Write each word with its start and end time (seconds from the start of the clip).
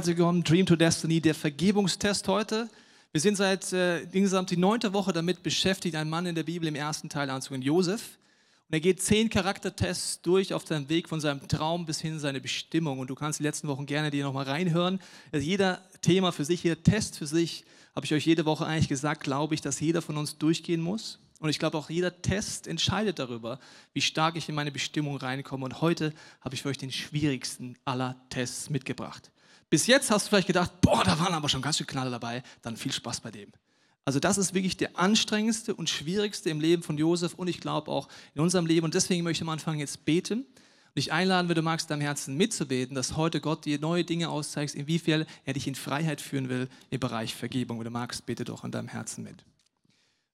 Herzlich 0.00 0.16
willkommen, 0.16 0.42
Dream 0.42 0.64
to 0.64 0.76
Destiny, 0.76 1.20
der 1.20 1.34
Vergebungstest 1.34 2.26
heute. 2.26 2.70
Wir 3.12 3.20
sind 3.20 3.36
seit 3.36 3.70
äh, 3.74 4.00
insgesamt 4.04 4.50
die 4.50 4.56
neunte 4.56 4.94
Woche 4.94 5.12
damit 5.12 5.42
beschäftigt, 5.42 5.94
einen 5.94 6.08
Mann 6.08 6.24
in 6.24 6.34
der 6.34 6.44
Bibel 6.44 6.66
im 6.66 6.74
ersten 6.74 7.10
Teil 7.10 7.28
anzugehen, 7.28 7.60
Josef. 7.60 8.16
Und 8.66 8.72
er 8.72 8.80
geht 8.80 9.02
zehn 9.02 9.28
Charaktertests 9.28 10.22
durch 10.22 10.54
auf 10.54 10.66
seinem 10.66 10.88
Weg 10.88 11.06
von 11.06 11.20
seinem 11.20 11.46
Traum 11.48 11.84
bis 11.84 12.00
hin 12.00 12.18
seine 12.18 12.40
Bestimmung. 12.40 12.98
Und 12.98 13.10
du 13.10 13.14
kannst 13.14 13.40
die 13.40 13.42
letzten 13.42 13.68
Wochen 13.68 13.84
gerne 13.84 14.10
dir 14.10 14.24
nochmal 14.24 14.46
reinhören. 14.46 15.00
Also 15.32 15.44
jeder 15.46 15.82
Thema 16.00 16.32
für 16.32 16.46
sich, 16.46 16.62
jeder 16.62 16.82
Test 16.82 17.18
für 17.18 17.26
sich, 17.26 17.66
habe 17.94 18.06
ich 18.06 18.14
euch 18.14 18.24
jede 18.24 18.46
Woche 18.46 18.64
eigentlich 18.64 18.88
gesagt, 18.88 19.22
glaube 19.22 19.52
ich, 19.52 19.60
dass 19.60 19.80
jeder 19.80 20.00
von 20.00 20.16
uns 20.16 20.38
durchgehen 20.38 20.80
muss. 20.80 21.18
Und 21.40 21.50
ich 21.50 21.58
glaube, 21.58 21.76
auch 21.76 21.90
jeder 21.90 22.22
Test 22.22 22.66
entscheidet 22.66 23.18
darüber, 23.18 23.60
wie 23.92 24.00
stark 24.00 24.36
ich 24.36 24.48
in 24.48 24.54
meine 24.54 24.72
Bestimmung 24.72 25.18
reinkomme. 25.18 25.66
Und 25.66 25.82
heute 25.82 26.14
habe 26.40 26.54
ich 26.54 26.62
für 26.62 26.70
euch 26.70 26.78
den 26.78 26.90
schwierigsten 26.90 27.76
aller 27.84 28.16
Tests 28.30 28.70
mitgebracht. 28.70 29.30
Bis 29.70 29.86
jetzt 29.86 30.10
hast 30.10 30.26
du 30.26 30.30
vielleicht 30.30 30.48
gedacht, 30.48 30.80
boah, 30.80 31.04
da 31.04 31.18
waren 31.20 31.32
aber 31.32 31.48
schon 31.48 31.62
ganz 31.62 31.78
schön 31.78 31.86
Knaller 31.86 32.10
dabei. 32.10 32.42
Dann 32.62 32.76
viel 32.76 32.92
Spaß 32.92 33.20
bei 33.20 33.30
dem. 33.30 33.52
Also 34.04 34.18
das 34.18 34.38
ist 34.38 34.54
wirklich 34.54 34.76
der 34.76 34.98
anstrengendste 34.98 35.74
und 35.74 35.88
schwierigste 35.88 36.50
im 36.50 36.60
Leben 36.60 36.82
von 36.82 36.98
Josef 36.98 37.34
und 37.34 37.46
ich 37.46 37.60
glaube 37.60 37.90
auch 37.90 38.08
in 38.34 38.40
unserem 38.40 38.66
Leben. 38.66 38.84
Und 38.84 38.94
deswegen 38.94 39.22
möchte 39.22 39.38
ich 39.38 39.48
am 39.48 39.50
Anfang 39.50 39.78
jetzt 39.78 40.04
beten 40.04 40.40
und 40.40 40.96
dich 40.96 41.12
einladen, 41.12 41.48
wenn 41.48 41.54
du 41.54 41.62
magst, 41.62 41.90
deinem 41.90 42.00
Herzen 42.00 42.36
mitzubeten, 42.36 42.96
dass 42.96 43.16
heute 43.16 43.40
Gott 43.40 43.64
dir 43.64 43.78
neue 43.78 44.04
Dinge 44.04 44.28
auszeigt, 44.28 44.74
inwiefern 44.74 45.26
er 45.44 45.52
dich 45.52 45.68
in 45.68 45.76
Freiheit 45.76 46.20
führen 46.20 46.48
will 46.48 46.68
im 46.88 46.98
Bereich 46.98 47.36
Vergebung. 47.36 47.78
Wenn 47.78 47.84
du 47.84 47.90
magst, 47.90 48.26
bete 48.26 48.44
doch 48.44 48.64
an 48.64 48.72
deinem 48.72 48.88
Herzen 48.88 49.22
mit. 49.22 49.44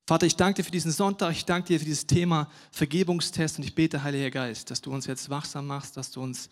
Vater, 0.06 0.24
ich 0.24 0.36
danke 0.36 0.62
dir 0.62 0.64
für 0.64 0.70
diesen 0.70 0.92
Sonntag, 0.92 1.32
ich 1.32 1.44
danke 1.44 1.66
dir 1.66 1.78
für 1.80 1.84
dieses 1.84 2.06
Thema 2.06 2.48
Vergebungstest 2.70 3.58
und 3.58 3.64
ich 3.64 3.74
bete, 3.74 4.04
Heiliger 4.04 4.30
Geist, 4.30 4.70
dass 4.70 4.80
du 4.80 4.92
uns 4.92 5.06
jetzt 5.06 5.28
wachsam 5.28 5.66
machst, 5.66 5.96
dass 5.96 6.12
du 6.12 6.22
uns 6.22 6.48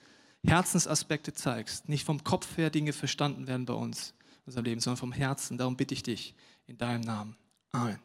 Herzensaspekte 0.47 1.33
zeigst. 1.33 1.89
Nicht 1.89 2.05
vom 2.05 2.23
Kopf 2.25 2.57
her 2.57 2.71
Dinge 2.71 2.93
verstanden 2.93 3.47
werden 3.47 3.67
bei 3.67 3.75
uns, 3.75 4.15
in 4.21 4.47
unserem 4.47 4.65
Leben, 4.65 4.81
sondern 4.81 4.99
vom 4.99 5.13
Herzen. 5.13 5.59
Darum 5.59 5.77
bitte 5.77 5.95
ich 5.95 6.03
dich 6.03 6.35
in 6.67 6.79
deinem 6.79 7.03
Namen. 7.03 7.37
Amen. 7.73 7.99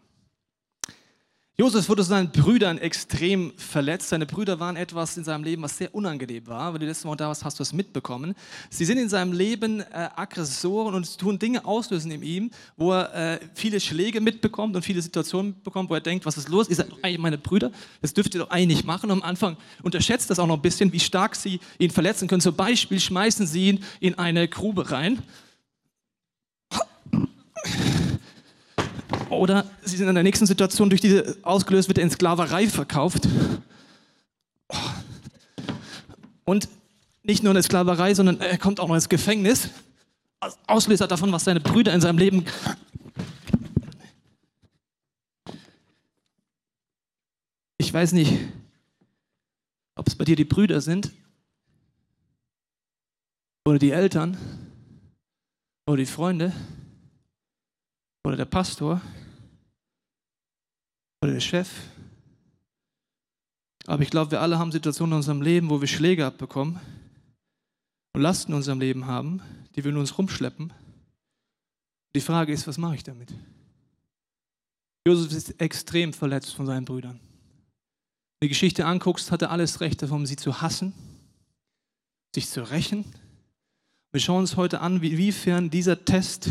Josef 1.60 1.90
wurde 1.90 2.04
seinen 2.04 2.32
Brüdern 2.32 2.78
extrem 2.78 3.52
verletzt. 3.58 4.08
Seine 4.08 4.26
Brüder 4.26 4.62
waren 4.62 4.78
etwas 4.78 5.18
in 5.18 5.26
seinem 5.26 5.44
Leben, 5.44 5.62
was 5.62 5.78
sehr 5.78 5.94
unangenehm 5.94 6.48
war. 6.48 6.74
Wenn 6.74 6.80
du 6.80 6.88
letztes 6.88 7.04
Mal 7.04 7.18
da 7.18 7.28
warst, 7.28 7.44
hast 7.44 7.60
du 7.60 7.64
es 7.64 7.74
mitbekommen. 7.74 8.34
Sie 8.70 8.86
sind 8.86 8.98
in 8.98 9.10
seinem 9.10 9.34
Leben 9.34 9.82
äh, 9.82 10.08
Aggressoren 10.16 10.96
und 10.96 11.20
tun 11.20 11.38
Dinge 11.38 11.66
auslösen 11.66 12.12
in 12.12 12.24
ihm, 12.24 12.52
wo 12.78 12.94
er 12.94 13.34
äh, 13.34 13.40
viele 13.56 13.82
Schläge 13.82 14.22
mitbekommt 14.22 14.74
und 14.78 14.84
viele 14.84 15.02
Situationen 15.02 15.52
mitbekommt, 15.52 15.90
wo 15.90 15.96
er 15.96 16.00
denkt, 16.00 16.26
was 16.26 16.38
ist 16.38 16.48
los? 16.48 16.70
Ihr 16.70 16.78
seid 16.78 16.94
doch 16.94 17.04
eigentlich 17.04 17.20
meine 17.20 17.38
Brüder. 17.38 17.74
Das 18.02 18.14
dürft 18.14 18.34
ihr 18.36 18.40
doch 18.40 18.52
eigentlich 18.52 18.78
nicht 18.78 18.88
machen. 18.88 19.12
Und 19.12 19.22
am 19.22 19.24
Anfang 19.30 19.58
unterschätzt 19.84 20.30
das 20.30 20.40
auch 20.40 20.48
noch 20.48 20.56
ein 20.56 20.62
bisschen, 20.62 20.94
wie 20.94 21.00
stark 21.02 21.36
sie 21.36 21.60
ihn 21.78 21.92
verletzen 21.92 22.30
können. 22.30 22.40
Zum 22.40 22.56
Beispiel 22.56 23.02
schmeißen 23.02 23.46
sie 23.46 23.68
ihn 23.68 23.84
in 24.00 24.18
eine 24.18 24.48
Grube 24.48 24.92
rein 24.92 25.22
oder 29.30 29.66
sie 29.84 29.98
sind 29.98 30.08
in 30.08 30.16
der 30.16 30.24
nächsten 30.24 30.46
Situation 30.46 30.90
durch 30.90 31.02
diese 31.02 31.38
ausgelöst, 31.44 31.88
wird 31.88 31.98
in 31.98 32.10
Sklaverei 32.10 32.68
verkauft. 32.68 33.28
Und 36.46 36.68
nicht 37.24 37.44
nur 37.44 37.52
in 37.52 37.56
der 37.56 37.64
Sklaverei, 37.64 38.14
sondern 38.14 38.40
er 38.42 38.58
kommt 38.58 38.80
auch 38.80 38.88
noch 38.88 38.96
ins 38.96 39.10
Gefängnis. 39.10 39.70
Auslöser 40.68 41.08
davon, 41.08 41.32
was 41.32 41.44
seine 41.44 41.60
Brüder 41.60 41.94
in 41.94 42.02
seinem 42.02 42.18
Leben. 42.18 42.46
Ich 47.78 47.94
weiß 47.94 48.14
nicht, 48.14 48.34
ob 49.96 50.08
es 50.08 50.16
bei 50.16 50.26
dir 50.26 50.36
die 50.36 50.46
Brüder 50.46 50.82
sind 50.82 51.12
oder 53.66 53.80
die 53.80 53.92
Eltern 53.92 54.38
oder 55.86 55.98
die 55.98 56.06
Freunde 56.06 56.54
oder 58.24 58.38
der 58.38 58.46
Pastor 58.46 59.02
oder 61.22 61.34
der 61.34 61.40
Chef. 61.40 61.70
Aber 63.86 64.04
ich 64.04 64.10
glaube, 64.10 64.32
wir 64.32 64.42
alle 64.42 64.60
haben 64.60 64.72
Situationen 64.72 65.14
in 65.14 65.18
unserem 65.18 65.42
Leben, 65.42 65.70
wo 65.70 65.82
wir 65.82 65.88
Schläge 65.88 66.26
abbekommen 66.26 66.80
und 68.14 68.22
Lasten 68.22 68.52
in 68.52 68.58
unserem 68.58 68.80
Leben 68.80 69.06
haben, 69.08 69.42
die 69.76 69.84
wir 69.84 69.92
in 69.92 69.98
uns 69.98 70.18
rumschleppen. 70.18 70.72
Die 72.16 72.22
Frage 72.22 72.54
ist, 72.54 72.68
was 72.68 72.78
mache 72.78 72.96
ich 72.96 73.04
damit? 73.04 73.34
Josef 75.08 75.32
ist 75.32 75.62
extrem 75.62 76.14
verletzt 76.14 76.54
von 76.54 76.66
seinen 76.66 76.86
Brüdern. 76.86 77.20
Wenn 78.40 78.48
du 78.48 78.48
die 78.48 78.50
Geschichte 78.50 78.86
anguckst, 78.86 79.32
hat 79.32 79.42
er 79.42 79.52
alles 79.52 79.82
Recht 79.82 80.02
davon, 80.02 80.26
sie 80.26 80.36
zu 80.36 80.62
hassen, 80.62 80.94
sich 82.36 82.48
zu 82.48 82.70
rächen. 82.70 83.06
Wir 84.12 84.22
schauen 84.22 84.42
uns 84.42 84.56
heute 84.56 84.82
an, 84.82 85.02
inwiefern 85.02 85.70
dieser 85.70 86.04
Test 86.06 86.50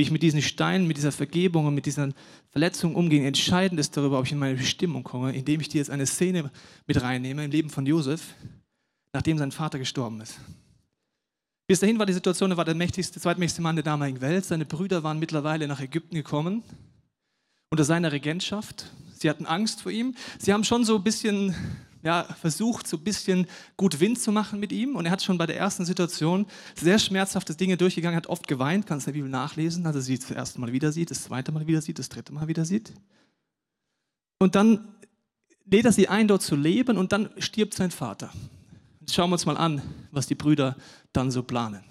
wie 0.00 0.04
ich 0.04 0.10
mit 0.10 0.22
diesen 0.22 0.40
Steinen, 0.40 0.86
mit 0.86 0.96
dieser 0.96 1.12
Vergebung 1.12 1.66
und 1.66 1.74
mit 1.74 1.84
diesen 1.84 2.14
Verletzungen 2.48 2.94
umgehe, 2.94 3.26
entscheidend 3.26 3.78
ist 3.78 3.94
darüber, 3.98 4.18
ob 4.18 4.24
ich 4.24 4.32
in 4.32 4.38
meine 4.38 4.54
Bestimmung 4.54 5.04
komme, 5.04 5.36
indem 5.36 5.60
ich 5.60 5.68
dir 5.68 5.76
jetzt 5.76 5.90
eine 5.90 6.06
Szene 6.06 6.50
mit 6.86 7.02
reinnehme 7.02 7.44
im 7.44 7.50
Leben 7.50 7.68
von 7.68 7.84
Josef, 7.84 8.34
nachdem 9.12 9.36
sein 9.36 9.52
Vater 9.52 9.78
gestorben 9.78 10.22
ist. 10.22 10.40
Bis 11.66 11.80
dahin 11.80 11.98
war 11.98 12.06
die 12.06 12.14
Situation, 12.14 12.50
er 12.50 12.56
war 12.56 12.64
der 12.64 12.74
mächtigste, 12.74 13.20
zweitmächtigste 13.20 13.60
Mann 13.60 13.76
der 13.76 13.82
damaligen 13.82 14.22
Welt. 14.22 14.46
Seine 14.46 14.64
Brüder 14.64 15.02
waren 15.02 15.18
mittlerweile 15.18 15.68
nach 15.68 15.82
Ägypten 15.82 16.14
gekommen, 16.14 16.62
unter 17.68 17.84
seiner 17.84 18.10
Regentschaft. 18.10 18.86
Sie 19.18 19.28
hatten 19.28 19.44
Angst 19.44 19.82
vor 19.82 19.92
ihm. 19.92 20.14
Sie 20.38 20.54
haben 20.54 20.64
schon 20.64 20.86
so 20.86 20.96
ein 20.96 21.04
bisschen 21.04 21.54
ja, 22.02 22.24
versucht, 22.24 22.86
so 22.86 22.96
ein 22.96 23.04
bisschen 23.04 23.46
gut 23.76 24.00
Wind 24.00 24.18
zu 24.18 24.32
machen 24.32 24.58
mit 24.58 24.72
ihm. 24.72 24.96
Und 24.96 25.06
er 25.06 25.12
hat 25.12 25.22
schon 25.22 25.38
bei 25.38 25.46
der 25.46 25.56
ersten 25.56 25.84
Situation 25.84 26.46
sehr 26.74 26.98
schmerzhafte 26.98 27.54
Dinge 27.54 27.76
durchgegangen, 27.76 28.16
hat 28.16 28.26
oft 28.26 28.48
geweint, 28.48 28.86
kannst 28.86 29.06
in 29.06 29.12
der 29.12 29.18
Bibel 29.18 29.30
nachlesen, 29.30 29.86
als 29.86 29.96
er 29.96 30.02
sie 30.02 30.18
das 30.18 30.30
erste 30.30 30.60
Mal 30.60 30.72
wieder 30.72 30.92
sieht, 30.92 31.10
das 31.10 31.24
zweite 31.24 31.52
Mal 31.52 31.66
wieder 31.66 31.82
sieht, 31.82 31.98
das 31.98 32.08
dritte 32.08 32.32
Mal 32.32 32.48
wieder 32.48 32.64
sieht. 32.64 32.92
Und 34.38 34.54
dann 34.54 34.88
lädt 35.66 35.84
er 35.84 35.92
sie 35.92 36.08
ein, 36.08 36.26
dort 36.26 36.42
zu 36.42 36.56
leben 36.56 36.96
und 36.96 37.12
dann 37.12 37.28
stirbt 37.38 37.74
sein 37.74 37.90
Vater. 37.90 38.30
Jetzt 39.00 39.14
schauen 39.14 39.30
wir 39.30 39.34
uns 39.34 39.46
mal 39.46 39.56
an, 39.56 39.82
was 40.10 40.26
die 40.26 40.34
Brüder 40.34 40.76
dann 41.12 41.30
so 41.30 41.42
planen. 41.42 41.84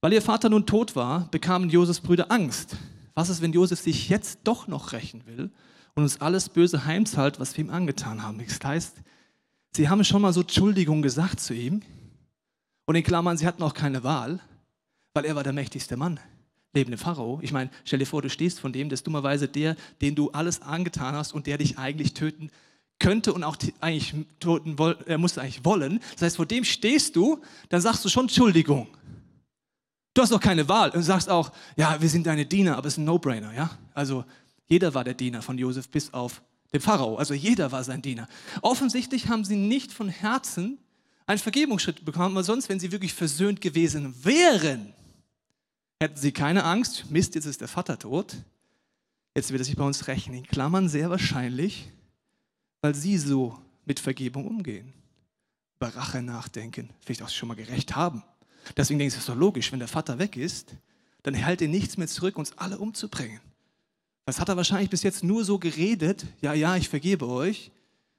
Weil 0.00 0.12
ihr 0.12 0.22
Vater 0.22 0.48
nun 0.48 0.66
tot 0.66 0.96
war, 0.96 1.28
bekamen 1.30 1.70
Josefs 1.70 2.00
Brüder 2.00 2.30
Angst. 2.30 2.76
Was 3.14 3.30
ist, 3.30 3.42
wenn 3.42 3.52
Josef 3.52 3.80
sich 3.80 4.08
jetzt 4.08 4.40
doch 4.44 4.68
noch 4.68 4.92
rächen 4.92 5.26
will 5.26 5.50
und 5.98 6.04
uns 6.04 6.20
alles 6.20 6.48
Böse 6.48 6.84
heimzahlt, 6.84 7.40
was 7.40 7.56
wir 7.56 7.64
ihm 7.64 7.70
angetan 7.70 8.22
haben. 8.22 8.38
Das 8.38 8.60
heißt, 8.62 8.98
sie 9.72 9.88
haben 9.88 10.04
schon 10.04 10.22
mal 10.22 10.32
so 10.32 10.42
Entschuldigung 10.42 11.02
gesagt 11.02 11.40
zu 11.40 11.54
ihm. 11.54 11.82
Und 12.86 12.94
in 12.94 13.02
Klammern, 13.02 13.36
sie 13.36 13.48
hatten 13.48 13.64
auch 13.64 13.74
keine 13.74 14.04
Wahl, 14.04 14.38
weil 15.12 15.24
er 15.24 15.34
war 15.34 15.42
der 15.42 15.52
mächtigste 15.52 15.96
Mann, 15.96 16.20
lebende 16.72 16.98
Pharao. 16.98 17.40
Ich 17.42 17.50
meine, 17.50 17.70
stell 17.84 17.98
dir 17.98 18.06
vor, 18.06 18.22
du 18.22 18.30
stehst 18.30 18.60
von 18.60 18.72
dem, 18.72 18.88
der 18.88 18.94
ist 18.94 19.08
dummerweise 19.08 19.48
der, 19.48 19.74
den 20.00 20.14
du 20.14 20.30
alles 20.30 20.62
angetan 20.62 21.16
hast 21.16 21.32
und 21.32 21.48
der 21.48 21.58
dich 21.58 21.78
eigentlich 21.78 22.14
töten 22.14 22.52
könnte 23.00 23.32
und 23.32 23.42
auch 23.42 23.56
eigentlich 23.80 24.14
töten 24.38 24.76
er 25.04 25.18
musste 25.18 25.40
eigentlich 25.40 25.64
wollen. 25.64 25.98
Das 26.12 26.22
heißt, 26.22 26.36
vor 26.36 26.46
dem 26.46 26.62
stehst 26.62 27.16
du, 27.16 27.42
dann 27.70 27.80
sagst 27.80 28.04
du 28.04 28.08
schon 28.08 28.26
Entschuldigung. 28.26 28.86
Du 30.14 30.22
hast 30.22 30.30
doch 30.30 30.40
keine 30.40 30.68
Wahl 30.68 30.90
und 30.90 31.02
sagst 31.02 31.28
auch, 31.28 31.50
ja, 31.76 32.00
wir 32.00 32.08
sind 32.08 32.24
deine 32.24 32.46
Diener, 32.46 32.76
aber 32.76 32.86
es 32.86 32.94
ist 32.94 32.98
ein 32.98 33.04
No-Brainer, 33.04 33.52
ja? 33.52 33.70
Also 33.94 34.24
jeder 34.68 34.94
war 34.94 35.04
der 35.04 35.14
Diener 35.14 35.42
von 35.42 35.58
Josef 35.58 35.88
bis 35.88 36.12
auf 36.12 36.42
den 36.72 36.80
Pharao. 36.80 37.16
Also 37.16 37.34
jeder 37.34 37.72
war 37.72 37.82
sein 37.84 38.02
Diener. 38.02 38.28
Offensichtlich 38.62 39.28
haben 39.28 39.44
sie 39.44 39.56
nicht 39.56 39.92
von 39.92 40.08
Herzen 40.08 40.78
einen 41.26 41.38
Vergebungsschritt 41.38 42.04
bekommen, 42.04 42.34
weil 42.34 42.44
sonst, 42.44 42.68
wenn 42.68 42.80
sie 42.80 42.92
wirklich 42.92 43.14
versöhnt 43.14 43.60
gewesen 43.60 44.14
wären, 44.24 44.92
hätten 46.00 46.16
sie 46.16 46.32
keine 46.32 46.64
Angst. 46.64 47.10
Mist, 47.10 47.34
jetzt 47.34 47.46
ist 47.46 47.60
der 47.60 47.68
Vater 47.68 47.98
tot. 47.98 48.36
Jetzt 49.34 49.50
wird 49.50 49.60
er 49.60 49.64
sich 49.64 49.76
bei 49.76 49.84
uns 49.84 50.06
rächen. 50.06 50.34
In 50.34 50.46
Klammern 50.46 50.88
sehr 50.88 51.10
wahrscheinlich, 51.10 51.90
weil 52.82 52.94
sie 52.94 53.18
so 53.18 53.58
mit 53.84 54.00
Vergebung 54.00 54.46
umgehen. 54.46 54.92
Über 55.76 55.94
Rache 55.94 56.22
nachdenken, 56.22 56.90
vielleicht 57.04 57.22
auch 57.22 57.28
schon 57.28 57.48
mal 57.48 57.54
gerecht 57.54 57.94
haben. 57.94 58.22
Deswegen 58.76 58.98
denke 58.98 59.08
ich, 59.08 59.14
es 59.14 59.20
ist 59.20 59.28
doch 59.28 59.36
logisch, 59.36 59.70
wenn 59.70 59.78
der 59.78 59.88
Vater 59.88 60.18
weg 60.18 60.36
ist, 60.36 60.74
dann 61.22 61.34
hält 61.34 61.62
er 61.62 61.68
nichts 61.68 61.96
mehr 61.96 62.08
zurück, 62.08 62.36
uns 62.36 62.56
alle 62.58 62.78
umzubringen. 62.78 63.40
Das 64.28 64.40
hat 64.40 64.50
er 64.50 64.58
wahrscheinlich 64.58 64.90
bis 64.90 65.02
jetzt 65.04 65.24
nur 65.24 65.42
so 65.42 65.58
geredet, 65.58 66.26
ja, 66.42 66.52
ja, 66.52 66.76
ich 66.76 66.90
vergebe 66.90 67.26
euch, 67.26 67.70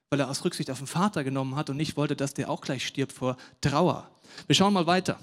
weil 0.10 0.20
er 0.20 0.28
aus 0.28 0.44
Rücksicht 0.44 0.72
auf 0.72 0.80
den 0.80 0.88
Vater 0.88 1.24
genommen 1.24 1.56
hat 1.56 1.70
und 1.70 1.78
nicht 1.78 1.98
wollte, 1.98 2.16
dass 2.16 2.34
der 2.34 2.50
auch 2.50 2.62
gleich 2.62 2.88
stirbt 2.88 3.14
vor 3.14 3.38
Trauer. 3.62 4.10
Wir 4.48 4.56
schauen 4.56 4.74
mal 4.74 4.88
weiter. 4.88 5.20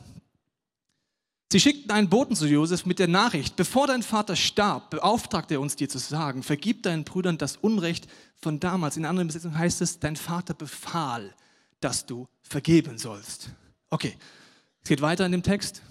Sie 1.50 1.59
schickten 1.59 1.91
einen 1.91 2.09
Boten 2.09 2.37
zu 2.37 2.47
Josef 2.47 2.87
mit 2.87 3.00
der 3.00 3.09
Nachricht, 3.09 3.56
bevor 3.56 3.88
dein 3.88 4.05
Vater 4.05 4.37
starb, 4.37 4.91
beauftragte 4.91 5.55
er 5.55 5.61
uns 5.61 5.75
dir 5.75 5.88
zu 5.88 5.99
sagen, 5.99 6.44
vergib 6.44 6.85
deinen 6.85 7.03
Brüdern 7.03 7.37
das 7.37 7.56
Unrecht 7.56 8.06
von 8.41 8.61
damals. 8.61 8.97
In 8.97 9.06
anderen 9.06 9.27
Besetzungen 9.27 9.59
heißt 9.59 9.81
es, 9.81 9.99
dein 9.99 10.15
Vater 10.15 10.55
befahl, 10.55 11.35
dass 11.81 12.06
du 12.06 12.29
vergeben 12.43 12.97
sollst. 12.97 13.50
Okay, 13.91 14.17
es 14.85 14.89
geht 14.89 15.00
weiter 15.00 15.27
in 15.27 15.32
dem 15.32 15.43
Text. 15.43 15.82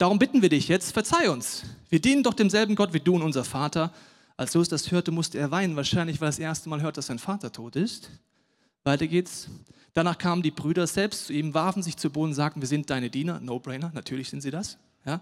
Darum 0.00 0.18
bitten 0.18 0.40
wir 0.40 0.48
dich 0.48 0.68
jetzt, 0.68 0.92
verzeih 0.92 1.28
uns. 1.28 1.62
Wir 1.90 2.00
dienen 2.00 2.22
doch 2.22 2.32
demselben 2.32 2.74
Gott 2.74 2.94
wie 2.94 3.00
du 3.00 3.16
und 3.16 3.22
unser 3.22 3.44
Vater. 3.44 3.92
Als 4.38 4.54
Josef 4.54 4.70
das 4.70 4.90
hörte, 4.90 5.10
musste 5.10 5.36
er 5.36 5.50
weinen, 5.50 5.76
wahrscheinlich 5.76 6.22
weil 6.22 6.28
er 6.28 6.30
das 6.30 6.38
erste 6.38 6.70
Mal 6.70 6.80
hört, 6.80 6.96
dass 6.96 7.08
sein 7.08 7.18
Vater 7.18 7.52
tot 7.52 7.76
ist. 7.76 8.08
Weiter 8.82 9.06
geht's. 9.06 9.48
Danach 9.92 10.16
kamen 10.16 10.40
die 10.42 10.52
Brüder 10.52 10.86
selbst 10.86 11.26
zu 11.26 11.34
ihm, 11.34 11.52
warfen 11.52 11.82
sich 11.82 11.98
zu 11.98 12.08
Boden, 12.08 12.32
sagten, 12.32 12.62
wir 12.62 12.66
sind 12.66 12.88
deine 12.88 13.10
Diener. 13.10 13.40
No-brainer, 13.40 13.90
natürlich 13.92 14.30
sind 14.30 14.40
sie 14.40 14.50
das. 14.50 14.78
Ja? 15.04 15.20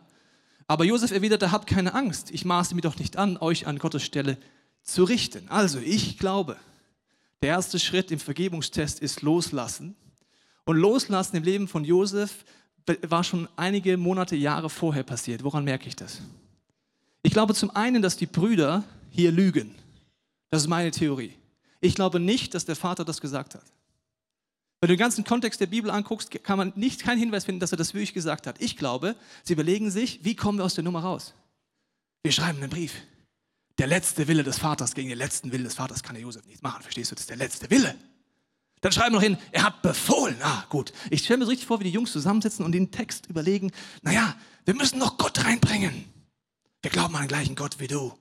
Aber 0.68 0.84
Josef 0.84 1.10
erwiderte, 1.10 1.50
habt 1.50 1.68
keine 1.68 1.92
Angst, 1.92 2.30
ich 2.30 2.44
maße 2.44 2.76
mir 2.76 2.82
doch 2.82 3.00
nicht 3.00 3.16
an, 3.16 3.36
euch 3.36 3.66
an 3.66 3.80
Gottes 3.80 4.04
Stelle 4.04 4.38
zu 4.84 5.02
richten. 5.02 5.48
Also 5.48 5.80
ich 5.80 6.18
glaube, 6.18 6.56
der 7.42 7.48
erste 7.48 7.80
Schritt 7.80 8.12
im 8.12 8.20
Vergebungstest 8.20 9.00
ist 9.00 9.22
loslassen. 9.22 9.96
Und 10.66 10.76
loslassen 10.76 11.34
im 11.34 11.42
Leben 11.42 11.66
von 11.66 11.82
Josef 11.82 12.44
war 13.08 13.24
schon 13.24 13.48
einige 13.56 13.96
Monate, 13.96 14.36
Jahre 14.36 14.70
vorher 14.70 15.02
passiert. 15.02 15.44
Woran 15.44 15.64
merke 15.64 15.88
ich 15.88 15.96
das? 15.96 16.20
Ich 17.22 17.32
glaube 17.32 17.54
zum 17.54 17.70
einen, 17.74 18.02
dass 18.02 18.16
die 18.16 18.26
Brüder 18.26 18.84
hier 19.10 19.32
lügen. 19.32 19.74
Das 20.50 20.62
ist 20.62 20.68
meine 20.68 20.90
Theorie. 20.90 21.34
Ich 21.80 21.94
glaube 21.94 22.20
nicht, 22.20 22.54
dass 22.54 22.64
der 22.64 22.76
Vater 22.76 23.04
das 23.04 23.20
gesagt 23.20 23.54
hat. 23.54 23.64
Wenn 24.80 24.88
du 24.88 24.94
den 24.94 25.00
ganzen 25.00 25.24
Kontext 25.24 25.60
der 25.60 25.66
Bibel 25.66 25.90
anguckst, 25.90 26.30
kann 26.44 26.56
man 26.56 26.72
nicht 26.76 27.02
keinen 27.02 27.18
Hinweis 27.18 27.44
finden, 27.44 27.60
dass 27.60 27.72
er 27.72 27.78
das 27.78 27.94
wirklich 27.94 28.14
gesagt 28.14 28.46
hat. 28.46 28.60
Ich 28.60 28.76
glaube, 28.76 29.16
sie 29.42 29.54
überlegen 29.54 29.90
sich, 29.90 30.24
wie 30.24 30.36
kommen 30.36 30.58
wir 30.58 30.64
aus 30.64 30.74
der 30.74 30.84
Nummer 30.84 31.00
raus? 31.00 31.34
Wir 32.22 32.32
schreiben 32.32 32.58
einen 32.58 32.70
Brief. 32.70 32.94
Der 33.78 33.86
letzte 33.86 34.26
Wille 34.28 34.44
des 34.44 34.58
Vaters 34.58 34.94
gegen 34.94 35.08
den 35.08 35.18
letzten 35.18 35.52
Willen 35.52 35.64
des 35.64 35.74
Vaters 35.74 36.02
kann 36.02 36.14
der 36.14 36.22
Josef 36.22 36.46
nicht 36.46 36.62
machen. 36.62 36.82
Verstehst 36.82 37.10
du? 37.10 37.14
Das 37.14 37.22
ist 37.22 37.30
der 37.30 37.36
letzte 37.36 37.70
Wille. 37.70 37.94
Dann 38.80 38.92
schreiben 38.92 39.12
wir 39.12 39.16
noch 39.16 39.22
hin, 39.22 39.38
er 39.50 39.64
hat 39.64 39.82
befohlen. 39.82 40.36
Ah, 40.42 40.64
gut. 40.68 40.92
Ich 41.10 41.24
stelle 41.24 41.38
mir 41.38 41.44
so 41.44 41.50
richtig 41.50 41.66
vor, 41.66 41.80
wie 41.80 41.84
die 41.84 41.90
Jungs 41.90 42.12
zusammensitzen 42.12 42.64
und 42.64 42.72
den 42.72 42.90
Text 42.90 43.26
überlegen, 43.26 43.72
naja, 44.02 44.36
wir 44.64 44.74
müssen 44.74 44.98
noch 44.98 45.18
Gott 45.18 45.44
reinbringen. 45.44 46.04
Wir 46.82 46.90
glauben 46.90 47.14
an 47.16 47.22
den 47.22 47.28
gleichen 47.28 47.56
Gott 47.56 47.80
wie 47.80 47.88
du. 47.88 48.12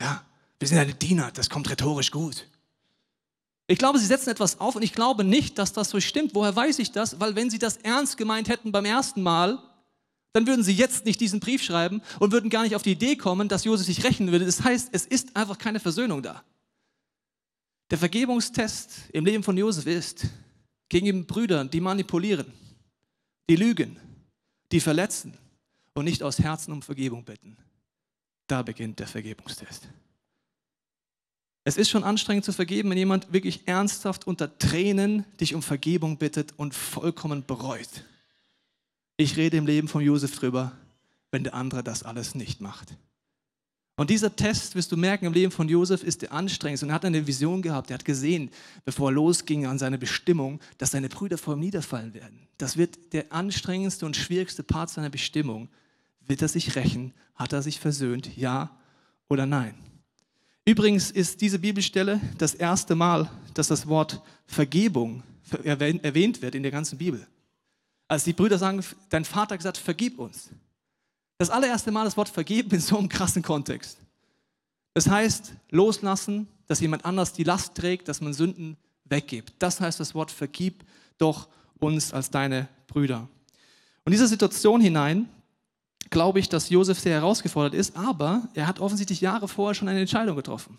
Ja, 0.00 0.24
wir 0.58 0.68
sind 0.68 0.76
deine 0.76 0.94
Diener, 0.94 1.30
das 1.32 1.48
kommt 1.48 1.70
rhetorisch 1.70 2.10
gut. 2.10 2.46
Ich 3.66 3.78
glaube, 3.78 3.98
sie 3.98 4.06
setzen 4.06 4.30
etwas 4.30 4.58
auf 4.58 4.74
und 4.74 4.82
ich 4.82 4.92
glaube 4.92 5.22
nicht, 5.24 5.56
dass 5.56 5.72
das 5.72 5.90
so 5.90 6.00
stimmt. 6.00 6.34
Woher 6.34 6.54
weiß 6.54 6.80
ich 6.80 6.90
das? 6.90 7.20
Weil 7.20 7.36
wenn 7.36 7.50
sie 7.50 7.58
das 7.58 7.76
ernst 7.76 8.16
gemeint 8.16 8.48
hätten 8.48 8.72
beim 8.72 8.84
ersten 8.84 9.22
Mal, 9.22 9.58
dann 10.32 10.46
würden 10.46 10.64
sie 10.64 10.72
jetzt 10.72 11.04
nicht 11.04 11.20
diesen 11.20 11.40
Brief 11.40 11.62
schreiben 11.62 12.02
und 12.18 12.32
würden 12.32 12.50
gar 12.50 12.64
nicht 12.64 12.74
auf 12.74 12.82
die 12.82 12.92
Idee 12.92 13.16
kommen, 13.16 13.48
dass 13.48 13.64
Josef 13.64 13.86
sich 13.86 14.04
rächen 14.04 14.32
würde. 14.32 14.44
Das 14.44 14.62
heißt, 14.62 14.90
es 14.92 15.06
ist 15.06 15.36
einfach 15.36 15.56
keine 15.56 15.80
Versöhnung 15.80 16.22
da. 16.22 16.42
Der 17.90 17.98
Vergebungstest 17.98 19.10
im 19.12 19.24
Leben 19.24 19.42
von 19.42 19.56
Josef 19.56 19.86
ist, 19.86 20.26
gegenüber 20.88 21.26
Brüdern, 21.26 21.70
die 21.70 21.80
manipulieren, 21.80 22.52
die 23.48 23.56
lügen, 23.56 23.96
die 24.70 24.80
verletzen 24.80 25.36
und 25.94 26.04
nicht 26.04 26.22
aus 26.22 26.38
Herzen 26.38 26.72
um 26.72 26.82
Vergebung 26.82 27.24
bitten. 27.24 27.56
Da 28.46 28.62
beginnt 28.62 28.98
der 29.00 29.06
Vergebungstest. 29.08 29.88
Es 31.64 31.76
ist 31.76 31.90
schon 31.90 32.04
anstrengend 32.04 32.44
zu 32.44 32.52
vergeben, 32.52 32.90
wenn 32.90 32.98
jemand 32.98 33.32
wirklich 33.32 33.66
ernsthaft 33.66 34.26
unter 34.26 34.56
Tränen 34.58 35.24
dich 35.40 35.54
um 35.54 35.62
Vergebung 35.62 36.16
bittet 36.16 36.54
und 36.56 36.74
vollkommen 36.74 37.44
bereut. 37.44 38.04
Ich 39.16 39.36
rede 39.36 39.58
im 39.58 39.66
Leben 39.66 39.86
von 39.86 40.00
Josef 40.00 40.38
drüber, 40.38 40.72
wenn 41.30 41.44
der 41.44 41.54
andere 41.54 41.84
das 41.84 42.02
alles 42.02 42.34
nicht 42.34 42.60
macht. 42.60 42.94
Und 44.00 44.08
dieser 44.08 44.34
Test, 44.34 44.76
wirst 44.76 44.90
du 44.92 44.96
merken, 44.96 45.26
im 45.26 45.34
Leben 45.34 45.52
von 45.52 45.68
Josef 45.68 46.02
ist 46.02 46.22
der 46.22 46.32
anstrengendste. 46.32 46.86
Und 46.86 46.90
er 46.90 46.94
hat 46.94 47.04
eine 47.04 47.26
Vision 47.26 47.60
gehabt. 47.60 47.90
Er 47.90 47.94
hat 47.96 48.04
gesehen, 48.06 48.48
bevor 48.86 49.10
er 49.10 49.12
losging 49.12 49.66
an 49.66 49.78
seine 49.78 49.98
Bestimmung, 49.98 50.58
dass 50.78 50.92
seine 50.92 51.10
Brüder 51.10 51.36
vor 51.36 51.52
ihm 51.52 51.60
niederfallen 51.60 52.14
werden. 52.14 52.48
Das 52.56 52.78
wird 52.78 53.12
der 53.12 53.30
anstrengendste 53.30 54.06
und 54.06 54.16
schwierigste 54.16 54.62
Part 54.62 54.88
seiner 54.88 55.10
Bestimmung. 55.10 55.68
Wird 56.26 56.40
er 56.40 56.48
sich 56.48 56.76
rächen? 56.76 57.12
Hat 57.34 57.52
er 57.52 57.60
sich 57.60 57.78
versöhnt? 57.78 58.34
Ja 58.38 58.74
oder 59.28 59.44
nein? 59.44 59.74
Übrigens 60.64 61.10
ist 61.10 61.42
diese 61.42 61.58
Bibelstelle 61.58 62.22
das 62.38 62.54
erste 62.54 62.94
Mal, 62.94 63.30
dass 63.52 63.68
das 63.68 63.86
Wort 63.86 64.22
Vergebung 64.46 65.22
erwähnt 65.62 66.40
wird 66.40 66.54
in 66.54 66.62
der 66.62 66.72
ganzen 66.72 66.96
Bibel. 66.96 67.26
Als 68.08 68.24
die 68.24 68.32
Brüder 68.32 68.56
sagen, 68.56 68.82
dein 69.10 69.26
Vater 69.26 69.52
hat 69.52 69.58
gesagt, 69.58 69.76
vergib 69.76 70.18
uns. 70.18 70.48
Das 71.40 71.48
allererste 71.48 71.90
Mal 71.90 72.04
das 72.04 72.18
Wort 72.18 72.28
vergeben 72.28 72.70
in 72.72 72.80
so 72.80 72.98
einem 72.98 73.08
krassen 73.08 73.42
Kontext. 73.42 73.96
Das 74.92 75.08
heißt, 75.08 75.54
loslassen, 75.70 76.46
dass 76.66 76.80
jemand 76.80 77.06
anders 77.06 77.32
die 77.32 77.44
Last 77.44 77.74
trägt, 77.74 78.08
dass 78.08 78.20
man 78.20 78.34
Sünden 78.34 78.76
weggibt. 79.06 79.54
Das 79.58 79.80
heißt 79.80 79.98
das 79.98 80.14
Wort 80.14 80.30
vergib 80.30 80.84
doch 81.16 81.48
uns 81.78 82.12
als 82.12 82.30
deine 82.30 82.68
Brüder. 82.88 83.20
Und 83.20 83.28
in 84.04 84.12
diese 84.12 84.28
Situation 84.28 84.82
hinein 84.82 85.30
glaube 86.10 86.40
ich, 86.40 86.50
dass 86.50 86.68
Josef 86.68 87.00
sehr 87.00 87.14
herausgefordert 87.14 87.72
ist, 87.72 87.96
aber 87.96 88.46
er 88.52 88.66
hat 88.66 88.78
offensichtlich 88.78 89.22
Jahre 89.22 89.48
vorher 89.48 89.74
schon 89.74 89.88
eine 89.88 90.00
Entscheidung 90.00 90.36
getroffen. 90.36 90.76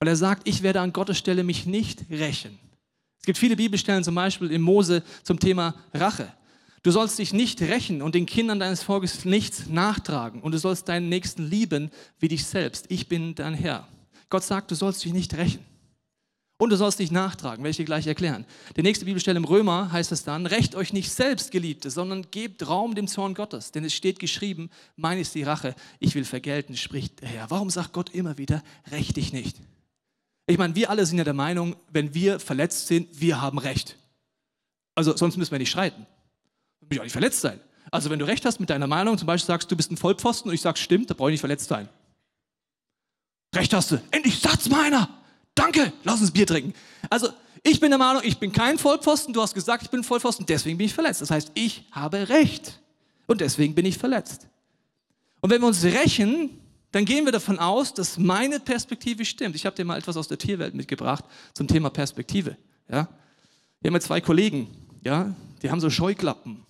Weil 0.00 0.08
er 0.08 0.16
sagt, 0.16 0.46
ich 0.46 0.62
werde 0.62 0.82
an 0.82 0.92
Gottes 0.92 1.16
Stelle 1.16 1.44
mich 1.44 1.64
nicht 1.64 2.10
rächen. 2.10 2.58
Es 3.20 3.24
gibt 3.24 3.38
viele 3.38 3.56
Bibelstellen, 3.56 4.04
zum 4.04 4.16
Beispiel 4.16 4.50
in 4.50 4.60
Mose 4.60 5.02
zum 5.22 5.40
Thema 5.40 5.74
Rache. 5.94 6.30
Du 6.82 6.90
sollst 6.90 7.18
dich 7.18 7.32
nicht 7.32 7.62
rächen 7.62 8.02
und 8.02 8.14
den 8.14 8.26
Kindern 8.26 8.58
deines 8.58 8.82
Volkes 8.82 9.24
nichts 9.24 9.68
nachtragen 9.68 10.40
und 10.40 10.52
du 10.52 10.58
sollst 10.58 10.88
deinen 10.88 11.08
Nächsten 11.08 11.48
lieben 11.48 11.90
wie 12.18 12.28
dich 12.28 12.44
selbst. 12.44 12.86
Ich 12.88 13.08
bin 13.08 13.36
dein 13.36 13.54
Herr. 13.54 13.86
Gott 14.30 14.42
sagt, 14.42 14.70
du 14.70 14.74
sollst 14.74 15.04
dich 15.04 15.12
nicht 15.12 15.34
rächen. 15.34 15.64
Und 16.58 16.70
du 16.70 16.76
sollst 16.76 17.00
dich 17.00 17.10
nachtragen, 17.10 17.64
werde 17.64 17.70
ich 17.70 17.76
dir 17.76 17.84
gleich 17.84 18.06
erklären. 18.06 18.46
Die 18.76 18.82
nächste 18.82 19.04
Bibelstelle 19.04 19.36
im 19.36 19.44
Römer 19.44 19.90
heißt 19.90 20.12
es 20.12 20.22
dann, 20.22 20.46
recht 20.46 20.76
euch 20.76 20.92
nicht 20.92 21.10
selbst, 21.10 21.50
Geliebte, 21.50 21.90
sondern 21.90 22.30
gebt 22.30 22.68
Raum 22.68 22.94
dem 22.94 23.08
Zorn 23.08 23.34
Gottes. 23.34 23.72
Denn 23.72 23.84
es 23.84 23.94
steht 23.94 24.20
geschrieben, 24.20 24.70
mein 24.96 25.18
ist 25.18 25.34
die 25.34 25.42
Rache, 25.42 25.74
ich 25.98 26.14
will 26.14 26.24
vergelten, 26.24 26.76
spricht 26.76 27.20
der 27.20 27.28
Herr. 27.28 27.50
Warum 27.50 27.68
sagt 27.68 27.92
Gott 27.92 28.10
immer 28.10 28.38
wieder, 28.38 28.62
recht 28.92 29.16
dich 29.16 29.32
nicht? 29.32 29.56
Ich 30.46 30.58
meine, 30.58 30.76
wir 30.76 30.90
alle 30.90 31.04
sind 31.04 31.18
ja 31.18 31.24
der 31.24 31.34
Meinung, 31.34 31.74
wenn 31.90 32.14
wir 32.14 32.38
verletzt 32.38 32.86
sind, 32.86 33.08
wir 33.20 33.40
haben 33.40 33.58
Recht. 33.58 33.96
Also 34.94 35.16
sonst 35.16 35.36
müssen 35.36 35.52
wir 35.52 35.58
nicht 35.58 35.70
streiten. 35.70 36.06
Will 36.82 36.96
ich 36.96 37.00
auch 37.00 37.04
nicht 37.04 37.12
verletzt 37.12 37.40
sein. 37.40 37.60
Also 37.90 38.10
wenn 38.10 38.18
du 38.18 38.26
Recht 38.26 38.44
hast 38.44 38.60
mit 38.60 38.70
deiner 38.70 38.86
Meinung, 38.86 39.18
zum 39.18 39.26
Beispiel 39.26 39.46
sagst, 39.46 39.70
du 39.70 39.76
bist 39.76 39.90
ein 39.90 39.96
Vollpfosten 39.96 40.50
und 40.50 40.54
ich 40.54 40.60
sage, 40.60 40.78
stimmt, 40.78 41.10
da 41.10 41.14
brauche 41.14 41.30
ich 41.30 41.34
nicht 41.34 41.40
verletzt 41.40 41.68
sein. 41.68 41.88
Recht 43.54 43.72
hast 43.74 43.90
du. 43.90 44.00
Endlich 44.10 44.38
Satz 44.40 44.68
meiner 44.68 45.08
danke, 45.54 45.92
lass 46.04 46.20
uns 46.20 46.30
Bier 46.30 46.46
trinken. 46.46 46.74
Also 47.10 47.28
ich 47.62 47.80
bin 47.80 47.90
der 47.90 47.98
Meinung, 47.98 48.22
ich 48.24 48.38
bin 48.38 48.52
kein 48.52 48.78
Vollpfosten, 48.78 49.32
du 49.32 49.40
hast 49.40 49.54
gesagt, 49.54 49.82
ich 49.82 49.90
bin 49.90 50.02
Vollpfosten, 50.02 50.46
deswegen 50.46 50.78
bin 50.78 50.86
ich 50.86 50.94
verletzt. 50.94 51.20
Das 51.20 51.30
heißt, 51.30 51.52
ich 51.54 51.84
habe 51.92 52.28
Recht 52.28 52.80
und 53.26 53.40
deswegen 53.40 53.74
bin 53.74 53.86
ich 53.86 53.98
verletzt. 53.98 54.48
Und 55.40 55.50
wenn 55.50 55.60
wir 55.60 55.68
uns 55.68 55.84
rächen, 55.84 56.50
dann 56.90 57.04
gehen 57.04 57.24
wir 57.24 57.32
davon 57.32 57.58
aus, 57.58 57.94
dass 57.94 58.18
meine 58.18 58.60
Perspektive 58.60 59.24
stimmt. 59.24 59.56
Ich 59.56 59.64
habe 59.64 59.74
dir 59.74 59.84
mal 59.84 59.98
etwas 59.98 60.16
aus 60.16 60.28
der 60.28 60.38
Tierwelt 60.38 60.74
mitgebracht 60.74 61.24
zum 61.54 61.66
Thema 61.66 61.90
Perspektive. 61.90 62.56
Ja? 62.88 63.08
Wir 63.80 63.88
haben 63.88 63.94
ja 63.94 64.00
zwei 64.00 64.20
Kollegen, 64.20 64.68
ja? 65.02 65.34
die 65.62 65.70
haben 65.70 65.80
so 65.80 65.88
Scheuklappen. 65.88 66.64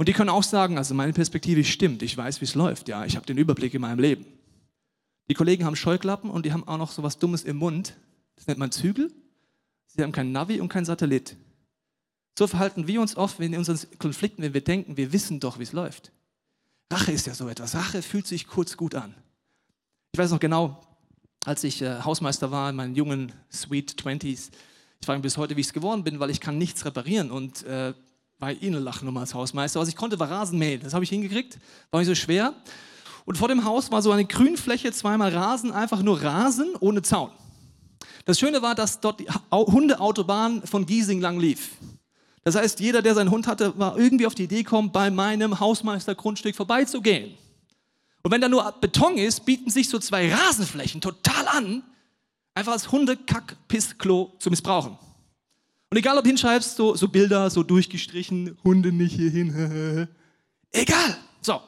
Und 0.00 0.08
die 0.08 0.14
können 0.14 0.30
auch 0.30 0.42
sagen, 0.42 0.78
also 0.78 0.94
meine 0.94 1.12
Perspektive 1.12 1.62
stimmt, 1.62 2.00
ich 2.00 2.16
weiß, 2.16 2.40
wie 2.40 2.46
es 2.46 2.54
läuft, 2.54 2.88
ja, 2.88 3.04
ich 3.04 3.16
habe 3.16 3.26
den 3.26 3.36
Überblick 3.36 3.74
in 3.74 3.82
meinem 3.82 3.98
Leben. 3.98 4.24
Die 5.28 5.34
Kollegen 5.34 5.66
haben 5.66 5.76
Scheuklappen 5.76 6.30
und 6.30 6.46
die 6.46 6.54
haben 6.54 6.66
auch 6.66 6.78
noch 6.78 6.90
so 6.90 7.02
was 7.02 7.18
Dummes 7.18 7.42
im 7.42 7.58
Mund. 7.58 7.98
Das 8.34 8.46
nennt 8.46 8.58
man 8.58 8.72
Zügel. 8.72 9.12
Sie 9.88 10.02
haben 10.02 10.12
kein 10.12 10.32
Navi 10.32 10.58
und 10.58 10.70
kein 10.70 10.86
Satellit. 10.86 11.36
So 12.38 12.46
verhalten 12.46 12.86
wir 12.86 12.98
uns 13.02 13.14
oft 13.14 13.40
in 13.40 13.54
unseren 13.54 13.78
Konflikten, 13.98 14.40
wenn 14.40 14.54
wir 14.54 14.64
denken, 14.64 14.96
wir 14.96 15.12
wissen 15.12 15.38
doch, 15.38 15.58
wie 15.58 15.64
es 15.64 15.72
läuft. 15.72 16.12
Rache 16.90 17.12
ist 17.12 17.26
ja 17.26 17.34
so 17.34 17.50
etwas. 17.50 17.74
Rache 17.74 18.00
fühlt 18.00 18.26
sich 18.26 18.46
kurz 18.46 18.78
gut 18.78 18.94
an. 18.94 19.14
Ich 20.12 20.18
weiß 20.18 20.30
noch 20.30 20.40
genau, 20.40 20.80
als 21.44 21.62
ich 21.62 21.82
äh, 21.82 22.00
Hausmeister 22.00 22.50
war 22.50 22.70
in 22.70 22.76
meinen 22.76 22.94
jungen 22.94 23.32
Sweet 23.52 23.98
Twenties, 23.98 24.50
ich 24.98 25.04
frage 25.04 25.18
mich 25.18 25.24
bis 25.24 25.36
heute, 25.36 25.56
wie 25.56 25.60
ich 25.60 25.66
es 25.66 25.72
geworden 25.74 26.04
bin, 26.04 26.20
weil 26.20 26.30
ich 26.30 26.40
kann 26.40 26.56
nichts 26.56 26.86
reparieren 26.86 27.30
und 27.30 27.64
äh, 27.64 27.92
bei 28.40 28.54
lachen 28.54 29.12
nur 29.12 29.20
als 29.20 29.34
Hausmeister. 29.34 29.78
Was 29.78 29.88
ich 29.88 29.96
konnte, 29.96 30.18
war 30.18 30.30
Rasenmähen. 30.30 30.80
Das 30.82 30.94
habe 30.94 31.04
ich 31.04 31.10
hingekriegt, 31.10 31.58
war 31.90 32.00
nicht 32.00 32.08
so 32.08 32.14
schwer. 32.14 32.54
Und 33.26 33.36
vor 33.36 33.48
dem 33.48 33.64
Haus 33.64 33.92
war 33.92 34.00
so 34.02 34.10
eine 34.10 34.24
Grünfläche, 34.24 34.90
zweimal 34.92 35.32
Rasen, 35.32 35.70
einfach 35.70 36.02
nur 36.02 36.22
Rasen 36.22 36.74
ohne 36.80 37.02
Zaun. 37.02 37.30
Das 38.24 38.38
Schöne 38.38 38.62
war, 38.62 38.74
dass 38.74 39.00
dort 39.00 39.20
die 39.20 39.26
Hundeautobahn 39.52 40.62
von 40.62 40.86
Giesing 40.86 41.20
lang 41.20 41.38
lief. 41.38 41.72
Das 42.42 42.56
heißt, 42.56 42.80
jeder, 42.80 43.02
der 43.02 43.14
seinen 43.14 43.30
Hund 43.30 43.46
hatte, 43.46 43.78
war 43.78 43.98
irgendwie 43.98 44.26
auf 44.26 44.34
die 44.34 44.44
Idee 44.44 44.62
gekommen, 44.62 44.90
bei 44.90 45.10
meinem 45.10 45.60
Hausmeistergrundstück 45.60 46.56
vorbeizugehen. 46.56 47.36
Und 48.22 48.30
wenn 48.30 48.40
da 48.40 48.48
nur 48.48 48.72
Beton 48.80 49.18
ist, 49.18 49.44
bieten 49.44 49.70
sich 49.70 49.88
so 49.88 49.98
zwei 49.98 50.32
Rasenflächen 50.32 51.00
total 51.00 51.46
an, 51.48 51.82
einfach 52.54 52.72
als 52.72 52.90
Hundekack, 52.90 53.56
Piss, 53.68 53.96
Klo 53.98 54.32
zu 54.38 54.48
missbrauchen. 54.50 54.98
Und 55.90 55.96
egal, 55.96 56.16
ob 56.16 56.24
hinschreibst, 56.24 56.76
so, 56.76 56.94
so 56.94 57.08
Bilder, 57.08 57.50
so 57.50 57.62
durchgestrichen, 57.62 58.56
Hunde 58.62 58.92
nicht 58.92 59.16
hierhin, 59.16 60.08
egal. 60.72 61.16
So, 61.42 61.60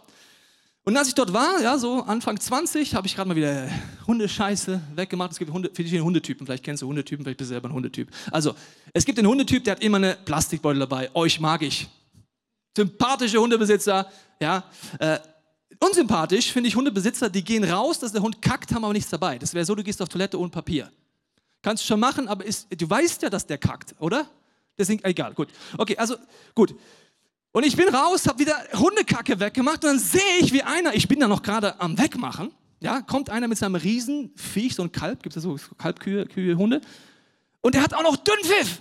und 0.84 0.96
als 0.96 1.08
ich 1.08 1.14
dort 1.14 1.32
war, 1.32 1.60
ja, 1.60 1.78
so 1.78 2.02
Anfang 2.02 2.40
20, 2.40 2.96
habe 2.96 3.06
ich 3.06 3.14
gerade 3.14 3.28
mal 3.28 3.36
wieder 3.36 3.68
Hundescheiße 4.06 4.80
weggemacht. 4.96 5.30
Es 5.30 5.38
gibt 5.38 5.52
Hunde, 5.52 5.70
verschiedene 5.72 6.02
Hundetypen. 6.02 6.44
Vielleicht 6.44 6.64
kennst 6.64 6.82
du 6.82 6.88
Hundetypen, 6.88 7.24
vielleicht 7.24 7.38
bist 7.38 7.50
du 7.50 7.54
selber 7.54 7.68
ein 7.68 7.74
Hundetyp. 7.74 8.08
Also, 8.32 8.54
es 8.92 9.04
gibt 9.04 9.18
einen 9.18 9.28
Hundetyp, 9.28 9.62
der 9.62 9.76
hat 9.76 9.82
immer 9.82 9.98
eine 9.98 10.16
Plastikbeutel 10.24 10.80
dabei. 10.80 11.08
Euch 11.14 11.38
mag 11.38 11.62
ich. 11.62 11.88
Sympathische 12.76 13.38
Hundebesitzer, 13.38 14.10
ja. 14.40 14.64
Äh, 14.98 15.20
unsympathisch 15.78 16.50
finde 16.52 16.68
ich 16.68 16.74
Hundebesitzer, 16.74 17.30
die 17.30 17.44
gehen 17.44 17.62
raus, 17.62 18.00
dass 18.00 18.10
der 18.10 18.22
Hund 18.22 18.42
kackt, 18.42 18.72
haben 18.74 18.82
aber 18.82 18.92
nichts 18.92 19.10
dabei. 19.10 19.38
Das 19.38 19.54
wäre 19.54 19.64
so, 19.64 19.76
du 19.76 19.84
gehst 19.84 20.02
auf 20.02 20.08
Toilette 20.08 20.38
ohne 20.38 20.50
Papier. 20.50 20.90
Kannst 21.62 21.84
du 21.84 21.86
schon 21.86 22.00
machen, 22.00 22.28
aber 22.28 22.44
ist, 22.44 22.68
du 22.70 22.90
weißt 22.90 23.22
ja, 23.22 23.30
dass 23.30 23.46
der 23.46 23.58
kackt, 23.58 23.94
oder? 24.00 24.28
Deswegen, 24.76 25.02
egal, 25.04 25.32
gut. 25.34 25.48
Okay, 25.78 25.96
also 25.96 26.16
gut. 26.54 26.74
Und 27.52 27.64
ich 27.64 27.76
bin 27.76 27.88
raus, 27.94 28.26
habe 28.26 28.40
wieder 28.40 28.56
Hundekacke 28.72 29.38
weggemacht 29.38 29.84
und 29.84 29.90
dann 29.90 29.98
sehe 29.98 30.38
ich, 30.40 30.52
wie 30.52 30.62
einer, 30.62 30.94
ich 30.94 31.06
bin 31.06 31.20
da 31.20 31.28
noch 31.28 31.42
gerade 31.42 31.80
am 31.80 31.98
Wegmachen, 31.98 32.52
ja, 32.80 33.00
kommt 33.00 33.30
einer 33.30 33.46
mit 33.46 33.58
seinem 33.58 33.76
Riesenviech, 33.76 34.74
so 34.74 34.82
ein 34.82 34.90
Kalb, 34.90 35.22
gibt 35.22 35.36
es 35.36 35.42
so 35.42 35.56
Kalbkühe, 35.78 36.26
Kühe, 36.26 36.56
Hunde, 36.56 36.80
und 37.60 37.74
der 37.74 37.82
hat 37.82 37.94
auch 37.94 38.02
noch 38.02 38.16
Dünnpfiff. 38.16 38.80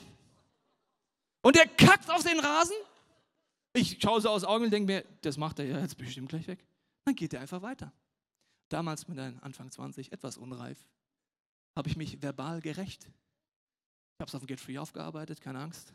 Und 1.42 1.56
der 1.56 1.68
kackt 1.68 2.10
auf 2.10 2.24
den 2.24 2.40
Rasen. 2.40 2.76
Ich 3.74 4.00
schaue 4.02 4.22
so 4.22 4.30
aus 4.30 4.44
Augen 4.44 4.66
und 4.66 4.72
denke 4.72 4.92
mir, 4.92 5.06
das 5.22 5.38
macht 5.38 5.60
er 5.60 5.66
ja 5.66 5.80
jetzt 5.80 5.98
bestimmt 5.98 6.30
gleich 6.30 6.48
weg. 6.48 6.66
Dann 7.06 7.16
geht 7.16 7.34
er 7.34 7.42
einfach 7.42 7.62
weiter. 7.62 7.92
Damals 8.70 9.08
mit 9.08 9.20
einem 9.20 9.40
Anfang 9.42 9.70
20, 9.70 10.12
etwas 10.12 10.38
unreif, 10.38 10.78
habe 11.76 11.90
ich 11.90 11.98
mich 11.98 12.22
verbal 12.22 12.62
gerecht. 12.62 13.04
Ich 13.04 14.22
habe 14.22 14.30
es 14.30 14.36
auf 14.36 14.42
dem 14.42 14.48
Get 14.48 14.60
Free 14.60 14.78
aufgearbeitet, 14.78 15.42
keine 15.42 15.60
Angst. 15.60 15.94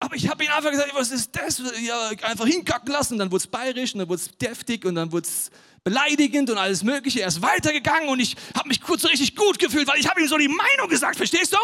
Aber 0.00 0.16
ich 0.16 0.28
habe 0.28 0.44
ihn 0.44 0.50
einfach 0.50 0.70
gesagt, 0.70 0.94
was 0.94 1.10
ist 1.10 1.34
das? 1.34 1.62
Ja, 1.80 2.08
einfach 2.08 2.46
hinkacken 2.46 2.92
lassen. 2.92 3.16
Dann 3.16 3.30
wurde 3.30 3.44
es 3.44 3.46
bayerisch 3.46 3.94
und 3.94 4.00
dann 4.00 4.08
wurde 4.08 4.20
es 4.20 4.36
deftig 4.36 4.84
und 4.84 4.96
dann 4.96 5.10
wurde 5.12 5.26
es 5.26 5.50
beleidigend 5.82 6.50
und 6.50 6.58
alles 6.58 6.82
Mögliche. 6.82 7.20
Er 7.20 7.28
ist 7.28 7.40
weitergegangen 7.40 8.08
und 8.08 8.20
ich 8.20 8.36
habe 8.54 8.68
mich 8.68 8.80
kurz 8.80 9.02
so 9.02 9.08
richtig 9.08 9.34
gut 9.36 9.58
gefühlt, 9.58 9.86
weil 9.86 9.98
ich 9.98 10.08
habe 10.08 10.20
ihm 10.20 10.28
so 10.28 10.36
die 10.36 10.48
Meinung 10.48 10.88
gesagt, 10.88 11.16
verstehst 11.16 11.52
du? 11.52 11.58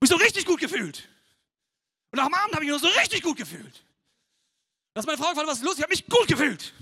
Mich 0.00 0.10
so 0.10 0.16
richtig 0.16 0.44
gut 0.44 0.60
gefühlt. 0.60 1.08
Und 2.12 2.18
nach 2.18 2.26
dem 2.26 2.34
Abend 2.34 2.54
habe 2.54 2.64
ich 2.64 2.70
mich 2.70 2.80
so 2.80 2.88
richtig 3.00 3.22
gut 3.22 3.36
gefühlt. 3.36 3.84
Dass 4.94 5.06
meine 5.06 5.18
Frau 5.18 5.30
gefragt 5.30 5.48
was 5.48 5.58
ist 5.58 5.64
los? 5.64 5.76
Ich 5.76 5.82
habe 5.82 5.92
mich 5.92 6.06
gut 6.06 6.28
gefühlt. 6.28 6.72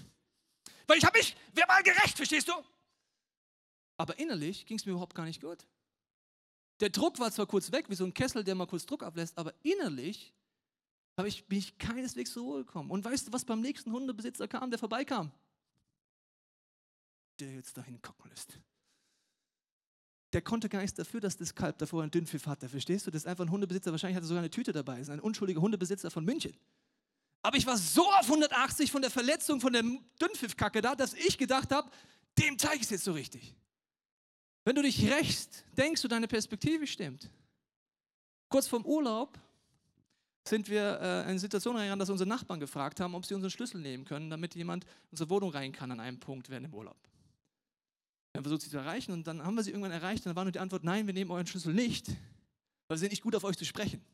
Weil 0.87 0.99
ich 0.99 1.05
habe 1.05 1.19
mich 1.19 1.37
verbal 1.53 1.83
gerecht, 1.83 2.17
verstehst 2.17 2.49
du? 2.49 2.53
Aber 3.97 4.19
innerlich 4.19 4.67
ging 4.67 4.79
es 4.79 4.87
mir 4.87 4.93
überhaupt 4.93 5.15
gar 5.15 5.25
nicht 5.25 5.41
gut. 5.41 5.67
Der 6.81 6.91
Druck 6.91 7.19
war 7.19 7.31
zwar 7.31 7.47
kurz 7.47 7.71
weg, 7.71 7.89
wie 7.89 7.95
so 7.95 8.05
ein 8.05 8.15
Kessel, 8.15 8.43
der 8.43 8.55
mal 8.55 8.67
kurz 8.67 8.85
Druck 8.87 9.03
ablässt, 9.03 9.39
aber 9.39 9.55
innerlich 9.63 10.35
habe 11.17 11.29
ich, 11.29 11.47
bin 11.47 11.59
ich 11.59 11.79
keineswegs 11.79 12.33
zur 12.33 12.43
Ruhe 12.43 12.65
gekommen. 12.65 12.91
Und 12.91 13.05
weißt 13.05 13.29
du, 13.29 13.33
was 13.33 13.45
beim 13.45 13.61
nächsten 13.61 13.93
Hundebesitzer 13.93 14.49
kam, 14.49 14.71
der 14.71 14.79
vorbeikam? 14.79 15.31
Der 17.39 17.55
jetzt 17.55 17.77
dahin 17.77 18.03
gucken 18.03 18.29
lässt. 18.31 18.59
Der 20.33 20.43
konnte 20.43 20.69
gar 20.69 20.81
nichts 20.81 20.97
dafür, 20.97 21.21
dass 21.21 21.37
das 21.37 21.55
Kalb 21.55 21.79
davor 21.79 22.03
einen 22.03 22.11
Dünnpfiff 22.11 22.47
hatte. 22.47 22.69
Verstehst 22.69 23.07
du? 23.07 23.13
Das 23.13 23.23
ist 23.23 23.27
einfach 23.29 23.45
ein 23.45 23.51
Hundebesitzer. 23.51 23.93
Wahrscheinlich 23.93 24.17
hatte 24.17 24.27
sogar 24.27 24.41
eine 24.43 24.51
Tüte 24.51 24.73
dabei. 24.73 24.99
Das 24.99 25.03
ist 25.03 25.11
ein 25.11 25.21
unschuldiger 25.21 25.61
Hundebesitzer 25.61 26.11
von 26.11 26.25
München. 26.25 26.57
Aber 27.43 27.57
ich 27.57 27.67
war 27.67 27.77
so 27.77 28.11
auf 28.11 28.25
180 28.25 28.91
von 28.91 29.03
der 29.03 29.13
Verletzung, 29.13 29.61
von 29.61 29.73
der 29.73 29.83
Dünnpfiffkacke 29.83 30.81
da, 30.81 30.97
dass 30.97 31.15
ich 31.15 31.39
gedacht 31.39 31.71
habe, 31.71 31.89
dem 32.39 32.59
zeige 32.59 32.77
ich 32.77 32.83
es 32.83 32.91
jetzt 32.91 33.05
so 33.05 33.13
richtig. 33.13 33.55
Wenn 34.65 34.77
du 34.77 34.83
dich 34.83 35.11
rächst, 35.11 35.65
denkst 35.77 36.01
du, 36.03 36.09
deine 36.09 36.27
Perspektive 36.27 36.87
stimmt. 36.87 37.31
Kurz 38.49 38.67
vorm 38.67 38.87
Urlaub 38.87 39.39
sind 40.47 40.69
wir 40.69 41.01
äh, 41.01 41.23
in 41.23 41.29
eine 41.29 41.39
Situation 41.39 41.77
reingegangen, 41.77 41.99
dass 41.99 42.11
unsere 42.11 42.29
Nachbarn 42.29 42.61
gefragt 42.61 43.01
haben, 43.01 43.15
ob 43.15 43.25
sie 43.25 43.35
unseren 43.35 43.51
Schlüssel 43.51 43.81
nehmen 43.81 44.05
können, 44.05 44.31
damit 44.31 44.55
jemand 44.55 44.85
in 44.85 44.91
unsere 45.13 45.31
Wohnung 45.31 45.51
rein 45.51 45.73
kann 45.73 45.91
an 45.91 46.01
einem 46.01 46.21
Punkt 46.21 46.51
während 46.51 46.67
dem 46.67 46.75
Urlaub. 46.75 46.97
Wir 48.33 48.39
haben 48.39 48.45
versucht, 48.45 48.63
sie 48.63 48.71
zu 48.71 48.79
erreichen 48.79 49.13
und 49.13 49.27
dann 49.27 49.43
haben 49.43 49.55
wir 49.55 49.63
sie 49.63 49.71
irgendwann 49.71 49.93
erreicht 49.93 50.25
und 50.25 50.31
dann 50.31 50.37
war 50.37 50.45
nur 50.45 50.53
die 50.53 50.59
Antwort, 50.59 50.85
nein, 50.85 51.07
wir 51.07 51.15
nehmen 51.15 51.31
euren 51.31 51.47
Schlüssel 51.47 51.73
nicht, 51.73 52.09
weil 52.09 52.97
wir 52.97 52.99
sind 52.99 53.11
nicht 53.11 53.23
gut 53.23 53.35
auf 53.37 53.45
euch 53.45 53.57
zu 53.57 53.65
sprechen. 53.65 54.05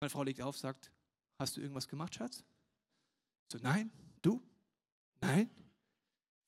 Meine 0.00 0.10
Frau 0.10 0.22
legt 0.22 0.40
auf, 0.40 0.56
sagt, 0.56 0.90
hast 1.38 1.56
du 1.56 1.60
irgendwas 1.60 1.88
gemacht, 1.88 2.14
Schatz? 2.14 2.44
So, 3.50 3.58
nein, 3.60 3.90
du? 4.22 4.42
Nein? 5.20 5.50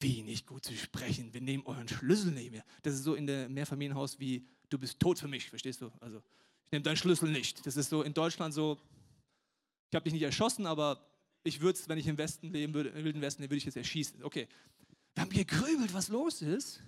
Wie 0.05 0.23
nicht 0.23 0.47
gut 0.47 0.67
zu 0.67 0.77
sprechen, 0.77 1.33
wir 1.33 1.41
nehmen 1.41 1.65
euren 1.65 1.89
Schlüssel 1.89 2.31
nicht 2.33 2.51
mehr. 2.51 2.63
Das 2.83 2.93
ist 2.93 3.05
so 3.05 3.15
in 3.15 3.27
der 3.27 3.49
Mehrfamilienhaus 3.49 4.21
wie, 4.21 4.47
du 4.69 4.77
bist 4.77 5.01
tot 5.01 5.19
für 5.19 5.29
mich, 5.29 5.49
verstehst 5.49 5.81
du? 5.81 5.91
Also, 6.01 6.23
ich 6.67 6.73
nehme 6.73 6.83
deinen 6.83 6.99
Schlüssel 6.99 7.31
nicht. 7.31 7.65
Das 7.65 7.79
ist 7.79 7.89
so 7.89 8.03
in 8.03 8.13
Deutschland 8.13 8.53
so, 8.53 8.79
ich 9.91 9.97
habe 9.97 10.05
dich 10.05 10.13
nicht 10.13 10.23
erschossen, 10.23 10.67
aber 10.67 11.09
ich 11.43 11.63
würde 11.63 11.79
es, 11.79 11.89
wenn 11.89 11.97
ich 11.97 12.07
im 12.07 12.19
Westen 12.19 12.53
leben 12.53 12.75
würde, 12.75 12.91
im 12.91 13.03
Wilden 13.03 13.23
Westen, 13.23 13.45
würde 13.45 13.57
ich 13.57 13.65
jetzt 13.65 13.79
erschießen. 13.79 14.23
Okay. 14.23 14.47
Wir 15.15 15.23
haben 15.23 15.31
gegrübelt, 15.31 15.95
was 15.95 16.09
los 16.09 16.43
ist. 16.43 16.83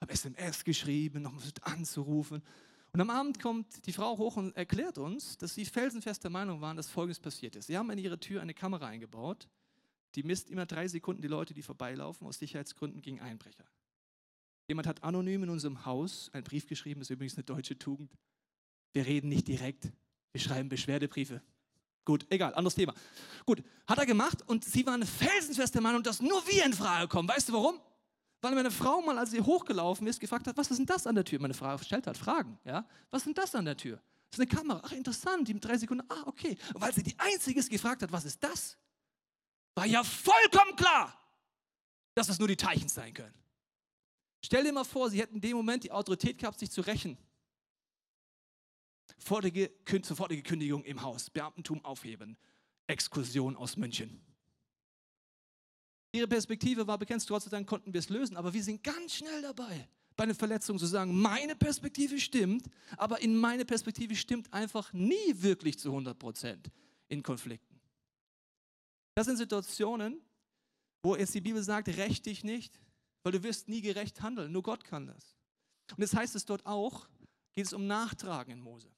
Habe 0.00 0.12
SMS 0.12 0.64
geschrieben, 0.64 1.22
noch 1.22 1.34
versucht 1.34 1.62
anzurufen. 1.62 2.42
Und 2.92 3.00
am 3.00 3.10
Abend 3.10 3.40
kommt 3.40 3.86
die 3.86 3.92
Frau 3.92 4.18
hoch 4.18 4.36
und 4.36 4.56
erklärt 4.56 4.98
uns, 4.98 5.38
dass 5.38 5.54
sie 5.54 5.64
felsenfest 5.64 6.24
der 6.24 6.32
Meinung 6.32 6.60
waren, 6.60 6.76
dass 6.76 6.90
Folgendes 6.90 7.20
passiert 7.20 7.54
ist. 7.54 7.68
Sie 7.68 7.78
haben 7.78 7.88
in 7.90 7.98
ihre 7.98 8.18
Tür 8.18 8.42
eine 8.42 8.54
Kamera 8.54 8.88
eingebaut 8.88 9.46
die 10.14 10.22
misst 10.22 10.50
immer 10.50 10.66
drei 10.66 10.88
Sekunden 10.88 11.22
die 11.22 11.28
Leute, 11.28 11.54
die 11.54 11.62
vorbeilaufen, 11.62 12.26
aus 12.26 12.38
Sicherheitsgründen 12.38 13.02
gegen 13.02 13.20
Einbrecher. 13.20 13.64
Jemand 14.68 14.86
hat 14.86 15.02
anonym 15.02 15.44
in 15.44 15.50
unserem 15.50 15.84
Haus 15.86 16.30
einen 16.32 16.44
Brief 16.44 16.66
geschrieben, 16.66 17.00
das 17.00 17.08
ist 17.08 17.14
übrigens 17.14 17.36
eine 17.36 17.44
deutsche 17.44 17.78
Tugend. 17.78 18.12
Wir 18.92 19.06
reden 19.06 19.28
nicht 19.28 19.48
direkt, 19.48 19.90
wir 20.32 20.40
schreiben 20.40 20.68
Beschwerdebriefe. 20.68 21.42
Gut, 22.04 22.26
egal, 22.30 22.54
anderes 22.54 22.74
Thema. 22.74 22.94
Gut, 23.44 23.62
hat 23.86 23.98
er 23.98 24.06
gemacht 24.06 24.42
und 24.46 24.64
sie 24.64 24.84
war 24.86 24.94
eine 24.94 25.06
felsenfeste 25.06 25.80
Meinung, 25.80 26.02
dass 26.02 26.20
nur 26.20 26.46
wir 26.46 26.64
in 26.64 26.72
Frage 26.72 27.06
kommen. 27.06 27.28
Weißt 27.28 27.50
du 27.50 27.52
warum? 27.52 27.80
Weil 28.40 28.54
meine 28.54 28.70
Frau 28.70 29.02
mal, 29.02 29.18
als 29.18 29.30
sie 29.30 29.40
hochgelaufen 29.40 30.06
ist, 30.06 30.20
gefragt 30.20 30.46
hat, 30.46 30.56
was 30.56 30.70
ist 30.70 30.78
denn 30.78 30.86
das 30.86 31.06
an 31.06 31.14
der 31.14 31.24
Tür? 31.24 31.40
Meine 31.40 31.54
Frau 31.54 31.76
stellt 31.78 32.06
hat 32.06 32.16
Fragen, 32.16 32.58
ja? 32.64 32.86
Was 33.10 33.22
ist 33.22 33.26
denn 33.26 33.34
das 33.34 33.54
an 33.54 33.64
der 33.64 33.76
Tür? 33.76 34.00
Das 34.30 34.38
ist 34.38 34.40
eine 34.40 34.58
Kamera. 34.58 34.82
Ach, 34.84 34.92
interessant, 34.92 35.48
die 35.48 35.54
mit 35.54 35.64
drei 35.64 35.76
Sekunden. 35.76 36.06
Ah, 36.08 36.22
okay. 36.26 36.56
Und 36.72 36.80
weil 36.80 36.94
sie 36.94 37.02
die 37.02 37.18
Einzige 37.18 37.60
ist, 37.60 37.70
gefragt 37.70 38.02
hat, 38.02 38.12
was 38.12 38.24
ist 38.24 38.42
das? 38.42 38.76
War 39.78 39.86
ja 39.86 40.02
vollkommen 40.02 40.74
klar, 40.74 41.16
dass 42.14 42.26
das 42.26 42.40
nur 42.40 42.48
die 42.48 42.56
Teilchen 42.56 42.88
sein 42.88 43.14
können. 43.14 43.34
Stell 44.44 44.64
dir 44.64 44.72
mal 44.72 44.82
vor, 44.82 45.08
sie 45.08 45.20
hätten 45.20 45.36
in 45.36 45.40
dem 45.40 45.56
Moment 45.56 45.84
die 45.84 45.92
Autorität 45.92 46.36
gehabt, 46.38 46.58
sich 46.58 46.70
zu 46.70 46.80
rächen. 46.80 47.16
Sofortige, 49.18 49.70
Kündigung 49.84 50.84
im 50.84 51.00
Haus, 51.02 51.30
Beamtentum 51.30 51.84
aufheben, 51.84 52.36
Exkursion 52.88 53.56
aus 53.56 53.76
München. 53.76 54.20
Ihre 56.10 56.26
Perspektive 56.26 56.86
war 56.88 56.98
begrenzt, 56.98 57.28
trotzdem 57.28 57.50
dann 57.50 57.66
konnten 57.66 57.92
wir 57.92 58.00
es 58.00 58.08
lösen, 58.08 58.36
aber 58.36 58.52
wir 58.52 58.64
sind 58.64 58.82
ganz 58.82 59.14
schnell 59.14 59.42
dabei, 59.42 59.88
bei 60.16 60.24
einer 60.24 60.34
Verletzung 60.34 60.76
zu 60.78 60.86
sagen, 60.86 61.20
meine 61.20 61.54
Perspektive 61.54 62.18
stimmt, 62.18 62.66
aber 62.96 63.20
in 63.20 63.36
meine 63.36 63.64
Perspektive 63.64 64.16
stimmt 64.16 64.52
einfach 64.52 64.92
nie 64.92 65.14
wirklich 65.34 65.78
zu 65.78 65.90
100 65.90 66.18
Prozent 66.18 66.70
in 67.08 67.22
Konflikten. 67.22 67.67
Das 69.18 69.26
sind 69.26 69.36
Situationen, 69.36 70.20
wo 71.02 71.16
jetzt 71.16 71.34
die 71.34 71.40
Bibel 71.40 71.60
sagt, 71.60 71.88
rächt 71.88 72.24
dich 72.26 72.44
nicht, 72.44 72.78
weil 73.24 73.32
du 73.32 73.42
wirst 73.42 73.68
nie 73.68 73.80
gerecht 73.80 74.22
handeln. 74.22 74.52
Nur 74.52 74.62
Gott 74.62 74.84
kann 74.84 75.08
das. 75.08 75.34
Und 75.90 75.98
das 75.98 76.14
heißt 76.14 76.36
es 76.36 76.44
dort 76.44 76.64
auch, 76.66 77.08
geht 77.52 77.66
es 77.66 77.72
um 77.72 77.88
Nachtragen 77.88 78.52
in 78.52 78.60
Mose. 78.60 78.88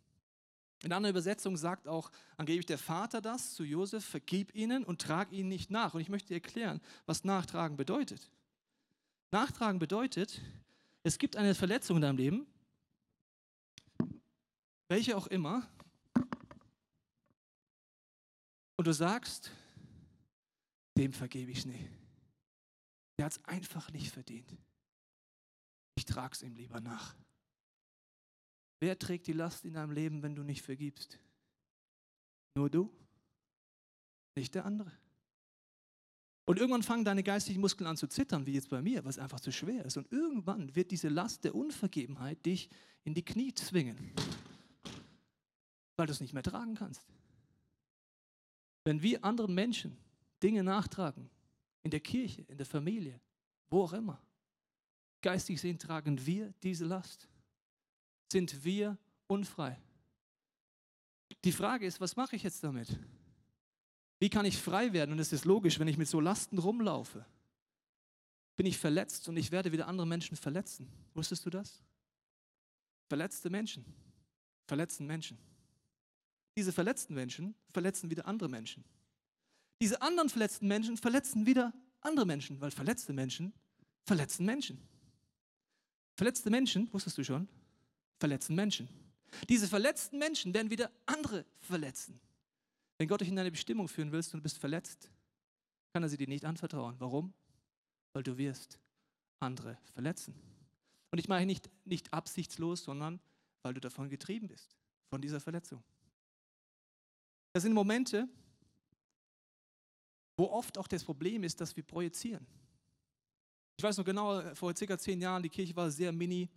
In 0.83 0.93
einer 0.93 1.09
Übersetzung 1.09 1.57
sagt 1.57 1.89
auch 1.89 2.11
angeblich 2.37 2.67
der 2.67 2.77
Vater 2.77 3.23
das 3.23 3.55
zu 3.55 3.65
Josef, 3.65 4.05
vergib 4.05 4.55
ihnen 4.55 4.85
und 4.85 5.01
trag 5.01 5.33
ihnen 5.33 5.49
nicht 5.49 5.71
nach. 5.71 5.95
Und 5.95 6.03
ich 6.03 6.11
möchte 6.11 6.29
dir 6.29 6.35
erklären, 6.35 6.83
was 7.07 7.25
Nachtragen 7.25 7.79
bedeutet. 7.79 8.31
Nachtragen 9.31 9.79
bedeutet, 9.79 10.43
es 11.03 11.17
gibt 11.17 11.37
eine 11.37 11.55
Verletzung 11.55 11.97
in 11.97 12.03
deinem 12.03 12.19
Leben, 12.19 12.47
welche 14.89 15.17
auch 15.17 15.29
immer, 15.29 15.67
und 18.77 18.87
du 18.87 18.93
sagst, 18.93 19.51
dem 21.01 21.15
vergebe 21.15 21.51
ich 21.51 21.65
nicht. 21.65 21.89
Der 23.17 23.25
hat 23.25 23.33
es 23.33 23.45
einfach 23.47 23.91
nicht 23.91 24.13
verdient. 24.13 24.55
Ich 25.95 26.05
trage 26.05 26.35
es 26.35 26.43
ihm 26.43 26.55
lieber 26.55 26.79
nach. 26.81 27.17
Wer 28.81 28.99
trägt 28.99 29.27
die 29.27 29.33
Last 29.33 29.65
in 29.65 29.73
deinem 29.73 29.93
Leben, 29.93 30.23
wenn 30.23 30.35
du 30.35 30.43
nicht 30.43 30.61
vergibst? 30.61 31.19
Nur 32.55 32.69
du, 32.69 32.93
nicht 34.35 34.55
der 34.55 34.67
andere. 34.67 34.93
Und 36.45 36.59
irgendwann 36.59 36.83
fangen 36.83 37.05
deine 37.05 37.23
geistigen 37.23 37.61
Muskeln 37.61 37.87
an 37.89 37.97
zu 37.97 38.07
zittern, 38.07 38.45
wie 38.45 38.53
jetzt 38.53 38.69
bei 38.69 38.83
mir, 38.83 39.03
was 39.05 39.19
einfach 39.19 39.41
zu 39.41 39.53
schwer 39.53 39.87
ist. 39.87 39.97
Und 39.97 40.13
irgendwann 40.13 40.75
wird 40.75 40.91
diese 40.91 41.09
Last 41.09 41.45
der 41.45 41.55
Unvergebenheit 41.55 42.45
dich 42.45 42.69
in 43.05 43.15
die 43.15 43.25
Knie 43.25 43.55
zwingen, 43.55 44.13
weil 45.97 46.07
du 46.07 46.13
es 46.13 46.21
nicht 46.21 46.35
mehr 46.35 46.43
tragen 46.43 46.75
kannst. 46.75 47.07
Wenn 48.85 49.01
wir 49.01 49.25
anderen 49.25 49.55
Menschen 49.55 49.97
Dinge 50.43 50.63
nachtragen. 50.63 51.31
In 51.83 51.91
der 51.91 52.01
Kirche, 52.01 52.43
in 52.49 52.57
der 52.57 52.67
Familie, 52.67 53.21
wo 53.69 53.85
auch 53.85 53.93
immer. 53.93 54.21
Geistig 55.23 55.61
sehen, 55.61 55.79
tragen 55.79 56.25
wir 56.27 56.53
diese 56.63 56.85
Last. 56.85 57.29
Sind 58.31 58.65
wir 58.65 58.99
unfrei? 59.27 59.79
Die 61.45 61.53
Frage 61.53 61.87
ist, 61.87 62.01
was 62.01 62.17
mache 62.17 62.37
ich 62.37 62.43
jetzt 62.43 62.63
damit? 62.63 62.99
Wie 64.19 64.29
kann 64.29 64.45
ich 64.45 64.59
frei 64.59 64.93
werden? 64.93 65.13
Und 65.13 65.19
es 65.19 65.33
ist 65.33 65.45
logisch, 65.45 65.79
wenn 65.79 65.89
ich 65.89 65.97
mit 65.97 66.09
so 66.09 66.21
Lasten 66.21 66.59
rumlaufe, 66.59 67.25
bin 68.57 68.67
ich 68.67 68.77
verletzt 68.77 69.29
und 69.29 69.37
ich 69.37 69.51
werde 69.51 69.73
wieder 69.73 69.89
andere 69.89 70.07
Menschen 70.07 70.37
verletzen. 70.37 70.91
Wusstest 71.15 71.47
du 71.47 71.51
das? 71.51 71.83
Verletzte 73.09 73.49
Menschen 73.49 73.85
verletzen 74.71 75.05
Menschen. 75.05 75.37
Diese 76.57 76.73
verletzten 76.73 77.13
Menschen 77.13 77.57
verletzen 77.73 78.09
wieder 78.09 78.25
andere 78.27 78.49
Menschen. 78.49 78.85
Diese 79.81 80.01
anderen 80.03 80.29
verletzten 80.29 80.69
Menschen 80.69 80.97
verletzen 80.97 81.47
wieder 81.47 81.73
andere 82.01 82.27
Menschen, 82.27 82.61
weil 82.61 82.71
verletzte 82.71 83.13
Menschen 83.13 83.53
verletzen 84.05 84.45
Menschen. 84.45 84.79
Verletzte 86.17 86.51
Menschen, 86.51 86.93
wusstest 86.93 87.17
du 87.17 87.25
schon, 87.25 87.49
verletzen 88.19 88.55
Menschen. 88.57 88.89
Diese 89.49 89.69
verletzten 89.69 90.19
Menschen 90.19 90.53
werden 90.53 90.71
wieder 90.71 90.91
andere 91.07 91.47
verletzen. 91.61 92.21
Wenn 92.99 93.09
Gott 93.09 93.21
dich 93.21 93.29
in 93.29 93.37
deine 93.37 93.51
Bestimmung 93.51 93.89
führen 93.89 94.13
willst 94.13 94.35
und 94.35 94.41
du 94.41 94.43
bist 94.43 94.59
verletzt, 94.59 95.11
kann 95.93 96.03
er 96.03 96.09
sie 96.09 96.17
dir 96.17 96.29
nicht 96.29 96.45
anvertrauen. 96.45 96.97
Warum? 96.99 97.33
Weil 98.13 98.23
du 98.23 98.37
wirst 98.37 98.79
andere 99.39 99.79
verletzen. 99.93 100.35
Und 101.11 101.19
ich 101.19 101.29
meine 101.29 101.47
nicht, 101.47 101.71
nicht 101.85 102.13
absichtslos, 102.13 102.85
sondern 102.85 103.21
weil 103.63 103.75
du 103.75 103.81
davon 103.81 104.11
getrieben 104.11 104.49
bist, 104.49 104.77
von 105.09 105.21
dieser 105.23 105.41
Verletzung. 105.41 105.83
Das 107.53 107.63
sind 107.63 107.73
Momente, 107.73 108.29
wo 110.41 110.47
oft 110.47 110.79
auch 110.79 110.89
das 110.89 111.05
Problem 111.05 111.45
ist, 111.45 111.61
dass 111.61 111.77
wir 111.77 111.83
projizieren. 111.83 112.47
Ich 113.77 113.85
weiß 113.85 113.99
noch 113.99 114.07
genau, 114.07 114.55
vor 114.55 114.75
circa 114.75 114.97
zehn 114.97 115.21
Jahren, 115.21 115.43
die 115.43 115.51
Kirche 115.51 115.77
war 115.77 115.91
sehr 115.91 116.13
mini. 116.13 116.49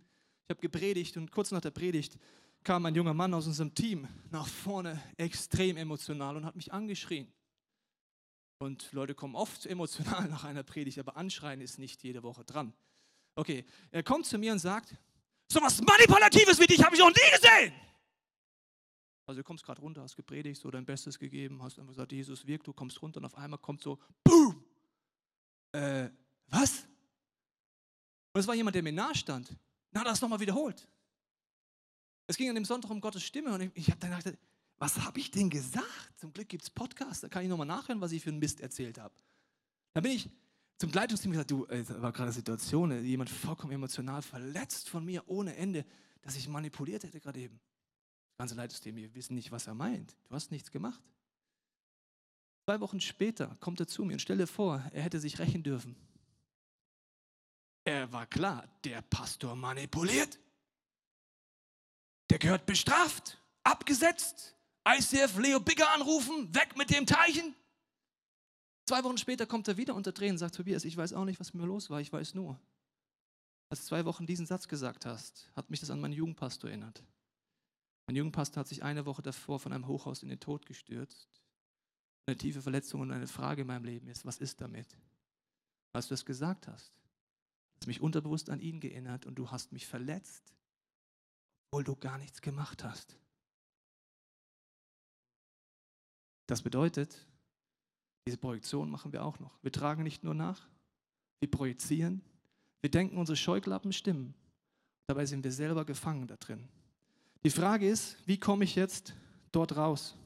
Ich 0.44 0.50
habe 0.50 0.60
gepredigt 0.62 1.18
und 1.18 1.30
kurz 1.30 1.50
nach 1.50 1.60
der 1.60 1.70
Predigt 1.70 2.18
kam 2.62 2.86
ein 2.86 2.94
junger 2.94 3.12
Mann 3.12 3.34
aus 3.34 3.46
unserem 3.46 3.74
Team 3.74 4.08
nach 4.30 4.48
vorne, 4.48 5.02
extrem 5.18 5.76
emotional 5.76 6.34
und 6.34 6.46
hat 6.46 6.56
mich 6.56 6.72
angeschrien. 6.72 7.30
Und 8.56 8.90
Leute 8.92 9.14
kommen 9.14 9.34
oft 9.34 9.66
emotional 9.74 10.28
nach 10.30 10.44
einer 10.44 10.62
Predigt, 10.62 10.98
aber 10.98 11.18
anschreien 11.18 11.60
ist 11.60 11.78
nicht 11.78 12.02
jede 12.02 12.22
Woche 12.22 12.42
dran. 12.42 12.72
Okay, 13.36 13.66
er 13.90 14.02
kommt 14.02 14.24
zu 14.24 14.38
mir 14.38 14.52
und 14.52 14.60
sagt, 14.60 14.96
so 15.52 15.60
was 15.60 15.78
Manipulatives 15.82 16.58
wie 16.58 16.66
dich 16.66 16.82
habe 16.82 16.94
ich 16.94 17.00
noch 17.00 17.10
nie 17.10 17.38
gesehen. 17.38 17.74
Also 19.26 19.40
du 19.40 19.44
kommst 19.44 19.64
gerade 19.64 19.80
runter, 19.80 20.02
hast 20.02 20.16
gepredigt, 20.16 20.60
so 20.60 20.70
dein 20.70 20.84
Bestes 20.84 21.18
gegeben, 21.18 21.62
hast 21.62 21.78
einfach 21.78 21.92
gesagt, 21.92 22.12
Jesus 22.12 22.46
wirkt, 22.46 22.66
du 22.66 22.72
kommst 22.72 23.00
runter 23.00 23.18
und 23.18 23.24
auf 23.24 23.36
einmal 23.36 23.58
kommt 23.58 23.80
so, 23.80 23.98
boom, 24.22 24.62
äh, 25.72 26.10
was? 26.48 26.86
Und 28.32 28.40
es 28.40 28.46
war 28.46 28.54
jemand, 28.54 28.74
der 28.74 28.82
mir 28.82 28.92
nahe 28.92 29.14
stand. 29.14 29.56
Na, 29.92 30.04
das 30.04 30.20
nochmal 30.20 30.40
wiederholt. 30.40 30.86
Es 32.26 32.36
ging 32.36 32.48
an 32.48 32.54
dem 32.54 32.64
Sonntag 32.64 32.90
um 32.90 33.00
Gottes 33.00 33.22
Stimme 33.22 33.52
und 33.54 33.60
ich, 33.60 33.70
ich 33.74 33.90
habe 33.90 34.00
dann 34.00 34.16
gedacht, 34.16 34.38
was 34.78 34.98
habe 34.98 35.18
ich 35.20 35.30
denn 35.30 35.48
gesagt? 35.48 36.12
Zum 36.16 36.32
Glück 36.32 36.48
gibt 36.48 36.64
es 36.64 36.70
Podcasts, 36.70 37.20
da 37.20 37.28
kann 37.28 37.42
ich 37.42 37.48
nochmal 37.48 37.66
nachhören, 37.66 38.00
was 38.00 38.12
ich 38.12 38.22
für 38.22 38.30
einen 38.30 38.38
Mist 38.38 38.60
erzählt 38.60 38.98
habe. 38.98 39.14
Dann 39.92 40.02
bin 40.02 40.12
ich 40.12 40.28
zum 40.76 40.92
Leitungsteam 40.92 41.30
gesagt, 41.30 41.50
du, 41.50 41.64
es 41.66 41.88
war 41.88 42.12
gerade 42.12 42.24
eine 42.24 42.32
Situation, 42.32 43.04
jemand 43.04 43.30
vollkommen 43.30 43.72
emotional 43.72 44.20
verletzt 44.20 44.88
von 44.90 45.04
mir 45.04 45.22
ohne 45.28 45.56
Ende, 45.56 45.84
dass 46.20 46.36
ich 46.36 46.48
manipuliert 46.48 47.04
hätte 47.04 47.20
gerade 47.20 47.40
eben. 47.40 47.60
Ganze 48.38 48.54
Leitungsteam, 48.54 48.96
wir 48.96 49.14
wissen 49.14 49.34
nicht, 49.34 49.52
was 49.52 49.66
er 49.66 49.74
meint. 49.74 50.16
Du 50.28 50.34
hast 50.34 50.50
nichts 50.50 50.70
gemacht. 50.70 51.02
Zwei 52.66 52.80
Wochen 52.80 53.00
später 53.00 53.56
kommt 53.60 53.80
er 53.80 53.86
zu 53.86 54.04
mir 54.04 54.14
und 54.14 54.20
stell 54.20 54.38
dir 54.38 54.46
vor, 54.46 54.82
er 54.92 55.02
hätte 55.02 55.20
sich 55.20 55.38
rächen 55.38 55.62
dürfen. 55.62 55.96
Er 57.84 58.10
war 58.12 58.26
klar, 58.26 58.66
der 58.84 59.02
Pastor 59.02 59.54
manipuliert. 59.54 60.38
Der 62.30 62.38
gehört 62.38 62.64
bestraft, 62.64 63.38
abgesetzt. 63.62 64.56
ICF 64.86 65.38
Leo 65.38 65.60
Bigger 65.60 65.90
anrufen, 65.92 66.54
weg 66.54 66.76
mit 66.76 66.90
dem 66.90 67.06
Teichen. 67.06 67.54
Zwei 68.86 69.02
Wochen 69.04 69.16
später 69.16 69.46
kommt 69.46 69.66
er 69.68 69.78
wieder 69.78 69.94
unter 69.94 70.12
Tränen 70.12 70.32
und 70.32 70.38
sagt, 70.38 70.56
Tobias, 70.56 70.84
ich 70.84 70.96
weiß 70.96 71.14
auch 71.14 71.24
nicht, 71.24 71.40
was 71.40 71.54
mir 71.54 71.64
los 71.64 71.88
war, 71.88 72.00
ich 72.00 72.12
weiß 72.12 72.34
nur. 72.34 72.60
Als 73.70 73.80
du 73.80 73.86
zwei 73.86 74.04
Wochen 74.04 74.26
diesen 74.26 74.46
Satz 74.46 74.68
gesagt 74.68 75.06
hast, 75.06 75.50
hat 75.56 75.70
mich 75.70 75.80
das 75.80 75.90
an 75.90 76.00
meinen 76.00 76.12
Jugendpastor 76.12 76.68
erinnert. 76.68 77.02
Mein 78.06 78.16
Jugendpastor 78.16 78.60
hat 78.60 78.68
sich 78.68 78.82
eine 78.82 79.06
Woche 79.06 79.22
davor 79.22 79.58
von 79.58 79.72
einem 79.72 79.86
Hochhaus 79.86 80.22
in 80.22 80.28
den 80.28 80.40
Tod 80.40 80.66
gestürzt. 80.66 81.28
Eine 82.26 82.36
tiefe 82.36 82.62
Verletzung 82.62 83.00
und 83.00 83.10
eine 83.10 83.26
Frage 83.26 83.62
in 83.62 83.66
meinem 83.66 83.84
Leben 83.84 84.08
ist, 84.08 84.24
was 84.24 84.38
ist 84.38 84.60
damit? 84.60 84.96
Als 85.92 86.08
du 86.08 86.14
das 86.14 86.24
gesagt 86.24 86.68
hast, 86.68 86.92
hast 87.76 87.86
mich 87.86 88.00
unterbewusst 88.00 88.50
an 88.50 88.60
ihn 88.60 88.80
geerinnert 88.80 89.26
und 89.26 89.36
du 89.36 89.50
hast 89.50 89.72
mich 89.72 89.86
verletzt, 89.86 90.54
obwohl 91.70 91.84
du 91.84 91.96
gar 91.96 92.18
nichts 92.18 92.40
gemacht 92.40 92.84
hast. 92.84 93.18
Das 96.46 96.62
bedeutet, 96.62 97.26
diese 98.26 98.38
Projektion 98.38 98.90
machen 98.90 99.12
wir 99.12 99.24
auch 99.24 99.38
noch. 99.38 99.62
Wir 99.62 99.72
tragen 99.72 100.02
nicht 100.02 100.24
nur 100.24 100.34
nach, 100.34 100.68
wir 101.40 101.50
projizieren, 101.50 102.22
wir 102.80 102.90
denken, 102.90 103.16
unsere 103.16 103.36
Scheuklappen 103.36 103.92
stimmen. 103.92 104.34
Dabei 105.06 105.26
sind 105.26 105.44
wir 105.44 105.52
selber 105.52 105.84
gefangen 105.84 106.26
da 106.26 106.36
drin. 106.36 106.68
Die 107.44 107.50
Frage 107.50 107.88
ist, 107.88 108.16
wie 108.26 108.38
komme 108.38 108.64
ich 108.64 108.74
jetzt 108.74 109.12
dort 109.52 109.76
raus? 109.76 110.16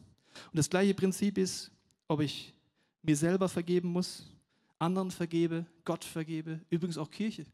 Und 0.52 0.56
das 0.56 0.70
gleiche 0.70 0.94
Prinzip 0.94 1.36
ist, 1.36 1.70
ob 2.06 2.20
ich 2.20 2.54
mir 3.02 3.16
selber 3.16 3.48
vergeben 3.48 3.88
muss, 3.88 4.30
anderen 4.78 5.10
vergebe, 5.10 5.66
Gott 5.84 6.04
vergebe, 6.04 6.60
übrigens 6.70 6.96
auch 6.96 7.10
Kirche. 7.10 7.46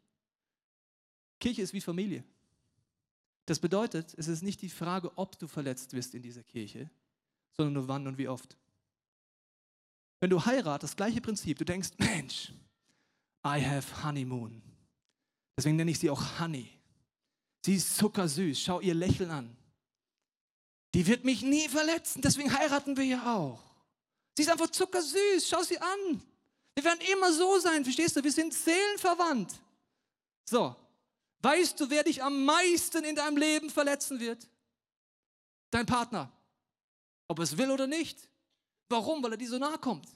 Kirche 1.40 1.62
ist 1.62 1.72
wie 1.72 1.80
Familie. 1.80 2.24
Das 3.46 3.58
bedeutet, 3.58 4.14
es 4.16 4.28
ist 4.28 4.42
nicht 4.42 4.62
die 4.62 4.70
Frage, 4.70 5.10
ob 5.16 5.38
du 5.38 5.46
verletzt 5.46 5.92
wirst 5.92 6.14
in 6.14 6.22
dieser 6.22 6.42
Kirche, 6.42 6.90
sondern 7.52 7.74
nur 7.74 7.88
wann 7.88 8.06
und 8.06 8.18
wie 8.18 8.28
oft. 8.28 8.56
Wenn 10.20 10.30
du 10.30 10.44
heiratest, 10.44 10.92
das 10.92 10.96
gleiche 10.96 11.20
Prinzip, 11.20 11.58
du 11.58 11.64
denkst, 11.64 11.90
Mensch, 11.98 12.52
I 13.46 13.62
have 13.62 14.02
honeymoon. 14.02 14.62
Deswegen 15.56 15.76
nenne 15.76 15.90
ich 15.90 15.98
sie 15.98 16.10
auch 16.10 16.40
Honey. 16.40 16.70
Sie 17.64 17.76
ist 17.76 17.96
zuckersüß, 17.96 18.60
schau 18.60 18.80
ihr 18.80 18.92
Lächeln 18.92 19.30
an. 19.30 19.56
Die 20.92 21.06
wird 21.06 21.24
mich 21.24 21.40
nie 21.40 21.66
verletzen, 21.66 22.20
deswegen 22.20 22.52
heiraten 22.52 22.94
wir 22.94 23.04
ja 23.04 23.34
auch. 23.34 23.58
Sie 24.36 24.42
ist 24.42 24.50
einfach 24.50 24.70
zuckersüß, 24.70 25.48
schau 25.48 25.62
sie 25.62 25.78
an. 25.78 26.22
Wir 26.74 26.84
werden 26.84 27.00
immer 27.10 27.32
so 27.32 27.58
sein, 27.58 27.82
verstehst 27.82 28.16
du? 28.16 28.22
Wir 28.22 28.32
sind 28.32 28.52
seelenverwandt. 28.52 29.54
So, 30.44 30.76
weißt 31.40 31.80
du, 31.80 31.88
wer 31.88 32.04
dich 32.04 32.22
am 32.22 32.44
meisten 32.44 33.02
in 33.02 33.16
deinem 33.16 33.38
Leben 33.38 33.70
verletzen 33.70 34.20
wird? 34.20 34.46
Dein 35.70 35.86
Partner. 35.86 36.30
Ob 37.28 37.38
es 37.38 37.56
will 37.56 37.70
oder 37.70 37.86
nicht. 37.86 38.28
Warum? 38.90 39.22
Weil 39.22 39.32
er 39.32 39.38
dir 39.38 39.48
so 39.48 39.58
nahe 39.58 39.78
kommt. 39.78 40.06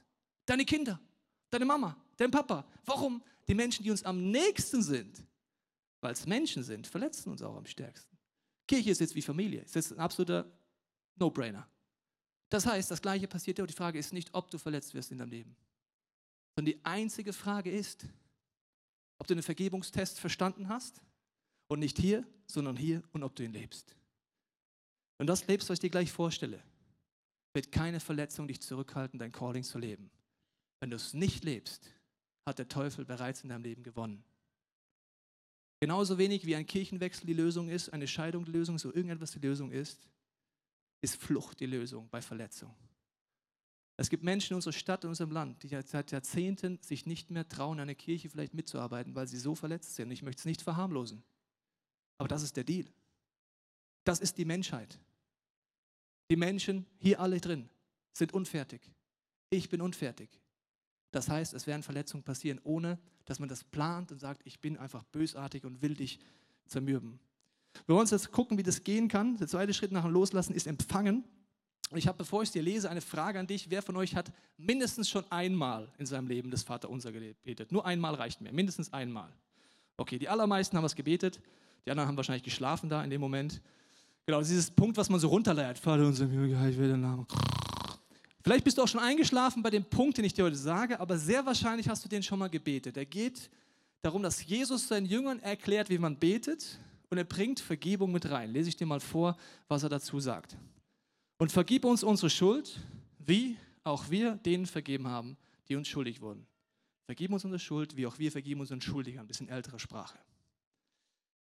Deine 0.44 0.66
Kinder, 0.66 1.00
deine 1.48 1.64
Mama, 1.64 1.96
dein 2.18 2.30
Papa. 2.30 2.66
Warum? 2.84 3.22
Die 3.46 3.54
Menschen, 3.54 3.82
die 3.84 3.90
uns 3.90 4.02
am 4.02 4.30
nächsten 4.30 4.82
sind, 4.82 5.22
weil 6.00 6.12
es 6.12 6.26
Menschen 6.26 6.62
sind, 6.62 6.87
verletzen 6.87 7.30
uns 7.30 7.42
auch 7.42 7.56
am 7.56 7.66
stärksten. 7.66 8.16
Kirche 8.66 8.90
ist 8.90 9.00
jetzt 9.00 9.14
wie 9.14 9.22
Familie. 9.22 9.62
Ist 9.62 9.74
jetzt 9.74 9.92
ein 9.92 9.98
absoluter 9.98 10.50
No-Brainer. 11.16 11.68
Das 12.50 12.66
heißt, 12.66 12.90
das 12.90 13.02
Gleiche 13.02 13.28
passiert 13.28 13.58
dir 13.58 13.62
und 13.62 13.70
die 13.70 13.76
Frage 13.76 13.98
ist 13.98 14.12
nicht, 14.12 14.32
ob 14.32 14.50
du 14.50 14.58
verletzt 14.58 14.94
wirst 14.94 15.11
in 15.11 15.18
deinem 15.18 15.30
Leben, 15.30 15.56
sondern 16.56 16.74
die 16.74 16.84
einzige 16.84 17.32
Frage 17.32 17.70
ist, 17.70 18.06
ob 19.18 19.26
du 19.26 19.34
den 19.34 19.42
Vergebungstest 19.42 20.20
verstanden 20.20 20.68
hast 20.68 21.02
und 21.68 21.80
nicht 21.80 21.98
hier, 21.98 22.26
sondern 22.46 22.76
hier 22.76 23.02
und 23.12 23.22
ob 23.22 23.34
du 23.34 23.42
ihn 23.42 23.52
lebst. 23.52 23.94
Und 25.18 25.26
das 25.26 25.46
lebst, 25.46 25.68
was 25.68 25.74
ich 25.74 25.80
dir 25.80 25.90
gleich 25.90 26.12
vorstelle 26.12 26.62
wird 27.58 27.72
keine 27.72 27.98
Verletzung 27.98 28.46
dich 28.46 28.61
zurückhalten, 28.61 29.18
dein 29.18 29.32
Calling 29.32 29.64
zu 29.64 29.78
leben. 29.78 30.11
Wenn 30.80 30.90
du 30.90 30.96
es 30.96 31.14
nicht 31.14 31.44
lebst, 31.44 31.90
hat 32.46 32.58
der 32.58 32.68
Teufel 32.68 33.04
bereits 33.04 33.42
in 33.42 33.48
deinem 33.48 33.64
Leben 33.64 33.82
gewonnen. 33.82 34.22
Genauso 35.81 36.19
wenig 36.19 36.45
wie 36.45 36.57
ein 36.57 36.67
Kirchenwechsel 36.67 37.27
die 37.27 37.35
Lösung 37.35 37.69
ist, 37.69 37.91
eine 37.91 38.09
Scheidung 38.09 38.45
die 38.45 38.51
Lösung 38.51 38.79
so 38.79 38.93
irgendetwas 38.93 39.33
die 39.33 39.38
Lösung 39.38 39.71
ist, 39.71 40.09
ist 41.01 41.17
Flucht 41.17 41.61
die 41.61 41.67
Lösung 41.67 42.09
bei 42.11 42.21
Verletzung. 42.21 42.75
Es 43.97 44.11
gibt 44.11 44.23
Menschen 44.23 44.53
in 44.53 44.57
unserer 44.57 44.73
Stadt, 44.73 45.05
in 45.05 45.11
unserem 45.11 45.33
Land, 45.33 45.62
die 45.62 45.69
seit 45.69 46.12
Jahrzehnten 46.12 46.79
sich 46.83 47.07
nicht 47.07 47.31
mehr 47.31 47.49
trauen, 47.49 47.79
an 47.79 47.83
einer 47.83 47.95
Kirche 47.95 48.29
vielleicht 48.29 48.55
mitzuarbeiten, 48.55 49.14
weil 49.14 49.27
sie 49.27 49.38
so 49.38 49.55
verletzt 49.55 49.97
sind. 49.97 50.11
Ich 50.12 50.23
möchte 50.23 50.41
es 50.41 50.45
nicht 50.45 50.62
verharmlosen. 50.62 51.23
Aber 52.17 52.29
das 52.29 52.43
ist 52.43 52.57
der 52.57 52.64
Deal. 52.64 52.87
Das 54.05 54.21
ist 54.21 54.38
die 54.38 54.45
Menschheit. 54.45 55.01
Die 56.31 56.37
Menschen, 56.37 56.87
hier 56.99 57.21
alle 57.21 57.41
drin, 57.41 57.69
sind 58.12 58.33
unfertig. 58.35 58.81
Ich 59.51 59.69
bin 59.69 59.81
unfertig. 59.81 60.29
Das 61.11 61.29
heißt, 61.29 61.55
es 61.55 61.66
werden 61.66 61.83
Verletzungen 61.83 62.23
passieren, 62.23 62.61
ohne 62.64 62.99
dass 63.25 63.38
man 63.38 63.49
das 63.49 63.64
plant 63.64 64.12
und 64.12 64.21
sagt, 64.21 64.42
ich 64.44 64.61
bin 64.61 64.77
einfach 64.77 65.05
bösartig 65.05 65.64
und 65.64 65.83
will 65.83 65.94
dich 65.94 66.18
zermürben. 66.66 67.18
Wir 67.87 67.94
wollen 67.94 68.03
uns 68.03 68.11
jetzt 68.11 68.33
gucken, 68.33 68.59
wie 68.59 68.62
das 68.62 68.85
gehen 68.85 69.09
kann. 69.09 69.37
Der 69.37 69.47
zweite 69.47 69.73
Schritt 69.73 69.92
nach 69.92 70.03
dem 70.03 70.12
Loslassen 70.12 70.55
ist 70.55 70.66
Empfangen. 70.66 71.25
Und 71.90 71.97
ich 71.97 72.07
habe, 72.07 72.18
bevor 72.18 72.42
ich 72.42 72.51
es 72.51 72.53
dir 72.53 72.62
lese, 72.62 72.90
eine 72.90 73.01
Frage 73.01 73.38
an 73.38 73.47
dich. 73.47 73.71
Wer 73.71 73.83
von 73.83 73.97
euch 73.97 74.14
hat 74.14 74.31
mindestens 74.59 75.09
schon 75.09 75.25
einmal 75.31 75.88
in 75.97 76.05
seinem 76.05 76.27
Leben 76.27 76.51
das 76.51 76.62
Vaterunser 76.62 77.12
gebetet? 77.12 77.73
Nur 77.73 77.87
einmal 77.87 78.14
reicht 78.14 78.40
mir, 78.40 78.53
mindestens 78.53 78.92
einmal. 78.92 79.33
Okay, 79.97 80.18
die 80.18 80.29
allermeisten 80.29 80.77
haben 80.77 80.85
es 80.85 80.94
gebetet. 80.94 81.40
Die 81.87 81.90
anderen 81.90 82.09
haben 82.09 82.16
wahrscheinlich 82.16 82.42
geschlafen 82.42 82.90
da 82.90 83.03
in 83.03 83.11
dem 83.11 83.21
Moment. 83.21 83.62
Genau, 84.27 84.40
dieses 84.40 84.71
Punkt, 84.71 84.99
was 84.99 85.09
man 85.09 85.18
so 85.18 85.29
runterleiert. 85.29 85.79
Vater 85.79 86.07
unser 86.07 86.27
Himmel, 86.27 86.51
ich 86.71 86.77
will 86.77 86.88
den 86.88 87.01
Namen. 87.01 87.27
Vielleicht 88.42 88.64
bist 88.64 88.79
du 88.79 88.83
auch 88.83 88.88
schon 88.88 89.01
eingeschlafen 89.01 89.62
bei 89.62 89.70
dem 89.70 89.85
Punkt, 89.85 90.18
den 90.18 90.24
ich 90.24 90.35
dir 90.35 90.44
heute 90.44 90.57
sage, 90.57 91.01
aber 91.01 91.18
sehr 91.18 91.44
wahrscheinlich 91.44 91.88
hast 91.88 92.05
du 92.05 92.09
den 92.09 92.22
schon 92.22 92.38
mal 92.38 92.48
gebetet. 92.48 92.96
Er 92.96 93.05
geht 93.05 93.51
darum, 94.03 94.22
dass 94.22 94.44
Jesus 94.44 94.88
seinen 94.88 95.07
Jüngern 95.07 95.40
erklärt, 95.40 95.90
wie 95.90 95.98
man 95.98 96.16
betet 96.16 96.79
und 97.11 97.18
er 97.18 97.24
bringt 97.24 97.61
Vergebung 97.61 98.12
mit 98.12 98.31
rein. 98.31 98.53
Lese 98.53 98.68
ich 98.68 98.77
dir 98.77 98.87
mal 98.87 99.01
vor, 99.01 99.37
was 99.66 99.83
er 99.83 99.88
dazu 99.88 100.20
sagt. 100.20 100.57
Und 101.38 101.53
vergib 101.53 101.85
uns 101.85 102.03
unsere 102.03 102.31
Schuld, 102.31 102.81
wie 103.18 103.57
auch 103.85 104.11
wir 104.11 104.37
denen 104.37 104.66
vergeben 104.66 105.09
haben, 105.09 105.37
die 105.68 105.77
uns 105.77 105.88
schuldig 105.88 106.20
wurden. 106.20 106.46
Vergib 107.07 107.33
uns 107.33 107.44
unsere 107.44 107.59
Schuld, 107.59 107.96
wie 107.96 108.07
auch 108.07 108.18
wir 108.18 108.31
vergeben 108.31 108.61
unseren 108.61 108.81
Schuldigern. 108.81 109.24
Ein 109.24 109.29
bisschen 109.29 109.48
ältere 109.48 109.79
Sprache. 109.79 110.18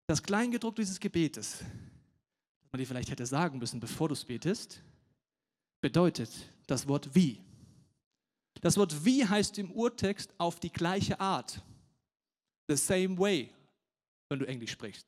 Das 0.06 0.22
Kleingedruckte 0.22 0.82
dieses 0.82 0.98
Gebetes, 0.98 1.58
das 1.58 2.72
man 2.72 2.78
dir 2.78 2.86
vielleicht 2.86 3.10
hätte 3.10 3.26
sagen 3.26 3.58
müssen, 3.58 3.78
bevor 3.78 4.08
du 4.08 4.14
es 4.14 4.24
betest, 4.24 4.82
bedeutet 5.80 6.30
das 6.70 6.86
Wort 6.86 7.14
wie. 7.14 7.40
Das 8.60 8.76
Wort 8.76 9.04
wie 9.04 9.26
heißt 9.26 9.58
im 9.58 9.70
Urtext 9.72 10.32
auf 10.38 10.60
die 10.60 10.70
gleiche 10.70 11.18
Art. 11.18 11.62
The 12.68 12.76
same 12.76 13.18
way, 13.18 13.52
wenn 14.28 14.38
du 14.38 14.46
Englisch 14.46 14.72
sprichst. 14.72 15.06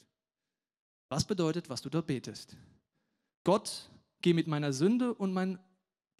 Was 1.09 1.25
bedeutet, 1.25 1.68
was 1.68 1.83
du 1.83 1.90
dort 1.90 2.07
betest? 2.07 2.57
Gott, 3.44 3.90
geh 4.22 4.33
mit 4.33 4.46
meiner 4.46 4.72
Sünde 4.72 5.14
und 5.14 5.33
meinen 5.33 5.59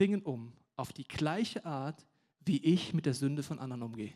Dingen 0.01 0.23
um, 0.23 0.53
auf 0.77 0.93
die 0.93 1.05
gleiche 1.05 1.65
Art, 1.65 2.07
wie 2.45 2.59
ich 2.59 2.93
mit 2.93 3.07
der 3.07 3.15
Sünde 3.15 3.43
von 3.43 3.59
anderen 3.59 3.83
umgehe. 3.83 4.13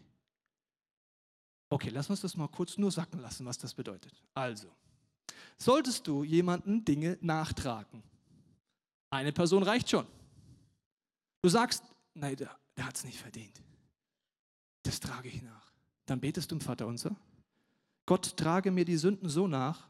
Okay, 1.68 1.90
lass 1.90 2.10
uns 2.10 2.20
das 2.20 2.36
mal 2.36 2.48
kurz 2.48 2.78
nur 2.78 2.90
sacken 2.90 3.20
lassen, 3.20 3.46
was 3.46 3.58
das 3.58 3.74
bedeutet. 3.74 4.12
Also, 4.34 4.68
solltest 5.58 6.06
du 6.06 6.22
jemanden 6.22 6.84
Dinge 6.84 7.18
nachtragen, 7.20 8.02
eine 9.10 9.32
Person 9.32 9.62
reicht 9.62 9.90
schon. 9.90 10.06
Du 11.46 11.50
sagst, 11.50 11.84
nein, 12.14 12.34
der, 12.34 12.50
der 12.76 12.86
hat 12.86 12.96
es 12.96 13.04
nicht 13.04 13.20
verdient. 13.20 13.62
Das 14.82 14.98
trage 14.98 15.28
ich 15.28 15.42
nach. 15.42 15.72
Dann 16.04 16.18
betest 16.18 16.50
du 16.50 16.56
im 16.56 16.60
Vater 16.60 16.88
unser. 16.88 17.14
Gott 18.04 18.36
trage 18.36 18.72
mir 18.72 18.84
die 18.84 18.96
Sünden 18.96 19.28
so 19.28 19.46
nach, 19.46 19.86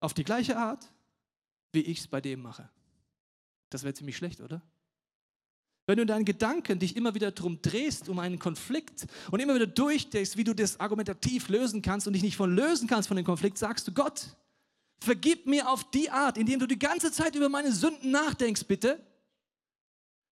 auf 0.00 0.12
die 0.12 0.22
gleiche 0.22 0.58
Art, 0.58 0.92
wie 1.72 1.80
ich 1.80 2.00
es 2.00 2.08
bei 2.08 2.20
dem 2.20 2.42
mache. 2.42 2.68
Das 3.70 3.84
wäre 3.84 3.94
ziemlich 3.94 4.18
schlecht, 4.18 4.42
oder? 4.42 4.60
Wenn 5.86 5.96
du 5.96 6.02
in 6.02 6.08
deinen 6.08 6.26
Gedanken 6.26 6.78
dich 6.78 6.94
immer 6.94 7.14
wieder 7.14 7.32
darum 7.32 7.62
drehst, 7.62 8.10
um 8.10 8.18
einen 8.18 8.38
Konflikt 8.38 9.06
und 9.30 9.40
immer 9.40 9.54
wieder 9.54 9.66
durchdenkst, 9.66 10.36
wie 10.36 10.44
du 10.44 10.52
das 10.52 10.78
argumentativ 10.78 11.48
lösen 11.48 11.80
kannst 11.80 12.06
und 12.06 12.12
dich 12.12 12.22
nicht 12.22 12.36
von 12.36 12.54
lösen 12.54 12.86
kannst 12.86 13.08
von 13.08 13.16
dem 13.16 13.24
Konflikt, 13.24 13.56
sagst 13.56 13.88
du, 13.88 13.92
Gott, 13.92 14.36
vergib 15.00 15.46
mir 15.46 15.70
auf 15.70 15.90
die 15.90 16.10
Art, 16.10 16.36
indem 16.36 16.60
du 16.60 16.66
die 16.66 16.78
ganze 16.78 17.10
Zeit 17.12 17.34
über 17.34 17.48
meine 17.48 17.72
Sünden 17.72 18.10
nachdenkst, 18.10 18.64
bitte. 18.64 19.00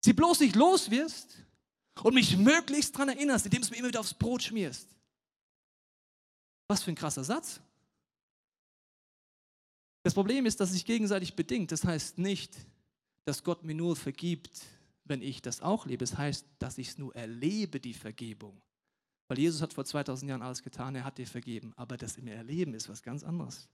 Sie 0.04 0.12
bloß 0.12 0.40
nicht 0.40 0.56
los 0.56 0.90
wirst 0.90 1.38
und 2.02 2.14
mich 2.14 2.36
möglichst 2.36 2.94
daran 2.94 3.10
erinnerst, 3.10 3.46
indem 3.46 3.60
du 3.60 3.66
es 3.66 3.70
mir 3.70 3.76
immer 3.78 3.88
wieder 3.88 4.00
aufs 4.00 4.14
Brot 4.14 4.42
schmierst. 4.42 4.88
Was 6.68 6.82
für 6.82 6.90
ein 6.90 6.96
krasser 6.96 7.24
Satz. 7.24 7.60
Das 10.02 10.14
Problem 10.14 10.46
ist, 10.46 10.58
dass 10.58 10.70
es 10.70 10.74
sich 10.74 10.84
gegenseitig 10.84 11.34
bedingt. 11.34 11.70
Das 11.70 11.84
heißt 11.84 12.18
nicht, 12.18 12.56
dass 13.24 13.44
Gott 13.44 13.62
mir 13.62 13.74
nur 13.74 13.94
vergibt, 13.94 14.62
wenn 15.04 15.22
ich 15.22 15.42
das 15.42 15.60
auch 15.60 15.86
lebe. 15.86 16.02
Es 16.02 16.10
das 16.10 16.18
heißt, 16.18 16.46
dass 16.58 16.78
ich 16.78 16.88
es 16.88 16.98
nur 16.98 17.14
erlebe, 17.14 17.78
die 17.78 17.94
Vergebung. 17.94 18.60
Weil 19.28 19.38
Jesus 19.38 19.62
hat 19.62 19.72
vor 19.72 19.84
2000 19.84 20.28
Jahren 20.28 20.42
alles 20.42 20.62
getan, 20.62 20.96
er 20.96 21.04
hat 21.04 21.18
dir 21.18 21.26
vergeben. 21.26 21.72
Aber 21.76 21.96
das 21.96 22.16
im 22.16 22.26
Erleben 22.26 22.74
ist 22.74 22.88
was 22.88 23.02
ganz 23.02 23.22
anderes. 23.22 23.68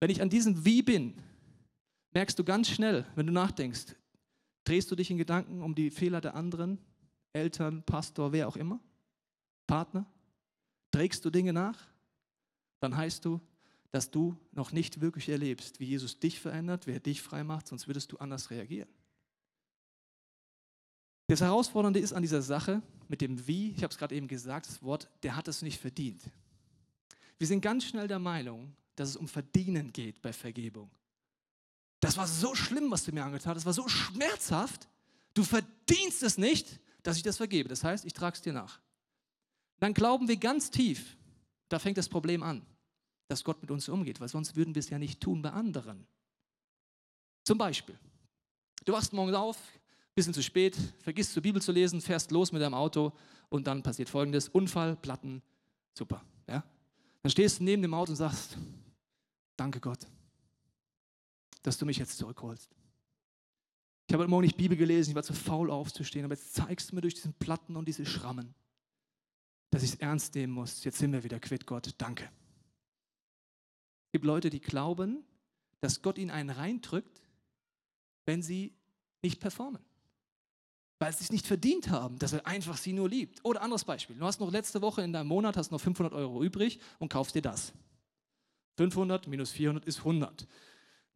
Wenn 0.00 0.10
ich 0.10 0.20
an 0.20 0.30
diesem 0.30 0.64
Wie 0.64 0.82
bin, 0.82 1.22
merkst 2.12 2.38
du 2.38 2.42
ganz 2.42 2.68
schnell, 2.68 3.06
wenn 3.14 3.26
du 3.26 3.32
nachdenkst, 3.32 3.94
drehst 4.64 4.90
du 4.90 4.96
dich 4.96 5.10
in 5.10 5.18
Gedanken 5.18 5.62
um 5.62 5.74
die 5.74 5.90
Fehler 5.90 6.20
der 6.20 6.34
anderen, 6.34 6.78
Eltern, 7.32 7.82
Pastor, 7.84 8.32
wer 8.32 8.48
auch 8.48 8.56
immer, 8.56 8.80
Partner, 9.66 10.06
trägst 10.90 11.24
du 11.24 11.30
Dinge 11.30 11.52
nach, 11.52 11.78
dann 12.80 12.96
heißt 12.96 13.24
du, 13.24 13.40
dass 13.92 14.10
du 14.10 14.36
noch 14.52 14.72
nicht 14.72 15.00
wirklich 15.00 15.28
erlebst, 15.28 15.80
wie 15.80 15.86
Jesus 15.86 16.18
dich 16.18 16.40
verändert, 16.40 16.86
wer 16.86 17.00
dich 17.00 17.22
frei 17.22 17.44
macht, 17.44 17.68
sonst 17.68 17.86
würdest 17.86 18.12
du 18.12 18.18
anders 18.18 18.50
reagieren. 18.50 18.88
Das 21.26 21.40
Herausfordernde 21.40 22.00
ist 22.00 22.12
an 22.12 22.22
dieser 22.22 22.42
Sache 22.42 22.82
mit 23.08 23.20
dem 23.20 23.46
Wie, 23.46 23.70
ich 23.70 23.82
habe 23.82 23.92
es 23.92 23.98
gerade 23.98 24.14
eben 24.14 24.26
gesagt, 24.26 24.66
das 24.66 24.82
Wort, 24.82 25.08
der 25.22 25.36
hat 25.36 25.46
es 25.48 25.62
nicht 25.62 25.80
verdient. 25.80 26.22
Wir 27.38 27.46
sind 27.46 27.60
ganz 27.60 27.84
schnell 27.84 28.08
der 28.08 28.18
Meinung, 28.18 28.74
dass 28.96 29.10
es 29.10 29.16
um 29.16 29.28
Verdienen 29.28 29.92
geht 29.92 30.20
bei 30.22 30.32
Vergebung. 30.32 30.90
Das 32.00 32.16
war 32.16 32.26
so 32.26 32.54
schlimm, 32.54 32.90
was 32.90 33.04
du 33.04 33.12
mir 33.12 33.24
angetan 33.24 33.54
hast, 33.54 33.66
das 33.66 33.66
war 33.66 33.72
so 33.72 33.88
schmerzhaft, 33.88 34.88
du 35.34 35.44
verdienst 35.44 36.22
es 36.22 36.38
nicht, 36.38 36.80
dass 37.02 37.16
ich 37.16 37.22
das 37.22 37.36
vergebe. 37.36 37.68
Das 37.68 37.84
heißt, 37.84 38.04
ich 38.04 38.12
trage 38.12 38.36
es 38.36 38.42
dir 38.42 38.52
nach. 38.52 38.80
Dann 39.78 39.94
glauben 39.94 40.28
wir 40.28 40.36
ganz 40.36 40.70
tief, 40.70 41.16
da 41.68 41.78
fängt 41.78 41.98
das 41.98 42.08
Problem 42.08 42.42
an 42.42 42.64
dass 43.30 43.44
Gott 43.44 43.60
mit 43.62 43.70
uns 43.70 43.88
umgeht, 43.88 44.20
weil 44.20 44.28
sonst 44.28 44.56
würden 44.56 44.74
wir 44.74 44.80
es 44.80 44.90
ja 44.90 44.98
nicht 44.98 45.20
tun 45.20 45.40
bei 45.40 45.52
anderen. 45.52 46.04
Zum 47.44 47.56
Beispiel, 47.58 47.96
du 48.84 48.92
wachst 48.92 49.12
morgens 49.12 49.36
auf, 49.36 49.56
bisschen 50.16 50.34
zu 50.34 50.42
spät, 50.42 50.76
vergisst 50.98 51.32
zur 51.32 51.42
Bibel 51.42 51.62
zu 51.62 51.70
lesen, 51.70 52.00
fährst 52.00 52.32
los 52.32 52.50
mit 52.50 52.60
deinem 52.60 52.74
Auto 52.74 53.12
und 53.48 53.68
dann 53.68 53.84
passiert 53.84 54.08
folgendes: 54.08 54.48
Unfall, 54.48 54.96
Platten, 54.96 55.42
super. 55.94 56.24
Ja? 56.48 56.64
Dann 57.22 57.30
stehst 57.30 57.60
du 57.60 57.64
neben 57.64 57.82
dem 57.82 57.94
Auto 57.94 58.10
und 58.10 58.16
sagst: 58.16 58.58
Danke 59.56 59.78
Gott, 59.78 60.00
dass 61.62 61.78
du 61.78 61.86
mich 61.86 61.98
jetzt 61.98 62.18
zurückholst. 62.18 62.70
Ich 64.06 64.12
habe 64.12 64.24
heute 64.24 64.30
Morgen 64.30 64.44
nicht 64.44 64.56
Bibel 64.56 64.76
gelesen, 64.76 65.10
ich 65.10 65.14
war 65.14 65.22
zu 65.22 65.34
faul 65.34 65.70
aufzustehen, 65.70 66.24
aber 66.24 66.34
jetzt 66.34 66.54
zeigst 66.54 66.90
du 66.90 66.96
mir 66.96 67.00
durch 67.00 67.14
diesen 67.14 67.32
Platten 67.34 67.76
und 67.76 67.86
diese 67.86 68.04
Schrammen, 68.04 68.54
dass 69.70 69.84
ich 69.84 69.92
es 69.92 69.96
ernst 70.00 70.34
nehmen 70.34 70.52
muss. 70.52 70.82
Jetzt 70.82 70.98
sind 70.98 71.12
wir 71.12 71.22
wieder 71.22 71.38
quitt, 71.38 71.66
Gott. 71.66 71.94
Danke. 71.98 72.24
Es 74.06 74.12
gibt 74.12 74.24
Leute, 74.24 74.50
die 74.50 74.60
glauben, 74.60 75.22
dass 75.80 76.02
Gott 76.02 76.18
ihnen 76.18 76.32
einen 76.32 76.50
reindrückt, 76.50 77.22
wenn 78.26 78.42
sie 78.42 78.74
nicht 79.22 79.40
performen. 79.40 79.80
Weil 80.98 81.12
sie 81.12 81.24
es 81.24 81.32
nicht 81.32 81.46
verdient 81.46 81.88
haben, 81.88 82.18
dass 82.18 82.32
er 82.32 82.46
einfach 82.46 82.76
sie 82.76 82.92
nur 82.92 83.08
liebt. 83.08 83.44
Oder 83.44 83.62
anderes 83.62 83.84
Beispiel. 83.84 84.16
Du 84.16 84.24
hast 84.24 84.40
noch 84.40 84.50
letzte 84.50 84.82
Woche 84.82 85.02
in 85.02 85.12
deinem 85.12 85.28
Monat 85.28 85.56
hast 85.56 85.70
noch 85.70 85.80
500 85.80 86.12
Euro 86.12 86.42
übrig 86.42 86.80
und 86.98 87.10
kaufst 87.10 87.34
dir 87.34 87.42
das. 87.42 87.72
500 88.76 89.26
minus 89.28 89.52
400 89.52 89.84
ist 89.84 89.98
100. 89.98 90.46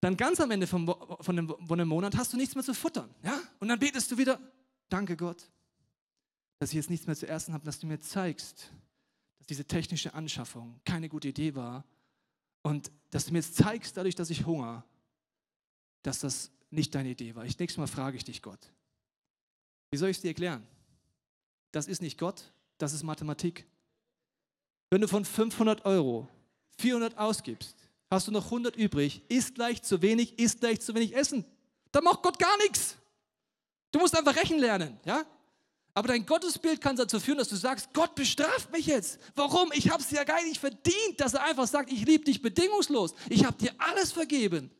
Dann 0.05 0.19
ganz 0.19 0.39
am 0.39 0.51
Ende 0.51 0.67
von, 0.67 0.87
von, 1.21 1.35
dem, 1.35 1.49
von 1.67 1.79
dem 1.79 1.89
Monat 1.89 2.15
hast 2.15 2.31
du 2.31 2.37
nichts 2.37 2.55
mehr 2.55 2.63
zu 2.63 2.75
futtern. 2.75 3.09
Ja? 3.23 3.41
Und 3.59 3.69
dann 3.69 3.79
betest 3.79 4.11
du 4.11 4.19
wieder, 4.19 4.39
danke 4.91 5.17
Gott, 5.17 5.51
dass 6.59 6.69
ich 6.69 6.75
jetzt 6.75 6.91
nichts 6.91 7.07
mehr 7.07 7.17
zu 7.17 7.27
essen 7.27 7.55
habe, 7.55 7.65
dass 7.65 7.79
du 7.79 7.87
mir 7.87 7.99
zeigst, 7.99 8.71
dass 9.39 9.47
diese 9.47 9.65
technische 9.65 10.13
Anschaffung 10.13 10.79
keine 10.85 11.09
gute 11.09 11.29
Idee 11.29 11.55
war 11.55 11.87
und 12.61 12.93
dass 13.09 13.25
du 13.25 13.33
mir 13.33 13.39
jetzt 13.39 13.55
zeigst, 13.55 13.97
dadurch, 13.97 14.15
dass 14.15 14.29
ich 14.29 14.45
Hunger, 14.45 14.85
dass 16.03 16.21
das 16.21 16.51
nicht 16.69 16.95
deine 16.95 17.09
Idee 17.09 17.35
war. 17.35 17.47
Ich, 17.47 17.59
nächstes 17.59 17.79
Mal 17.79 17.87
frage 17.87 18.19
ich 18.19 18.25
dich, 18.25 18.43
Gott. 18.43 18.61
Wie 19.91 19.97
soll 19.97 20.11
ich 20.11 20.19
es 20.19 20.21
dir 20.21 20.29
erklären? 20.29 20.67
Das 21.73 21.87
ist 21.87 22.03
nicht 22.03 22.19
Gott, 22.19 22.53
das 22.77 22.93
ist 22.93 23.05
Mathematik. 23.05 23.67
Wenn 24.91 25.01
du 25.01 25.09
von 25.09 25.25
500 25.25 25.87
Euro 25.87 26.29
400 26.77 27.17
ausgibst, 27.17 27.84
hast 28.15 28.29
du 28.29 28.33
noch 28.33 28.47
100 28.47 28.77
übrig, 28.77 29.23
ist 29.29 29.55
gleich 29.55 29.83
zu 29.83 30.03
wenig, 30.03 30.39
ist 30.39 30.61
gleich 30.61 30.81
zu 30.81 30.95
wenig 30.95 31.15
Essen. 31.15 31.45
Da 31.93 32.01
macht 32.01 32.23
Gott 32.23 32.39
gar 32.39 32.57
nichts. 32.59 32.97
Du 33.93 33.99
musst 33.99 34.17
einfach 34.17 34.35
rechnen 34.35 34.59
lernen, 34.59 34.99
ja? 35.05 35.25
Aber 35.97 36.09
dein 36.09 36.27
Gottesbild 36.27 36.81
kann 36.81 36.97
dazu 36.97 37.21
führen, 37.21 37.39
dass 37.39 37.49
du 37.49 37.55
sagst, 37.55 37.93
Gott 37.93 38.17
bestraft 38.17 38.73
mich 38.73 38.87
jetzt. 38.87 39.21
Warum? 39.37 39.71
Ich 39.73 39.91
habe 39.91 40.03
es 40.03 40.11
ja 40.11 40.25
gar 40.25 40.43
nicht 40.43 40.59
verdient, 40.59 41.19
dass 41.19 41.35
er 41.35 41.45
einfach 41.45 41.69
sagt, 41.69 41.93
ich 41.93 42.05
liebe 42.05 42.25
dich 42.25 42.43
bedingungslos. 42.43 43.15
Ich 43.29 43.45
habe 43.45 43.57
dir 43.57 43.73
alles 43.79 44.11
vergeben. 44.11 44.73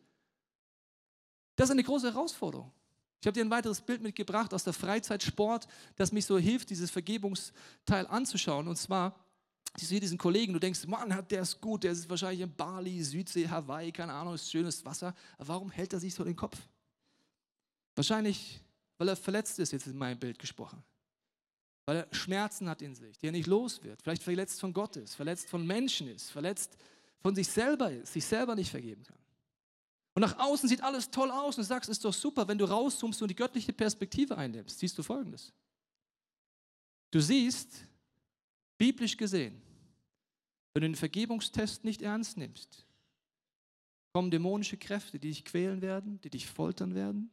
Das 1.55 1.69
ist 1.69 1.73
eine 1.73 1.85
große 1.85 2.13
Herausforderung. 2.13 2.73
Ich 3.21 3.27
habe 3.27 3.35
dir 3.35 3.45
ein 3.45 3.51
weiteres 3.51 3.81
Bild 3.81 4.03
mitgebracht 4.03 4.53
aus 4.53 4.65
der 4.65 4.73
Freizeitsport, 4.73 5.69
das 5.97 6.11
mich 6.11 6.27
so 6.27 6.37
hilft, 6.37 6.69
dieses 6.71 6.91
Vergebungsteil 6.91 8.07
anzuschauen. 8.09 8.67
Und 8.67 8.77
zwar, 8.77 9.24
ich 9.77 9.89
sehe 9.89 10.01
diesen 10.01 10.19
Kollegen, 10.19 10.53
du 10.53 10.61
denkst, 10.61 10.87
Mann, 10.87 11.27
der 11.29 11.43
ist 11.43 11.61
gut, 11.61 11.85
der 11.85 11.93
ist 11.93 12.09
wahrscheinlich 12.09 12.41
in 12.41 12.55
Bali, 12.55 13.03
Südsee, 13.03 13.49
Hawaii, 13.49 13.91
keine 13.91 14.13
Ahnung, 14.13 14.35
ist 14.35 14.51
schönes 14.51 14.85
Wasser. 14.85 15.15
Warum 15.39 15.71
hält 15.71 15.93
er 15.93 16.01
sich 16.01 16.15
so 16.15 16.23
den 16.23 16.37
Kopf? 16.37 16.57
Wahrscheinlich, 17.97 18.61
weil 18.99 19.09
er 19.09 19.17
verletzt 19.17 19.59
ist, 19.59 19.73
jetzt 19.73 19.87
in 19.87 19.99
meinem 19.99 20.19
Bild 20.19 20.39
gesprochen 20.39 20.83
weil 21.87 21.97
er 21.99 22.15
Schmerzen 22.15 22.69
hat 22.69 22.83
in 22.83 22.95
sich, 22.95 23.19
die 23.19 23.27
er 23.27 23.33
nicht 23.33 23.47
los 23.47 23.83
wird, 23.83 24.01
vielleicht 24.03 24.23
verletzt 24.23 24.61
von 24.61 24.73
Gott 24.73 24.97
ist, 24.97 25.15
verletzt 25.15 25.49
von 25.49 25.67
Menschen 25.67 26.09
ist, 26.09 26.31
verletzt 26.31 26.77
von 27.21 27.35
sich 27.35 27.49
selber 27.49 27.91
ist, 27.91 28.13
sich 28.13 28.25
selber 28.25 28.55
nicht 28.55 28.71
vergeben 28.71 29.03
kann. 29.03 29.19
Und 30.15 30.21
nach 30.21 30.39
außen 30.39 30.69
sieht 30.69 30.83
alles 30.83 31.11
toll 31.11 31.31
aus 31.31 31.57
und 31.57 31.65
du 31.65 31.67
sagst, 31.67 31.91
ist 31.91 32.05
doch 32.05 32.15
super, 32.15 32.47
wenn 32.47 32.59
du 32.59 32.65
rauszoomst 32.65 33.21
und 33.21 33.29
die 33.29 33.35
göttliche 33.35 33.73
Perspektive 33.73 34.37
einnimmst, 34.37 34.79
siehst 34.79 34.97
du 34.97 35.03
folgendes. 35.03 35.53
Du 37.11 37.21
siehst, 37.21 37.87
biblisch 38.79 39.17
gesehen, 39.17 39.61
wenn 40.73 40.83
du 40.83 40.89
den 40.89 40.97
Vergebungstest 40.97 41.85
nicht 41.85 42.03
ernst 42.03 42.37
nimmst, 42.37 42.87
kommen 44.13 44.31
dämonische 44.31 44.77
Kräfte, 44.77 45.19
die 45.19 45.29
dich 45.29 45.45
quälen 45.45 45.83
werden, 45.83 46.21
die 46.23 46.31
dich 46.31 46.47
foltern 46.47 46.95
werden, 46.95 47.31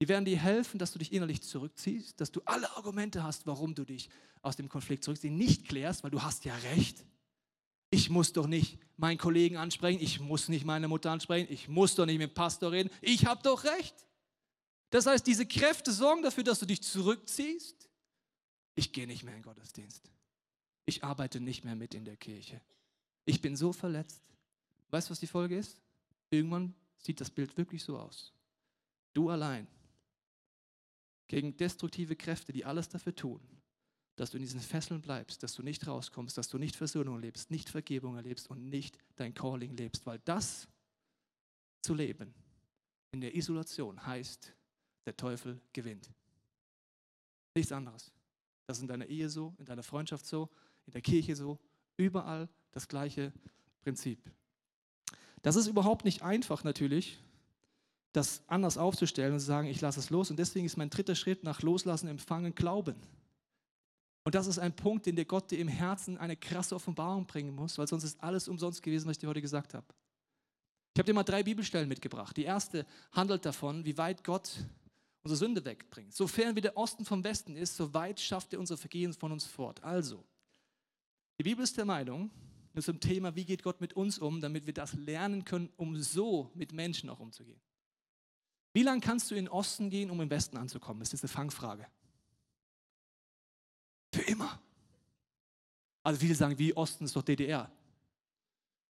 die 0.00 0.08
werden 0.08 0.24
dir 0.24 0.38
helfen, 0.38 0.78
dass 0.78 0.92
du 0.92 0.98
dich 0.98 1.12
innerlich 1.12 1.42
zurückziehst, 1.42 2.20
dass 2.20 2.32
du 2.32 2.40
alle 2.44 2.76
Argumente 2.76 3.22
hast, 3.22 3.46
warum 3.46 3.74
du 3.74 3.84
dich 3.84 4.10
aus 4.42 4.56
dem 4.56 4.68
Konflikt 4.68 5.04
zurückziehst, 5.04 5.32
nicht 5.32 5.68
klärst, 5.68 6.02
weil 6.02 6.10
du 6.10 6.22
hast 6.22 6.44
ja 6.44 6.54
recht. 6.74 7.04
Ich 7.90 8.10
muss 8.10 8.32
doch 8.32 8.46
nicht 8.46 8.78
meinen 8.96 9.18
Kollegen 9.18 9.56
ansprechen, 9.56 10.02
ich 10.02 10.20
muss 10.20 10.48
nicht 10.48 10.64
meine 10.64 10.88
Mutter 10.88 11.10
ansprechen, 11.10 11.46
ich 11.50 11.68
muss 11.68 11.94
doch 11.94 12.06
nicht 12.06 12.18
mit 12.18 12.30
dem 12.30 12.34
Pastor 12.34 12.72
reden, 12.72 12.90
ich 13.00 13.26
habe 13.26 13.42
doch 13.42 13.64
recht. 13.64 13.94
Das 14.90 15.06
heißt, 15.06 15.26
diese 15.26 15.46
Kräfte 15.46 15.92
sorgen 15.92 16.22
dafür, 16.22 16.44
dass 16.44 16.58
du 16.58 16.66
dich 16.66 16.82
zurückziehst. 16.82 17.88
Ich 18.74 18.92
gehe 18.92 19.06
nicht 19.06 19.22
mehr 19.22 19.34
in 19.34 19.40
den 19.40 19.44
Gottesdienst. 19.44 20.10
Ich 20.86 21.04
arbeite 21.04 21.40
nicht 21.40 21.64
mehr 21.64 21.76
mit 21.76 21.94
in 21.94 22.04
der 22.04 22.16
Kirche. 22.16 22.60
Ich 23.24 23.40
bin 23.40 23.56
so 23.56 23.72
verletzt. 23.72 24.22
Weißt 24.90 25.08
du, 25.08 25.12
was 25.12 25.20
die 25.20 25.26
Folge 25.26 25.56
ist? 25.56 25.80
Irgendwann 26.30 26.74
sieht 26.98 27.20
das 27.20 27.30
Bild 27.30 27.56
wirklich 27.56 27.82
so 27.82 27.98
aus. 27.98 28.32
Du 29.12 29.30
allein 29.30 29.66
gegen 31.28 31.56
destruktive 31.56 32.16
Kräfte, 32.16 32.52
die 32.52 32.64
alles 32.64 32.88
dafür 32.88 33.14
tun, 33.14 33.40
dass 34.16 34.30
du 34.30 34.36
in 34.36 34.42
diesen 34.42 34.60
Fesseln 34.60 35.00
bleibst, 35.00 35.42
dass 35.42 35.54
du 35.54 35.62
nicht 35.62 35.86
rauskommst, 35.86 36.36
dass 36.36 36.48
du 36.48 36.58
nicht 36.58 36.76
Versöhnung 36.76 37.20
lebst, 37.20 37.50
nicht 37.50 37.68
Vergebung 37.68 38.16
erlebst 38.16 38.50
und 38.50 38.68
nicht 38.68 38.98
dein 39.16 39.34
Calling 39.34 39.76
lebst, 39.76 40.06
weil 40.06 40.18
das 40.20 40.68
zu 41.82 41.94
leben 41.94 42.34
in 43.12 43.20
der 43.20 43.34
Isolation 43.34 44.04
heißt, 44.04 44.52
der 45.06 45.16
Teufel 45.16 45.60
gewinnt. 45.72 46.10
Nichts 47.54 47.72
anderes. 47.72 48.10
Das 48.66 48.78
ist 48.78 48.82
in 48.82 48.88
deiner 48.88 49.06
Ehe 49.06 49.28
so, 49.28 49.54
in 49.58 49.64
deiner 49.64 49.82
Freundschaft 49.82 50.26
so, 50.26 50.48
in 50.86 50.92
der 50.92 51.02
Kirche 51.02 51.36
so, 51.36 51.58
überall 51.96 52.48
das 52.72 52.88
gleiche 52.88 53.32
Prinzip. 53.82 54.18
Das 55.42 55.56
ist 55.56 55.66
überhaupt 55.66 56.04
nicht 56.04 56.22
einfach 56.22 56.64
natürlich, 56.64 57.18
das 58.12 58.42
anders 58.46 58.78
aufzustellen 58.78 59.34
und 59.34 59.40
zu 59.40 59.46
sagen, 59.46 59.68
ich 59.68 59.80
lasse 59.80 60.00
es 60.00 60.08
los. 60.08 60.30
Und 60.30 60.38
deswegen 60.38 60.66
ist 60.66 60.76
mein 60.76 60.88
dritter 60.88 61.14
Schritt 61.14 61.44
nach 61.44 61.62
Loslassen, 61.62 62.08
Empfangen, 62.08 62.54
Glauben. 62.54 62.96
Und 64.24 64.34
das 64.34 64.46
ist 64.46 64.58
ein 64.58 64.74
Punkt, 64.74 65.04
den 65.04 65.16
dir 65.16 65.26
Gott 65.26 65.50
dir 65.50 65.58
im 65.58 65.68
Herzen 65.68 66.16
eine 66.16 66.36
krasse 66.36 66.74
Offenbarung 66.74 67.26
bringen 67.26 67.54
muss, 67.54 67.76
weil 67.76 67.86
sonst 67.86 68.04
ist 68.04 68.22
alles 68.22 68.48
umsonst 68.48 68.82
gewesen, 68.82 69.06
was 69.06 69.12
ich 69.12 69.18
dir 69.18 69.28
heute 69.28 69.42
gesagt 69.42 69.74
habe. 69.74 69.86
Ich 70.94 70.98
habe 70.98 71.06
dir 71.06 71.12
mal 71.12 71.24
drei 71.24 71.42
Bibelstellen 71.42 71.88
mitgebracht. 71.88 72.36
Die 72.36 72.44
erste 72.44 72.86
handelt 73.12 73.44
davon, 73.44 73.84
wie 73.84 73.98
weit 73.98 74.24
Gott 74.24 74.64
unsere 75.24 75.38
Sünde 75.38 75.64
wegbringt. 75.64 76.14
Sofern 76.14 76.54
wie 76.54 76.60
der 76.60 76.76
Osten 76.76 77.04
vom 77.04 77.24
Westen 77.24 77.56
ist, 77.56 77.76
so 77.76 77.92
weit 77.94 78.20
schafft 78.20 78.52
er 78.52 78.60
unser 78.60 78.76
Vergehen 78.76 79.12
von 79.14 79.32
uns 79.32 79.44
fort. 79.44 79.82
Also, 79.82 80.22
die 81.38 81.42
Bibel 81.42 81.64
ist 81.64 81.76
der 81.76 81.86
Meinung, 81.86 82.30
zum 82.78 83.00
Thema, 83.00 83.34
wie 83.34 83.44
geht 83.44 83.62
Gott 83.62 83.80
mit 83.80 83.94
uns 83.94 84.18
um, 84.18 84.40
damit 84.40 84.66
wir 84.66 84.74
das 84.74 84.92
lernen 84.94 85.44
können, 85.44 85.70
um 85.76 85.96
so 85.96 86.50
mit 86.54 86.72
Menschen 86.72 87.08
auch 87.08 87.20
umzugehen. 87.20 87.60
Wie 88.72 88.82
lange 88.82 89.00
kannst 89.00 89.30
du 89.30 89.36
in 89.36 89.44
den 89.44 89.52
Osten 89.52 89.90
gehen, 89.90 90.10
um 90.10 90.20
im 90.20 90.28
Westen 90.28 90.56
anzukommen? 90.56 91.00
Das 91.00 91.12
ist 91.12 91.22
eine 91.22 91.28
Fangfrage. 91.28 91.86
Für 94.12 94.22
immer. 94.22 94.60
Also 96.02 96.20
viele 96.20 96.34
sagen, 96.34 96.58
wie 96.58 96.76
Osten 96.76 97.04
ist 97.04 97.14
doch 97.14 97.22
DDR. 97.22 97.70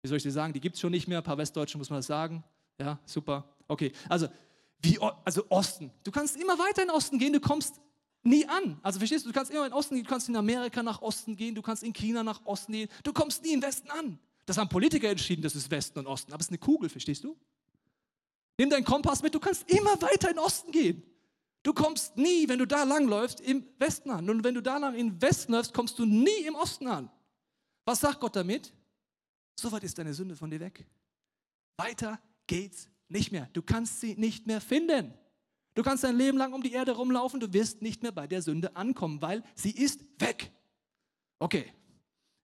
Wie 0.03 0.09
soll 0.09 0.19
ich 0.19 0.23
dir 0.23 0.31
sagen, 0.31 0.53
die 0.53 0.61
gibt 0.61 0.77
es 0.77 0.81
schon 0.81 0.93
nicht 0.93 1.09
mehr, 1.09 1.19
ein 1.19 1.25
paar 1.25 1.39
Westdeutsche 1.39 1.77
muss 1.77 1.91
man 1.91 1.99
das 1.99 2.07
sagen. 2.07 2.45
Ja, 2.79 2.99
super. 3.05 3.45
Okay, 3.67 3.93
also, 4.09 4.29
wie, 4.85 4.99
also 5.25 5.45
Osten. 5.49 5.91
Du 6.05 6.11
kannst 6.11 6.37
immer 6.37 6.59
weiter 6.59 6.83
in 6.83 6.89
den 6.89 6.97
Osten 6.97 7.19
gehen, 7.19 7.33
du 7.33 7.41
kommst 7.41 7.81
nie 8.23 8.47
an. 8.47 8.79
Also 8.83 8.99
verstehst 8.99 9.25
du, 9.25 9.31
du 9.31 9.35
kannst 9.35 9.51
immer 9.51 9.65
in 9.65 9.71
den 9.71 9.77
Osten 9.77 9.95
gehen, 9.95 10.05
du 10.05 10.11
kannst 10.11 10.29
in 10.29 10.37
Amerika 10.37 10.83
nach 10.83 11.03
Osten 11.03 11.37
gehen, 11.37 11.55
du 11.55 11.63
kannst 11.63 11.83
in 11.83 11.93
China 11.93 12.23
nach 12.23 12.45
Osten 12.45 12.73
gehen, 12.73 12.89
du 13.03 13.13
kommst 13.13 13.43
nie 13.43 13.53
im 13.53 13.63
Westen 13.63 13.91
an. 13.91 14.19
Das 14.47 14.59
haben 14.59 14.69
Politiker 14.69 15.09
entschieden, 15.09 15.43
das 15.43 15.55
ist 15.55 15.71
Westen 15.71 15.99
und 15.99 16.07
Osten, 16.07 16.33
aber 16.33 16.41
es 16.41 16.47
ist 16.47 16.51
eine 16.51 16.59
Kugel, 16.59 16.89
verstehst 16.89 17.25
du? 17.25 17.37
Nimm 18.59 18.71
deinen 18.71 18.85
Kompass 18.85 19.23
mit, 19.23 19.35
du 19.35 19.41
kannst 19.41 19.69
immer 19.71 20.01
weiter 20.01 20.31
in 20.31 20.37
den 20.37 20.45
Osten 20.45 20.71
gehen. 20.71 21.03
Du 21.63 21.73
kommst 21.73 22.17
nie, 22.17 22.47
wenn 22.47 22.59
du 22.59 22.67
da 22.67 22.85
langläufst, 22.85 23.41
im 23.41 23.67
Westen 23.79 24.11
an. 24.11 24.29
Und 24.29 24.45
wenn 24.45 24.55
du 24.55 24.61
da 24.61 24.77
lang 24.77 24.95
im 24.95 25.21
Westen 25.21 25.53
läufst, 25.53 25.73
kommst 25.73 25.99
du 25.99 26.05
nie 26.05 26.45
im 26.47 26.55
Osten 26.55 26.87
an. 26.87 27.11
Was 27.87 28.01
sagt 28.01 28.21
Gott 28.21 28.37
damit? 28.37 28.73
So 29.59 29.73
weit 29.73 29.83
ist 29.83 29.97
deine 29.97 30.13
Sünde 30.13 30.37
von 30.37 30.51
dir 30.51 30.61
weg. 30.61 30.87
Weiter 31.79 32.21
geht's 32.47 32.89
nicht 33.15 33.33
mehr. 33.33 33.49
Du 33.53 33.63
kannst 33.63 34.01
sie 34.01 34.15
nicht 34.17 34.47
mehr 34.47 34.61
finden. 34.61 35.15
Du 35.75 35.83
kannst 35.83 36.05
dein 36.05 36.17
Leben 36.17 36.39
lang 36.39 36.53
um 36.53 36.63
die 36.63 36.73
Erde 36.73 36.93
rumlaufen, 36.93 37.41
du 37.41 37.53
wirst 37.53 37.83
nicht 37.83 38.03
mehr 38.03 38.13
bei 38.13 38.27
der 38.27 38.43
Sünde 38.43 38.77
ankommen, 38.77 39.21
weil 39.23 39.43
sie 39.55 39.73
ist 39.73 40.05
weg. 40.19 40.53
Okay, 41.39 41.73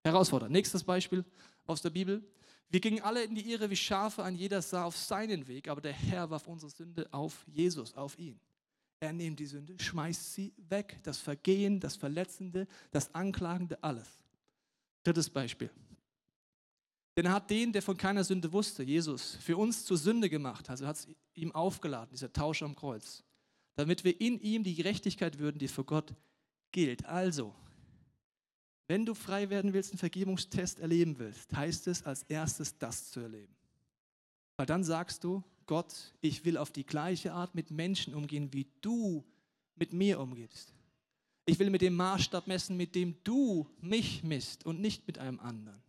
herausfordernd. 0.02 0.52
Nächstes 0.52 0.82
Beispiel 0.82 1.24
aus 1.66 1.82
der 1.82 1.90
Bibel. 1.90 2.24
Wir 2.70 2.80
gingen 2.80 3.02
alle 3.02 3.22
in 3.22 3.34
die 3.34 3.50
Irre 3.50 3.70
wie 3.70 3.76
Schafe, 3.76 4.22
ein 4.22 4.34
jeder 4.34 4.62
sah 4.62 4.84
auf 4.84 4.96
seinen 4.96 5.46
Weg, 5.46 5.68
aber 5.68 5.80
der 5.80 5.92
Herr 5.92 6.30
warf 6.30 6.46
unsere 6.46 6.70
Sünde 6.70 7.08
auf 7.12 7.44
Jesus, 7.46 7.94
auf 7.94 8.18
ihn. 8.18 8.40
Er 9.00 9.12
nimmt 9.12 9.40
die 9.40 9.46
Sünde, 9.46 9.76
schmeißt 9.78 10.34
sie 10.34 10.52
weg. 10.68 10.98
Das 11.02 11.18
Vergehen, 11.18 11.80
das 11.80 11.96
Verletzende, 11.96 12.66
das 12.90 13.14
Anklagende, 13.14 13.82
alles. 13.82 14.08
Drittes 15.02 15.30
Beispiel. 15.30 15.70
Denn 17.20 17.26
er 17.26 17.32
hat 17.34 17.50
den, 17.50 17.70
der 17.70 17.82
von 17.82 17.98
keiner 17.98 18.24
Sünde 18.24 18.50
wusste, 18.50 18.82
Jesus, 18.82 19.36
für 19.42 19.58
uns 19.58 19.84
zur 19.84 19.98
Sünde 19.98 20.30
gemacht. 20.30 20.70
Also 20.70 20.86
hat 20.86 20.96
es 20.96 21.06
ihm 21.34 21.52
aufgeladen, 21.52 22.08
dieser 22.12 22.32
Tausch 22.32 22.62
am 22.62 22.74
Kreuz. 22.74 23.22
Damit 23.74 24.04
wir 24.04 24.18
in 24.22 24.40
ihm 24.40 24.64
die 24.64 24.74
Gerechtigkeit 24.74 25.38
würden, 25.38 25.58
die 25.58 25.68
für 25.68 25.84
Gott 25.84 26.14
gilt. 26.72 27.04
Also, 27.04 27.54
wenn 28.88 29.04
du 29.04 29.12
frei 29.12 29.50
werden 29.50 29.74
willst, 29.74 29.90
einen 29.92 29.98
Vergebungstest 29.98 30.80
erleben 30.80 31.18
willst, 31.18 31.54
heißt 31.54 31.88
es 31.88 32.04
als 32.04 32.22
erstes 32.22 32.78
das 32.78 33.10
zu 33.10 33.20
erleben. 33.20 33.54
Weil 34.56 34.64
dann 34.64 34.82
sagst 34.82 35.22
du, 35.22 35.44
Gott, 35.66 36.14
ich 36.22 36.46
will 36.46 36.56
auf 36.56 36.70
die 36.70 36.86
gleiche 36.86 37.34
Art 37.34 37.54
mit 37.54 37.70
Menschen 37.70 38.14
umgehen, 38.14 38.50
wie 38.54 38.66
du 38.80 39.26
mit 39.76 39.92
mir 39.92 40.20
umgehst. 40.20 40.72
Ich 41.44 41.58
will 41.58 41.68
mit 41.68 41.82
dem 41.82 41.96
Maßstab 41.96 42.46
messen, 42.46 42.78
mit 42.78 42.94
dem 42.94 43.22
du 43.24 43.68
mich 43.82 44.24
misst 44.24 44.64
und 44.64 44.80
nicht 44.80 45.06
mit 45.06 45.18
einem 45.18 45.38
anderen. 45.38 45.82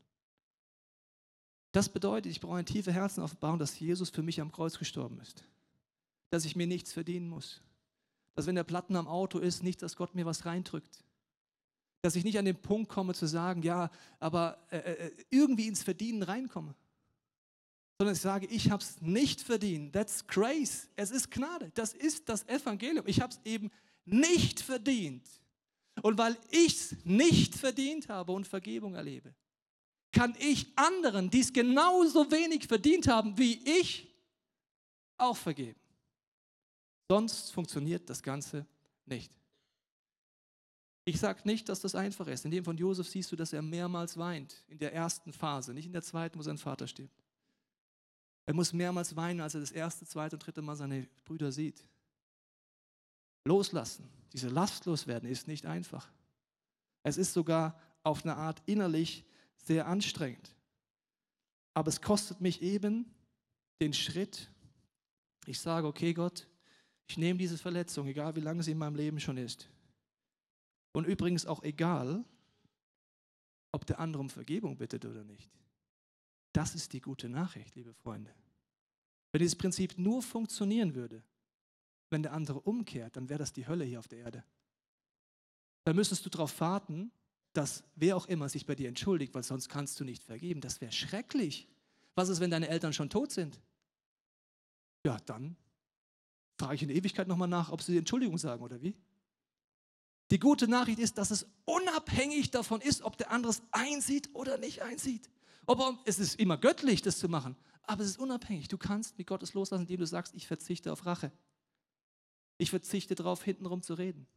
Das 1.71 1.87
bedeutet, 1.87 2.31
ich 2.31 2.41
brauche 2.41 2.55
eine 2.55 2.65
tiefe 2.65 2.91
Herzenaufbauung, 2.91 3.57
dass 3.57 3.79
Jesus 3.79 4.09
für 4.09 4.21
mich 4.21 4.41
am 4.41 4.51
Kreuz 4.51 4.77
gestorben 4.77 5.19
ist. 5.21 5.43
Dass 6.29 6.45
ich 6.45 6.55
mir 6.55 6.67
nichts 6.67 6.91
verdienen 6.91 7.29
muss. 7.29 7.61
Dass 8.35 8.45
wenn 8.45 8.55
der 8.55 8.63
Platten 8.63 8.95
am 8.95 9.07
Auto 9.07 9.39
ist, 9.39 9.63
nicht, 9.63 9.81
dass 9.81 9.95
Gott 9.95 10.15
mir 10.15 10.25
was 10.25 10.45
reindrückt. 10.45 11.03
Dass 12.01 12.15
ich 12.15 12.23
nicht 12.23 12.37
an 12.37 12.45
den 12.45 12.61
Punkt 12.61 12.89
komme 12.89 13.13
zu 13.13 13.25
sagen, 13.25 13.61
ja, 13.61 13.89
aber 14.19 14.57
äh, 14.69 14.77
äh 14.77 15.11
irgendwie 15.29 15.67
ins 15.67 15.83
Verdienen 15.83 16.23
reinkomme. 16.23 16.75
Sondern 17.99 18.15
ich 18.15 18.21
sage, 18.21 18.47
ich 18.47 18.71
habe 18.71 18.81
es 18.81 18.99
nicht 18.99 19.41
verdient. 19.41 19.93
That's 19.93 20.25
grace. 20.25 20.89
Es 20.95 21.11
ist 21.11 21.29
Gnade. 21.29 21.71
Das 21.75 21.93
ist 21.93 22.27
das 22.27 22.47
Evangelium. 22.47 23.05
Ich 23.07 23.21
habe 23.21 23.31
es 23.31 23.39
eben 23.45 23.69
nicht 24.05 24.59
verdient. 24.59 25.27
Und 26.01 26.17
weil 26.17 26.35
ich 26.49 26.73
es 26.73 26.95
nicht 27.03 27.55
verdient 27.55 28.09
habe 28.09 28.31
und 28.31 28.47
Vergebung 28.47 28.95
erlebe, 28.95 29.33
kann 30.11 30.35
ich 30.39 30.67
anderen, 30.75 31.29
die 31.29 31.39
es 31.39 31.53
genauso 31.53 32.29
wenig 32.31 32.67
verdient 32.67 33.07
haben 33.07 33.37
wie 33.37 33.61
ich, 33.79 34.07
auch 35.17 35.37
vergeben. 35.37 35.79
Sonst 37.09 37.51
funktioniert 37.51 38.09
das 38.09 38.21
Ganze 38.21 38.65
nicht. 39.05 39.31
Ich 41.03 41.19
sage 41.19 41.41
nicht, 41.45 41.67
dass 41.67 41.81
das 41.81 41.95
einfach 41.95 42.27
ist. 42.27 42.45
In 42.45 42.51
dem 42.51 42.63
von 42.63 42.77
Josef 42.77 43.07
siehst 43.07 43.31
du, 43.31 43.35
dass 43.35 43.53
er 43.53 43.61
mehrmals 43.61 44.17
weint, 44.17 44.63
in 44.67 44.77
der 44.77 44.93
ersten 44.93 45.33
Phase, 45.33 45.73
nicht 45.73 45.87
in 45.87 45.93
der 45.93 46.03
zweiten, 46.03 46.37
wo 46.37 46.43
sein 46.43 46.57
Vater 46.57 46.87
stirbt. 46.87 47.21
Er 48.45 48.53
muss 48.53 48.73
mehrmals 48.73 49.15
weinen, 49.15 49.41
als 49.41 49.55
er 49.55 49.61
das 49.61 49.71
erste, 49.71 50.05
zweite 50.05 50.35
und 50.35 50.45
dritte 50.45 50.61
Mal 50.61 50.75
seine 50.75 51.07
Brüder 51.25 51.51
sieht. 51.51 51.83
Loslassen, 53.45 54.07
diese 54.33 54.49
Last 54.49 54.85
loswerden, 54.85 55.29
ist 55.29 55.47
nicht 55.47 55.65
einfach. 55.65 56.07
Es 57.03 57.17
ist 57.17 57.33
sogar 57.33 57.79
auf 58.03 58.23
eine 58.23 58.35
Art 58.35 58.61
innerlich 58.65 59.25
sehr 59.63 59.87
anstrengend. 59.87 60.55
Aber 61.73 61.89
es 61.89 62.01
kostet 62.01 62.41
mich 62.41 62.61
eben 62.61 63.13
den 63.79 63.93
Schritt. 63.93 64.49
Ich 65.45 65.59
sage, 65.59 65.87
okay 65.87 66.13
Gott, 66.13 66.47
ich 67.07 67.17
nehme 67.17 67.39
diese 67.39 67.57
Verletzung, 67.57 68.07
egal 68.07 68.35
wie 68.35 68.41
lange 68.41 68.63
sie 68.63 68.71
in 68.71 68.77
meinem 68.77 68.95
Leben 68.95 69.19
schon 69.19 69.37
ist. 69.37 69.69
Und 70.93 71.05
übrigens 71.05 71.45
auch 71.45 71.63
egal, 71.63 72.23
ob 73.71 73.85
der 73.85 73.99
andere 73.99 74.21
um 74.21 74.29
Vergebung 74.29 74.77
bittet 74.77 75.05
oder 75.05 75.23
nicht. 75.23 75.49
Das 76.53 76.75
ist 76.75 76.91
die 76.93 77.01
gute 77.01 77.29
Nachricht, 77.29 77.75
liebe 77.75 77.93
Freunde. 77.93 78.33
Wenn 79.31 79.39
dieses 79.39 79.55
Prinzip 79.55 79.97
nur 79.97 80.21
funktionieren 80.21 80.95
würde, 80.95 81.23
wenn 82.09 82.23
der 82.23 82.33
andere 82.33 82.59
umkehrt, 82.59 83.15
dann 83.15 83.29
wäre 83.29 83.39
das 83.39 83.53
die 83.53 83.67
Hölle 83.67 83.85
hier 83.85 83.99
auf 83.99 84.09
der 84.09 84.19
Erde. 84.19 84.43
Dann 85.85 85.95
müsstest 85.95 86.25
du 86.25 86.29
darauf 86.29 86.59
warten, 86.59 87.11
dass 87.53 87.83
wer 87.95 88.15
auch 88.15 88.27
immer 88.27 88.49
sich 88.49 88.65
bei 88.65 88.75
dir 88.75 88.87
entschuldigt, 88.87 89.33
weil 89.33 89.43
sonst 89.43 89.69
kannst 89.69 89.99
du 89.99 90.03
nicht 90.03 90.23
vergeben. 90.23 90.61
Das 90.61 90.81
wäre 90.81 90.91
schrecklich. 90.91 91.67
Was 92.15 92.29
ist, 92.29 92.39
wenn 92.39 92.51
deine 92.51 92.69
Eltern 92.69 92.93
schon 92.93 93.09
tot 93.09 93.31
sind? 93.31 93.59
Ja, 95.05 95.17
dann 95.25 95.55
frage 96.57 96.75
ich 96.75 96.81
in 96.83 96.89
der 96.89 96.97
Ewigkeit 96.97 97.27
nochmal 97.27 97.47
nach, 97.47 97.71
ob 97.71 97.81
sie 97.81 97.97
Entschuldigung 97.97 98.37
sagen 98.37 98.63
oder 98.63 98.81
wie. 98.81 98.95
Die 100.29 100.39
gute 100.39 100.67
Nachricht 100.67 100.99
ist, 100.99 101.17
dass 101.17 101.31
es 101.31 101.45
unabhängig 101.65 102.51
davon 102.51 102.79
ist, 102.79 103.01
ob 103.01 103.17
der 103.17 103.31
andere 103.31 103.51
es 103.51 103.61
einsieht 103.71 104.29
oder 104.33 104.57
nicht 104.57 104.81
einsieht. 104.81 105.29
Ob, 105.65 105.99
es 106.05 106.19
ist 106.19 106.39
immer 106.39 106.57
göttlich, 106.57 107.01
das 107.01 107.19
zu 107.19 107.27
machen, 107.27 107.57
aber 107.83 108.03
es 108.03 108.11
ist 108.11 108.19
unabhängig. 108.19 108.69
Du 108.69 108.77
kannst 108.77 109.17
mit 109.17 109.27
Gottes 109.27 109.53
loslassen, 109.53 109.81
indem 109.81 109.99
du 109.99 110.05
sagst, 110.05 110.33
ich 110.35 110.47
verzichte 110.47 110.93
auf 110.93 111.05
Rache. 111.05 111.31
Ich 112.57 112.69
verzichte 112.69 113.15
darauf, 113.15 113.43
hintenrum 113.43 113.81
zu 113.81 113.93
reden. 113.93 114.27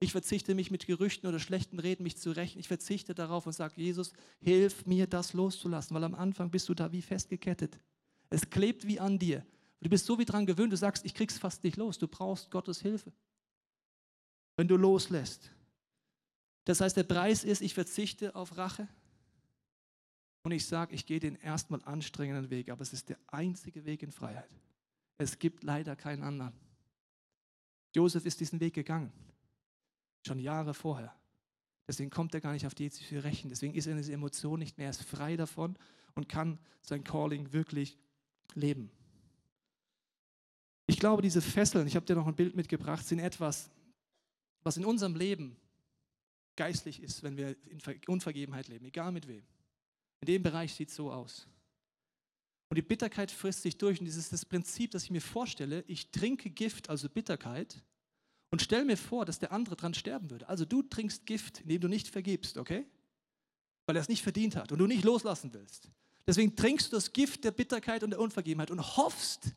Ich 0.00 0.12
verzichte 0.12 0.54
mich 0.54 0.70
mit 0.70 0.86
Gerüchten 0.86 1.28
oder 1.28 1.38
schlechten 1.38 1.78
Reden 1.78 2.02
mich 2.02 2.16
zu 2.16 2.32
rächen. 2.32 2.58
Ich 2.58 2.68
verzichte 2.68 3.14
darauf 3.14 3.46
und 3.46 3.52
sage, 3.52 3.80
Jesus, 3.80 4.12
hilf 4.40 4.86
mir, 4.86 5.06
das 5.06 5.32
loszulassen, 5.32 5.94
weil 5.94 6.04
am 6.04 6.14
Anfang 6.14 6.50
bist 6.50 6.68
du 6.68 6.74
da 6.74 6.92
wie 6.92 7.02
festgekettet. 7.02 7.78
Es 8.30 8.50
klebt 8.50 8.86
wie 8.86 9.00
an 9.00 9.18
dir. 9.18 9.46
Du 9.80 9.88
bist 9.88 10.06
so 10.06 10.18
wie 10.18 10.24
dran 10.24 10.46
gewöhnt, 10.46 10.72
du 10.72 10.76
sagst, 10.76 11.04
ich 11.04 11.14
krieg's 11.14 11.38
fast 11.38 11.62
nicht 11.62 11.76
los. 11.76 11.98
Du 11.98 12.08
brauchst 12.08 12.50
Gottes 12.50 12.80
Hilfe. 12.80 13.12
Wenn 14.56 14.68
du 14.68 14.76
loslässt. 14.76 15.50
Das 16.64 16.80
heißt, 16.80 16.96
der 16.96 17.04
Preis 17.04 17.44
ist, 17.44 17.60
ich 17.60 17.74
verzichte 17.74 18.34
auf 18.34 18.56
Rache. 18.56 18.88
Und 20.42 20.52
ich 20.52 20.66
sage, 20.66 20.94
ich 20.94 21.06
gehe 21.06 21.20
den 21.20 21.36
erstmal 21.36 21.82
anstrengenden 21.84 22.50
Weg, 22.50 22.68
aber 22.68 22.82
es 22.82 22.92
ist 22.92 23.08
der 23.08 23.18
einzige 23.28 23.84
Weg 23.84 24.02
in 24.02 24.12
Freiheit. 24.12 24.50
Es 25.16 25.38
gibt 25.38 25.64
leider 25.64 25.96
keinen 25.96 26.22
anderen. 26.22 26.52
Josef 27.94 28.26
ist 28.26 28.40
diesen 28.40 28.60
Weg 28.60 28.74
gegangen, 28.74 29.12
schon 30.26 30.38
Jahre 30.38 30.74
vorher. 30.74 31.14
Deswegen 31.86 32.10
kommt 32.10 32.34
er 32.34 32.40
gar 32.40 32.52
nicht 32.52 32.66
auf 32.66 32.74
die 32.74 32.90
zu 32.90 33.02
rächen. 33.22 33.50
Deswegen 33.50 33.74
ist 33.74 33.86
er 33.86 33.92
in 33.92 33.98
dieser 33.98 34.14
Emotion 34.14 34.58
nicht 34.58 34.78
mehr. 34.78 34.86
Er 34.86 34.90
ist 34.90 35.04
frei 35.04 35.36
davon 35.36 35.76
und 36.14 36.28
kann 36.28 36.58
sein 36.82 37.04
Calling 37.04 37.52
wirklich 37.52 37.98
leben. 38.54 38.90
Ich 40.86 40.98
glaube, 40.98 41.22
diese 41.22 41.40
Fesseln, 41.40 41.86
ich 41.86 41.96
habe 41.96 42.06
dir 42.06 42.16
noch 42.16 42.26
ein 42.26 42.36
Bild 42.36 42.56
mitgebracht, 42.56 43.06
sind 43.06 43.18
etwas, 43.18 43.70
was 44.62 44.76
in 44.76 44.84
unserem 44.84 45.14
Leben 45.14 45.56
geistlich 46.56 47.02
ist, 47.02 47.22
wenn 47.22 47.36
wir 47.36 47.56
in 47.66 47.80
Unvergebenheit 48.06 48.68
leben, 48.68 48.84
egal 48.84 49.12
mit 49.12 49.26
wem. 49.26 49.42
In 50.20 50.26
dem 50.26 50.42
Bereich 50.42 50.74
sieht 50.74 50.88
es 50.88 50.94
so 50.94 51.10
aus. 51.12 51.46
Und 52.68 52.76
die 52.76 52.82
Bitterkeit 52.82 53.30
frisst 53.30 53.62
sich 53.62 53.76
durch. 53.76 54.00
Und 54.00 54.06
dieses 54.06 54.30
das 54.30 54.44
Prinzip, 54.44 54.90
das 54.90 55.04
ich 55.04 55.10
mir 55.10 55.20
vorstelle. 55.20 55.84
Ich 55.86 56.10
trinke 56.10 56.50
Gift, 56.50 56.88
also 56.88 57.08
Bitterkeit, 57.08 57.82
und 58.54 58.62
stelle 58.62 58.84
mir 58.84 58.96
vor, 58.96 59.24
dass 59.24 59.40
der 59.40 59.50
andere 59.50 59.74
dran 59.74 59.94
sterben 59.94 60.30
würde. 60.30 60.48
Also 60.48 60.64
du 60.64 60.84
trinkst 60.84 61.26
Gift, 61.26 61.62
indem 61.62 61.80
du 61.80 61.88
nicht 61.88 62.06
vergibst, 62.06 62.56
okay? 62.56 62.86
Weil 63.84 63.96
er 63.96 64.02
es 64.02 64.08
nicht 64.08 64.22
verdient 64.22 64.54
hat 64.54 64.70
und 64.70 64.78
du 64.78 64.86
nicht 64.86 65.02
loslassen 65.02 65.52
willst. 65.52 65.90
Deswegen 66.24 66.54
trinkst 66.54 66.92
du 66.92 66.96
das 66.96 67.12
Gift 67.12 67.42
der 67.42 67.50
Bitterkeit 67.50 68.04
und 68.04 68.10
der 68.10 68.20
Unvergebenheit 68.20 68.70
und 68.70 68.96
hoffst, 68.96 69.48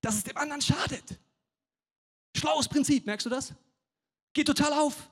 dass 0.00 0.14
es 0.14 0.24
dem 0.24 0.38
anderen 0.38 0.62
schadet. 0.62 1.20
Schlaues 2.34 2.66
Prinzip, 2.70 3.04
merkst 3.04 3.26
du 3.26 3.30
das? 3.30 3.52
Geht 4.32 4.46
total 4.46 4.72
auf. 4.72 5.10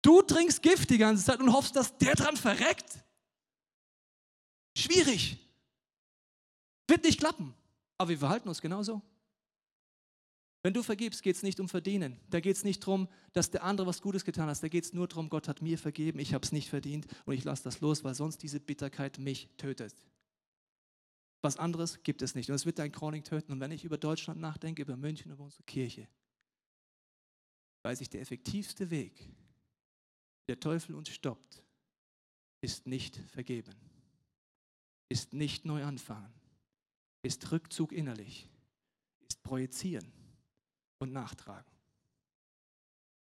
Du 0.00 0.22
trinkst 0.22 0.62
Gift 0.62 0.88
die 0.88 0.96
ganze 0.96 1.22
Zeit 1.22 1.40
und 1.40 1.52
hoffst, 1.52 1.76
dass 1.76 1.98
der 1.98 2.14
dran 2.14 2.38
verreckt. 2.38 3.04
Schwierig. 4.74 5.36
Wird 6.86 7.04
nicht 7.04 7.18
klappen. 7.18 7.52
Aber 7.98 8.08
wir 8.08 8.18
verhalten 8.18 8.48
uns 8.48 8.62
genauso. 8.62 9.02
Wenn 10.68 10.74
du 10.74 10.82
vergibst, 10.82 11.22
geht 11.22 11.34
es 11.34 11.42
nicht 11.42 11.60
um 11.60 11.68
Verdienen. 11.70 12.20
Da 12.28 12.40
geht 12.40 12.54
es 12.54 12.62
nicht 12.62 12.82
darum, 12.82 13.08
dass 13.32 13.50
der 13.50 13.64
andere 13.64 13.86
was 13.86 14.02
Gutes 14.02 14.26
getan 14.26 14.50
hat. 14.50 14.62
Da 14.62 14.68
geht 14.68 14.84
es 14.84 14.92
nur 14.92 15.08
darum, 15.08 15.30
Gott 15.30 15.48
hat 15.48 15.62
mir 15.62 15.78
vergeben, 15.78 16.18
ich 16.18 16.34
habe 16.34 16.44
es 16.44 16.52
nicht 16.52 16.68
verdient 16.68 17.06
und 17.24 17.32
ich 17.32 17.42
lasse 17.42 17.64
das 17.64 17.80
los, 17.80 18.04
weil 18.04 18.14
sonst 18.14 18.42
diese 18.42 18.60
Bitterkeit 18.60 19.18
mich 19.18 19.48
tötet. 19.56 19.94
Was 21.40 21.56
anderes 21.56 22.02
gibt 22.02 22.20
es 22.20 22.34
nicht. 22.34 22.50
Und 22.50 22.54
es 22.54 22.66
wird 22.66 22.78
dein 22.78 22.92
Calling 22.92 23.24
töten. 23.24 23.50
Und 23.50 23.60
wenn 23.60 23.70
ich 23.70 23.82
über 23.82 23.96
Deutschland 23.96 24.42
nachdenke, 24.42 24.82
über 24.82 24.98
München, 24.98 25.32
über 25.32 25.42
unsere 25.42 25.62
Kirche, 25.62 26.06
weiß 27.84 28.02
ich, 28.02 28.10
der 28.10 28.20
effektivste 28.20 28.90
Weg, 28.90 29.26
der 30.48 30.60
Teufel 30.60 30.94
uns 30.94 31.08
stoppt, 31.08 31.62
ist 32.60 32.86
nicht 32.86 33.16
vergeben, 33.28 33.74
ist 35.08 35.32
nicht 35.32 35.64
neu 35.64 35.82
anfangen, 35.82 36.30
ist 37.22 37.50
Rückzug 37.52 37.90
innerlich, 37.90 38.50
ist 39.30 39.42
projizieren 39.42 40.12
und 40.98 41.12
nachtragen. 41.12 41.70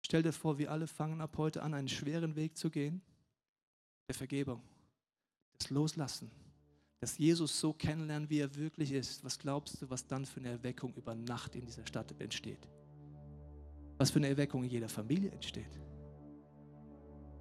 Stell 0.05 0.23
dir 0.23 0.33
vor, 0.33 0.59
wir 0.59 0.71
alle 0.71 0.87
fangen 0.87 1.21
ab 1.21 1.37
heute 1.39 1.63
an, 1.63 1.75
einen 1.75 1.89
schweren 1.89 2.37
Weg 2.37 2.57
zu 2.57 2.71
gehen, 2.71 3.01
der 4.09 4.15
Vergebung, 4.15 4.63
des 5.59 5.71
Loslassen, 5.71 6.31
dass 7.01 7.19
Jesus 7.19 7.59
so 7.59 7.73
kennenlernen, 7.73 8.29
wie 8.29 8.41
er 8.41 8.55
wirklich 8.57 8.93
ist, 8.93 9.25
was 9.25 9.39
glaubst 9.39 9.81
du, 9.81 9.91
was 9.91 10.07
dann 10.07 10.27
für 10.27 10.41
eine 10.41 10.51
Erweckung 10.51 10.93
über 10.95 11.15
Nacht 11.15 11.55
in 11.55 11.65
dieser 11.65 11.87
Stadt 11.87 12.15
entsteht? 12.21 12.69
Was 13.99 14.11
für 14.11 14.19
eine 14.19 14.29
Erweckung 14.29 14.65
in 14.65 14.71
jeder 14.71 14.89
Familie 14.89 15.31
entsteht? 15.31 15.81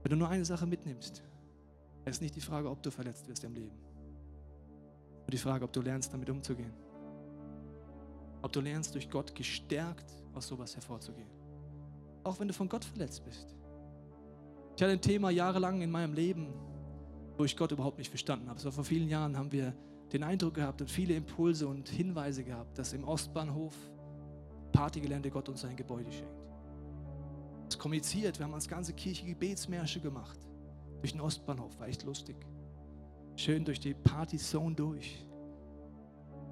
Wenn 0.04 0.12
du 0.12 0.16
nur 0.16 0.30
eine 0.30 0.46
Sache 0.46 0.66
mitnimmst, 0.66 1.24
ist 2.06 2.22
nicht 2.22 2.36
die 2.36 2.42
Frage, 2.42 2.70
ob 2.70 2.82
du 2.82 2.92
verletzt 2.92 3.28
wirst 3.28 3.44
im 3.44 3.54
Leben. 3.54 3.78
Nur 5.20 5.32
die 5.32 5.38
Frage, 5.38 5.66
ob 5.66 5.74
du 5.74 5.82
lernst, 5.82 6.14
damit 6.14 6.30
umzugehen. 6.30 6.74
Ob 8.42 8.52
du 8.52 8.62
lernst, 8.62 8.96
durch 8.96 9.10
Gott 9.10 9.36
gestärkt 9.36 10.12
aus 10.34 10.48
sowas 10.48 10.76
hervorzugehen. 10.76 11.30
Auch 12.24 12.40
wenn 12.40 12.48
du 12.48 12.54
von 12.54 12.70
Gott 12.70 12.86
verletzt 12.86 13.24
bist. 13.26 13.56
Ich 14.76 14.82
hatte 14.82 14.94
ein 14.94 15.02
Thema 15.02 15.30
jahrelang 15.30 15.82
in 15.82 15.92
meinem 15.92 16.14
Leben, 16.14 16.54
wo 17.38 17.46
ich 17.46 17.56
Gott 17.56 17.72
überhaupt 17.72 17.98
nicht 17.98 18.10
verstanden 18.10 18.50
habe. 18.50 18.60
So 18.60 18.72
vor 18.72 18.84
vielen 18.84 19.10
Jahren 19.10 19.38
haben 19.38 19.52
wir 19.52 19.74
den 20.12 20.24
Eindruck 20.24 20.56
gehabt 20.56 20.82
und 20.82 20.90
viele 20.90 21.14
Impulse 21.14 21.68
und 21.68 21.88
Hinweise 21.90 22.44
gehabt, 22.44 22.78
dass 22.78 22.94
im 22.94 23.04
Ostbahnhof 23.04 23.74
Partygelände 24.72 25.30
Gott 25.30 25.50
uns 25.50 25.64
ein 25.66 25.76
Gebäude 25.76 26.12
schenkt. 26.12 26.42
Es 27.70 27.78
kommuniziert, 27.78 28.38
wir 28.38 28.46
haben 28.46 28.54
als 28.54 28.68
ganze 28.68 28.94
Kirche 28.94 29.26
Gebetsmärsche 29.26 30.00
gemacht. 30.00 30.40
Durch 31.00 31.14
den 31.14 31.22
Ostbahnhof, 31.22 31.80
war 31.80 31.88
echt 31.88 32.04
lustig. 32.04 32.36
Schön 33.36 33.64
durch 33.66 33.80
die 33.80 33.94
Partyzone 33.94 34.76
durch. 34.76 35.26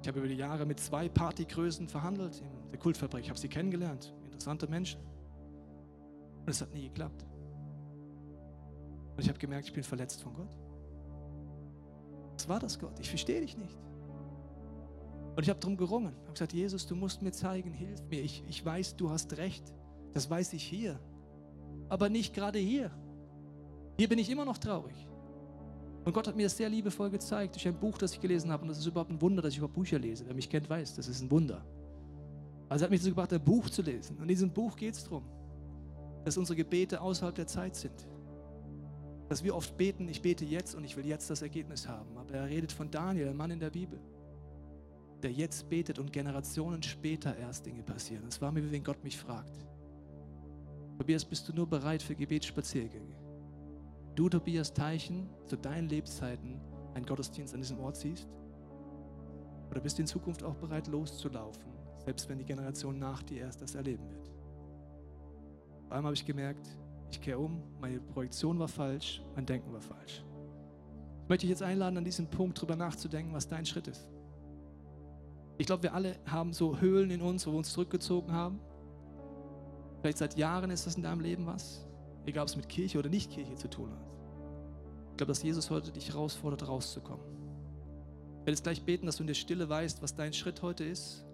Ich 0.02 0.08
habe 0.08 0.18
über 0.18 0.28
die 0.28 0.36
Jahre 0.36 0.64
mit 0.64 0.80
zwei 0.80 1.08
Partygrößen 1.08 1.88
verhandelt 1.88 2.40
in 2.40 2.70
der 2.70 2.78
Kultfabrik. 2.78 3.24
Ich 3.24 3.28
habe 3.28 3.38
sie 3.38 3.48
kennengelernt. 3.48 4.14
Interessante 4.24 4.66
Menschen. 4.66 5.00
Und 6.40 6.48
es 6.48 6.60
hat 6.60 6.72
nie 6.72 6.88
geklappt. 6.88 7.26
Und 9.14 9.20
ich 9.20 9.28
habe 9.28 9.38
gemerkt, 9.38 9.66
ich 9.66 9.74
bin 9.74 9.84
verletzt 9.84 10.22
von 10.22 10.32
Gott. 10.32 10.56
Was 12.34 12.48
war 12.48 12.58
das, 12.58 12.78
Gott? 12.78 12.98
Ich 12.98 13.10
verstehe 13.10 13.42
dich 13.42 13.58
nicht. 13.58 13.78
Und 15.36 15.42
ich 15.42 15.50
habe 15.50 15.60
darum 15.60 15.76
gerungen. 15.76 16.14
Ich 16.14 16.22
habe 16.22 16.32
gesagt, 16.32 16.52
Jesus, 16.54 16.86
du 16.86 16.96
musst 16.96 17.20
mir 17.20 17.32
zeigen, 17.32 17.72
hilf 17.72 18.02
mir. 18.08 18.22
Ich, 18.22 18.42
ich 18.48 18.64
weiß, 18.64 18.96
du 18.96 19.10
hast 19.10 19.36
recht. 19.36 19.74
Das 20.14 20.30
weiß 20.30 20.54
ich 20.54 20.62
hier. 20.62 20.98
Aber 21.90 22.08
nicht 22.08 22.34
gerade 22.34 22.58
hier. 22.58 22.90
Hier 23.98 24.08
bin 24.08 24.18
ich 24.18 24.30
immer 24.30 24.46
noch 24.46 24.56
traurig. 24.56 25.06
Und 26.04 26.12
Gott 26.12 26.26
hat 26.26 26.36
mir 26.36 26.44
das 26.44 26.56
sehr 26.56 26.68
liebevoll 26.68 27.10
gezeigt 27.10 27.54
durch 27.54 27.68
ein 27.68 27.78
Buch, 27.78 27.98
das 27.98 28.14
ich 28.14 28.20
gelesen 28.20 28.50
habe. 28.50 28.62
Und 28.62 28.68
das 28.68 28.78
ist 28.78 28.86
überhaupt 28.86 29.10
ein 29.10 29.20
Wunder, 29.20 29.42
dass 29.42 29.52
ich 29.52 29.58
überhaupt 29.58 29.74
Bücher 29.74 29.98
lese. 29.98 30.24
Wer 30.26 30.34
mich 30.34 30.48
kennt, 30.48 30.68
weiß, 30.68 30.94
das 30.94 31.08
ist 31.08 31.20
ein 31.20 31.30
Wunder. 31.30 31.64
Also 32.68 32.82
er 32.82 32.86
hat 32.86 32.90
mich 32.90 33.00
dazu 33.00 33.10
gebracht, 33.10 33.32
ein 33.32 33.44
Buch 33.44 33.68
zu 33.68 33.82
lesen. 33.82 34.16
Und 34.16 34.22
in 34.22 34.28
diesem 34.28 34.50
Buch 34.50 34.76
geht 34.76 34.94
es 34.94 35.04
darum, 35.04 35.24
dass 36.24 36.36
unsere 36.36 36.56
Gebete 36.56 37.00
außerhalb 37.00 37.34
der 37.34 37.46
Zeit 37.46 37.76
sind 37.76 38.06
dass 39.30 39.44
wir 39.44 39.54
oft 39.54 39.76
beten, 39.76 40.08
ich 40.08 40.20
bete 40.20 40.44
jetzt 40.44 40.74
und 40.74 40.82
ich 40.82 40.96
will 40.96 41.06
jetzt 41.06 41.30
das 41.30 41.40
Ergebnis 41.40 41.86
haben. 41.86 42.18
Aber 42.18 42.34
er 42.34 42.48
redet 42.48 42.72
von 42.72 42.90
Daniel, 42.90 43.28
ein 43.28 43.36
Mann 43.36 43.52
in 43.52 43.60
der 43.60 43.70
Bibel, 43.70 44.00
der 45.22 45.30
jetzt 45.30 45.70
betet 45.70 46.00
und 46.00 46.12
Generationen 46.12 46.82
später 46.82 47.36
erst 47.36 47.64
Dinge 47.64 47.84
passieren. 47.84 48.24
Das 48.24 48.42
war 48.42 48.50
mir, 48.50 48.64
wie 48.64 48.72
wenn 48.72 48.82
Gott 48.82 49.04
mich 49.04 49.16
fragt. 49.16 49.56
Tobias, 50.98 51.24
bist 51.24 51.48
du 51.48 51.52
nur 51.52 51.68
bereit 51.68 52.02
für 52.02 52.16
Gebetsspaziergänge? 52.16 53.19
Du, 54.20 54.28
Tobias 54.28 54.74
Teichen, 54.74 55.30
zu 55.46 55.56
deinen 55.56 55.88
Lebzeiten 55.88 56.60
einen 56.92 57.06
Gottesdienst 57.06 57.54
an 57.54 57.62
diesem 57.62 57.80
Ort 57.80 57.96
siehst? 57.96 58.28
Oder 59.70 59.80
bist 59.80 59.96
du 59.96 60.02
in 60.02 60.06
Zukunft 60.06 60.42
auch 60.42 60.56
bereit, 60.56 60.88
loszulaufen, 60.88 61.64
selbst 62.04 62.28
wenn 62.28 62.36
die 62.36 62.44
Generation 62.44 62.98
nach 62.98 63.22
dir 63.22 63.40
erst 63.40 63.62
das 63.62 63.74
erleben 63.74 64.06
wird? 64.10 64.30
Vor 65.86 65.96
allem 65.96 66.04
habe 66.04 66.12
ich 66.12 66.26
gemerkt, 66.26 66.68
ich 67.10 67.18
kehre 67.22 67.38
um, 67.38 67.62
meine 67.80 67.98
Projektion 67.98 68.58
war 68.58 68.68
falsch, 68.68 69.22
mein 69.36 69.46
Denken 69.46 69.72
war 69.72 69.80
falsch. 69.80 70.22
Ich 71.22 71.28
möchte 71.30 71.46
dich 71.46 71.50
jetzt 71.52 71.62
einladen, 71.62 71.96
an 71.96 72.04
diesem 72.04 72.26
Punkt 72.26 72.58
darüber 72.58 72.76
nachzudenken, 72.76 73.32
was 73.32 73.48
dein 73.48 73.64
Schritt 73.64 73.88
ist. 73.88 74.06
Ich 75.56 75.64
glaube, 75.64 75.84
wir 75.84 75.94
alle 75.94 76.16
haben 76.26 76.52
so 76.52 76.78
Höhlen 76.78 77.10
in 77.10 77.22
uns, 77.22 77.46
wo 77.46 77.52
wir 77.52 77.56
uns 77.56 77.72
zurückgezogen 77.72 78.34
haben. 78.34 78.60
Vielleicht 80.02 80.18
seit 80.18 80.36
Jahren 80.36 80.70
ist 80.70 80.86
das 80.86 80.96
in 80.96 81.04
deinem 81.04 81.20
Leben 81.20 81.46
was, 81.46 81.86
egal 82.30 82.42
ob 82.42 82.48
es 82.48 82.56
mit 82.56 82.68
Kirche 82.68 82.98
oder 82.98 83.08
nicht 83.08 83.30
Kirche 83.30 83.54
zu 83.54 83.68
tun 83.68 83.90
hat. 83.90 84.16
Ich 85.10 85.16
glaube, 85.16 85.32
dass 85.32 85.42
Jesus 85.42 85.70
heute 85.70 85.92
dich 85.92 86.08
herausfordert, 86.08 86.66
rauszukommen. 86.66 87.24
Ich 87.26 88.40
werde 88.40 88.52
jetzt 88.52 88.62
gleich 88.62 88.82
beten, 88.82 89.06
dass 89.06 89.16
du 89.16 89.22
in 89.22 89.26
der 89.26 89.34
Stille 89.34 89.68
weißt, 89.68 90.02
was 90.02 90.14
dein 90.14 90.32
Schritt 90.32 90.62
heute 90.62 90.84
ist, 90.84 91.24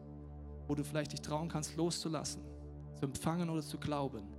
wo 0.66 0.74
du 0.74 0.82
vielleicht 0.82 1.12
dich 1.12 1.20
trauen 1.20 1.48
kannst, 1.48 1.76
loszulassen, 1.76 2.42
zu 2.98 3.04
empfangen 3.04 3.48
oder 3.48 3.62
zu 3.62 3.78
glauben 3.78 4.36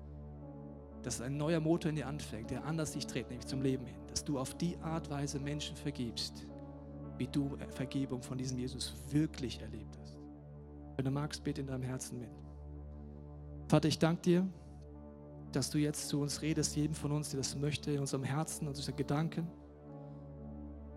dass 1.08 1.22
ein 1.22 1.38
neuer 1.38 1.62
Motor 1.62 1.89
in 1.89 1.95
dir 1.95 2.05
anfängt, 2.05 2.51
der 2.51 2.66
anders 2.66 2.91
sich 2.91 3.08
dreht, 3.08 3.30
nämlich 3.30 3.47
zum 3.47 3.62
Leben 3.62 3.86
hin. 3.86 3.95
Dass 4.10 4.26
du 4.26 4.38
auf 4.38 4.58
die 4.58 4.78
Art 4.80 5.10
Weise 5.10 5.39
Menschen 5.39 5.78
vergibst, 5.78 6.45
wie 7.18 7.28
du 7.28 7.58
Vergebung 7.70 8.22
von 8.22 8.38
diesem 8.38 8.60
Jesus 8.60 8.93
wirklich 9.10 9.62
erlebt 9.62 9.97
hast. 10.01 10.18
Wenn 10.97 11.05
du 11.05 11.12
magst, 11.12 11.45
bete 11.45 11.62
in 11.62 11.68
deinem 11.68 11.84
Herzen 11.84 12.20
mit. 12.20 12.30
Vater, 13.70 13.88
ich 13.88 13.99
danke 13.99 14.22
dir, 14.22 14.47
dass 15.52 15.70
du 15.70 15.78
jetzt 15.78 16.10
zu 16.10 16.22
uns 16.22 16.41
redest, 16.41 16.76
jedem 16.76 16.95
von 16.95 17.12
uns, 17.12 17.30
der 17.30 17.39
das 17.39 17.56
möchte, 17.56 17.91
in 17.91 18.00
unserem 18.00 18.24
Herzen, 18.24 18.64
in 18.64 18.70
unseren 18.70 18.95
Gedanken. 18.95 19.48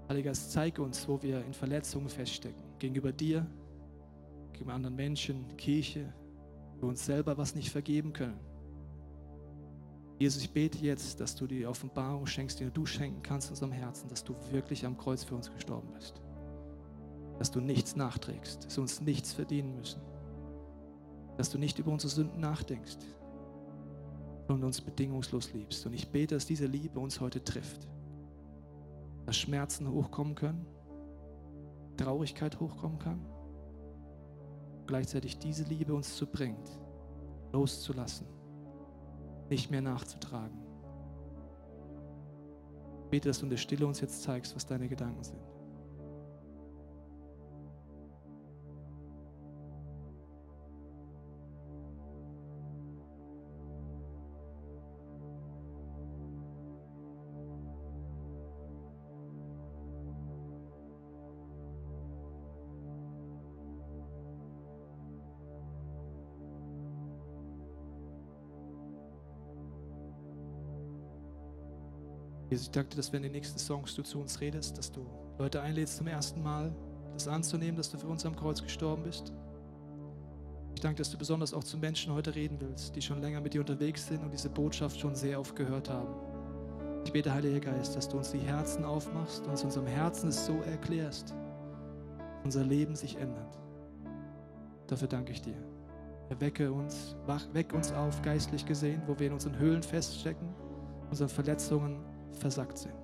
Heiliger 0.08 0.30
Geist, 0.30 0.52
zeig 0.52 0.78
uns, 0.78 1.06
wo 1.08 1.22
wir 1.22 1.44
in 1.44 1.54
Verletzungen 1.54 2.08
feststecken. 2.08 2.62
Gegenüber 2.78 3.12
dir, 3.12 3.46
gegenüber 4.52 4.74
anderen 4.74 4.96
Menschen, 4.96 5.56
Kirche, 5.56 6.12
wir 6.78 6.88
uns 6.88 7.04
selber 7.04 7.38
was 7.38 7.54
nicht 7.54 7.70
vergeben 7.70 8.12
können. 8.12 8.40
Jesus, 10.18 10.42
ich 10.42 10.50
bete 10.50 10.78
jetzt, 10.78 11.20
dass 11.20 11.34
du 11.34 11.46
die 11.46 11.64
Offenbarung 11.64 12.26
schenkst, 12.26 12.60
die 12.60 12.70
du 12.70 12.84
schenken 12.84 13.22
kannst 13.22 13.48
in 13.48 13.52
unserem 13.52 13.72
Herzen, 13.72 14.08
dass 14.08 14.22
du 14.22 14.34
wirklich 14.50 14.84
am 14.84 14.98
Kreuz 14.98 15.24
für 15.24 15.34
uns 15.34 15.50
gestorben 15.50 15.88
bist. 15.94 16.20
Dass 17.38 17.50
du 17.50 17.60
nichts 17.60 17.96
nachträgst, 17.96 18.66
dass 18.66 18.76
wir 18.76 18.82
uns 18.82 19.00
nichts 19.00 19.32
verdienen 19.32 19.76
müssen. 19.76 20.02
Dass 21.38 21.48
du 21.48 21.56
nicht 21.56 21.78
über 21.78 21.90
unsere 21.90 22.10
Sünden 22.10 22.38
nachdenkst, 22.38 22.98
sondern 24.50 24.66
uns 24.66 24.80
bedingungslos 24.80 25.52
liebst. 25.52 25.86
Und 25.86 25.92
ich 25.92 26.10
bete, 26.10 26.34
dass 26.34 26.44
diese 26.44 26.66
Liebe 26.66 26.98
uns 26.98 27.20
heute 27.20 27.44
trifft. 27.44 27.86
dass 29.26 29.36
Schmerzen 29.36 29.88
hochkommen 29.88 30.34
können, 30.34 30.66
Traurigkeit 31.96 32.58
hochkommen 32.58 32.98
kann. 32.98 33.24
Gleichzeitig 34.88 35.38
diese 35.38 35.62
Liebe 35.62 35.94
uns 35.94 36.16
zu 36.16 36.26
bringt, 36.26 36.80
loszulassen, 37.52 38.26
nicht 39.48 39.70
mehr 39.70 39.82
nachzutragen. 39.82 40.58
Ich 43.04 43.10
bete, 43.10 43.28
dass 43.28 43.38
du 43.38 43.46
in 43.46 43.50
der 43.50 43.56
Stille 43.56 43.86
uns 43.86 44.00
jetzt 44.00 44.20
zeigst, 44.22 44.56
was 44.56 44.66
deine 44.66 44.88
Gedanken 44.88 45.22
sind. 45.22 45.49
Jesus, 72.60 72.68
ich 72.68 72.72
danke 72.72 72.90
dir, 72.90 72.96
dass 72.96 73.10
wenn 73.10 73.24
in 73.24 73.32
den 73.32 73.32
nächsten 73.32 73.58
Songs 73.58 73.94
du 73.94 74.02
zu 74.02 74.20
uns 74.20 74.38
redest, 74.38 74.76
dass 74.76 74.92
du 74.92 75.06
Leute 75.38 75.62
einlädst 75.62 75.96
zum 75.96 76.06
ersten 76.08 76.42
Mal, 76.42 76.70
das 77.14 77.26
anzunehmen, 77.26 77.76
dass 77.76 77.90
du 77.90 77.96
für 77.96 78.06
uns 78.06 78.26
am 78.26 78.36
Kreuz 78.36 78.62
gestorben 78.62 79.02
bist. 79.02 79.32
Ich 80.74 80.80
danke, 80.82 80.98
dass 80.98 81.10
du 81.10 81.16
besonders 81.16 81.54
auch 81.54 81.64
zu 81.64 81.78
Menschen 81.78 82.12
heute 82.12 82.34
reden 82.34 82.58
willst, 82.60 82.94
die 82.94 83.00
schon 83.00 83.22
länger 83.22 83.40
mit 83.40 83.54
dir 83.54 83.60
unterwegs 83.60 84.06
sind 84.06 84.22
und 84.22 84.30
diese 84.30 84.50
Botschaft 84.50 85.00
schon 85.00 85.14
sehr 85.14 85.40
oft 85.40 85.56
gehört 85.56 85.88
haben. 85.88 86.14
Ich 87.06 87.12
bete, 87.12 87.32
Heiliger 87.32 87.60
Geist, 87.60 87.96
dass 87.96 88.08
du 88.08 88.18
uns 88.18 88.30
die 88.30 88.38
Herzen 88.38 88.84
aufmachst 88.84 89.42
und 89.44 89.52
uns 89.52 89.64
unserem 89.64 89.86
Herzen 89.86 90.28
es 90.28 90.44
so 90.44 90.60
erklärst, 90.60 91.34
unser 92.44 92.62
Leben 92.62 92.94
sich 92.94 93.16
ändert. 93.16 93.58
Dafür 94.86 95.08
danke 95.08 95.32
ich 95.32 95.40
dir. 95.40 95.56
Erwecke 96.28 96.70
uns, 96.70 97.16
wach, 97.24 97.46
weck 97.54 97.72
uns 97.72 97.90
auf, 97.90 98.20
geistlich 98.20 98.66
gesehen, 98.66 99.00
wo 99.06 99.18
wir 99.18 99.28
in 99.28 99.32
unseren 99.32 99.58
Höhlen 99.58 99.82
feststecken, 99.82 100.48
unseren 101.08 101.30
Verletzungen 101.30 102.04
versagt 102.38 102.78
sind. 102.78 102.94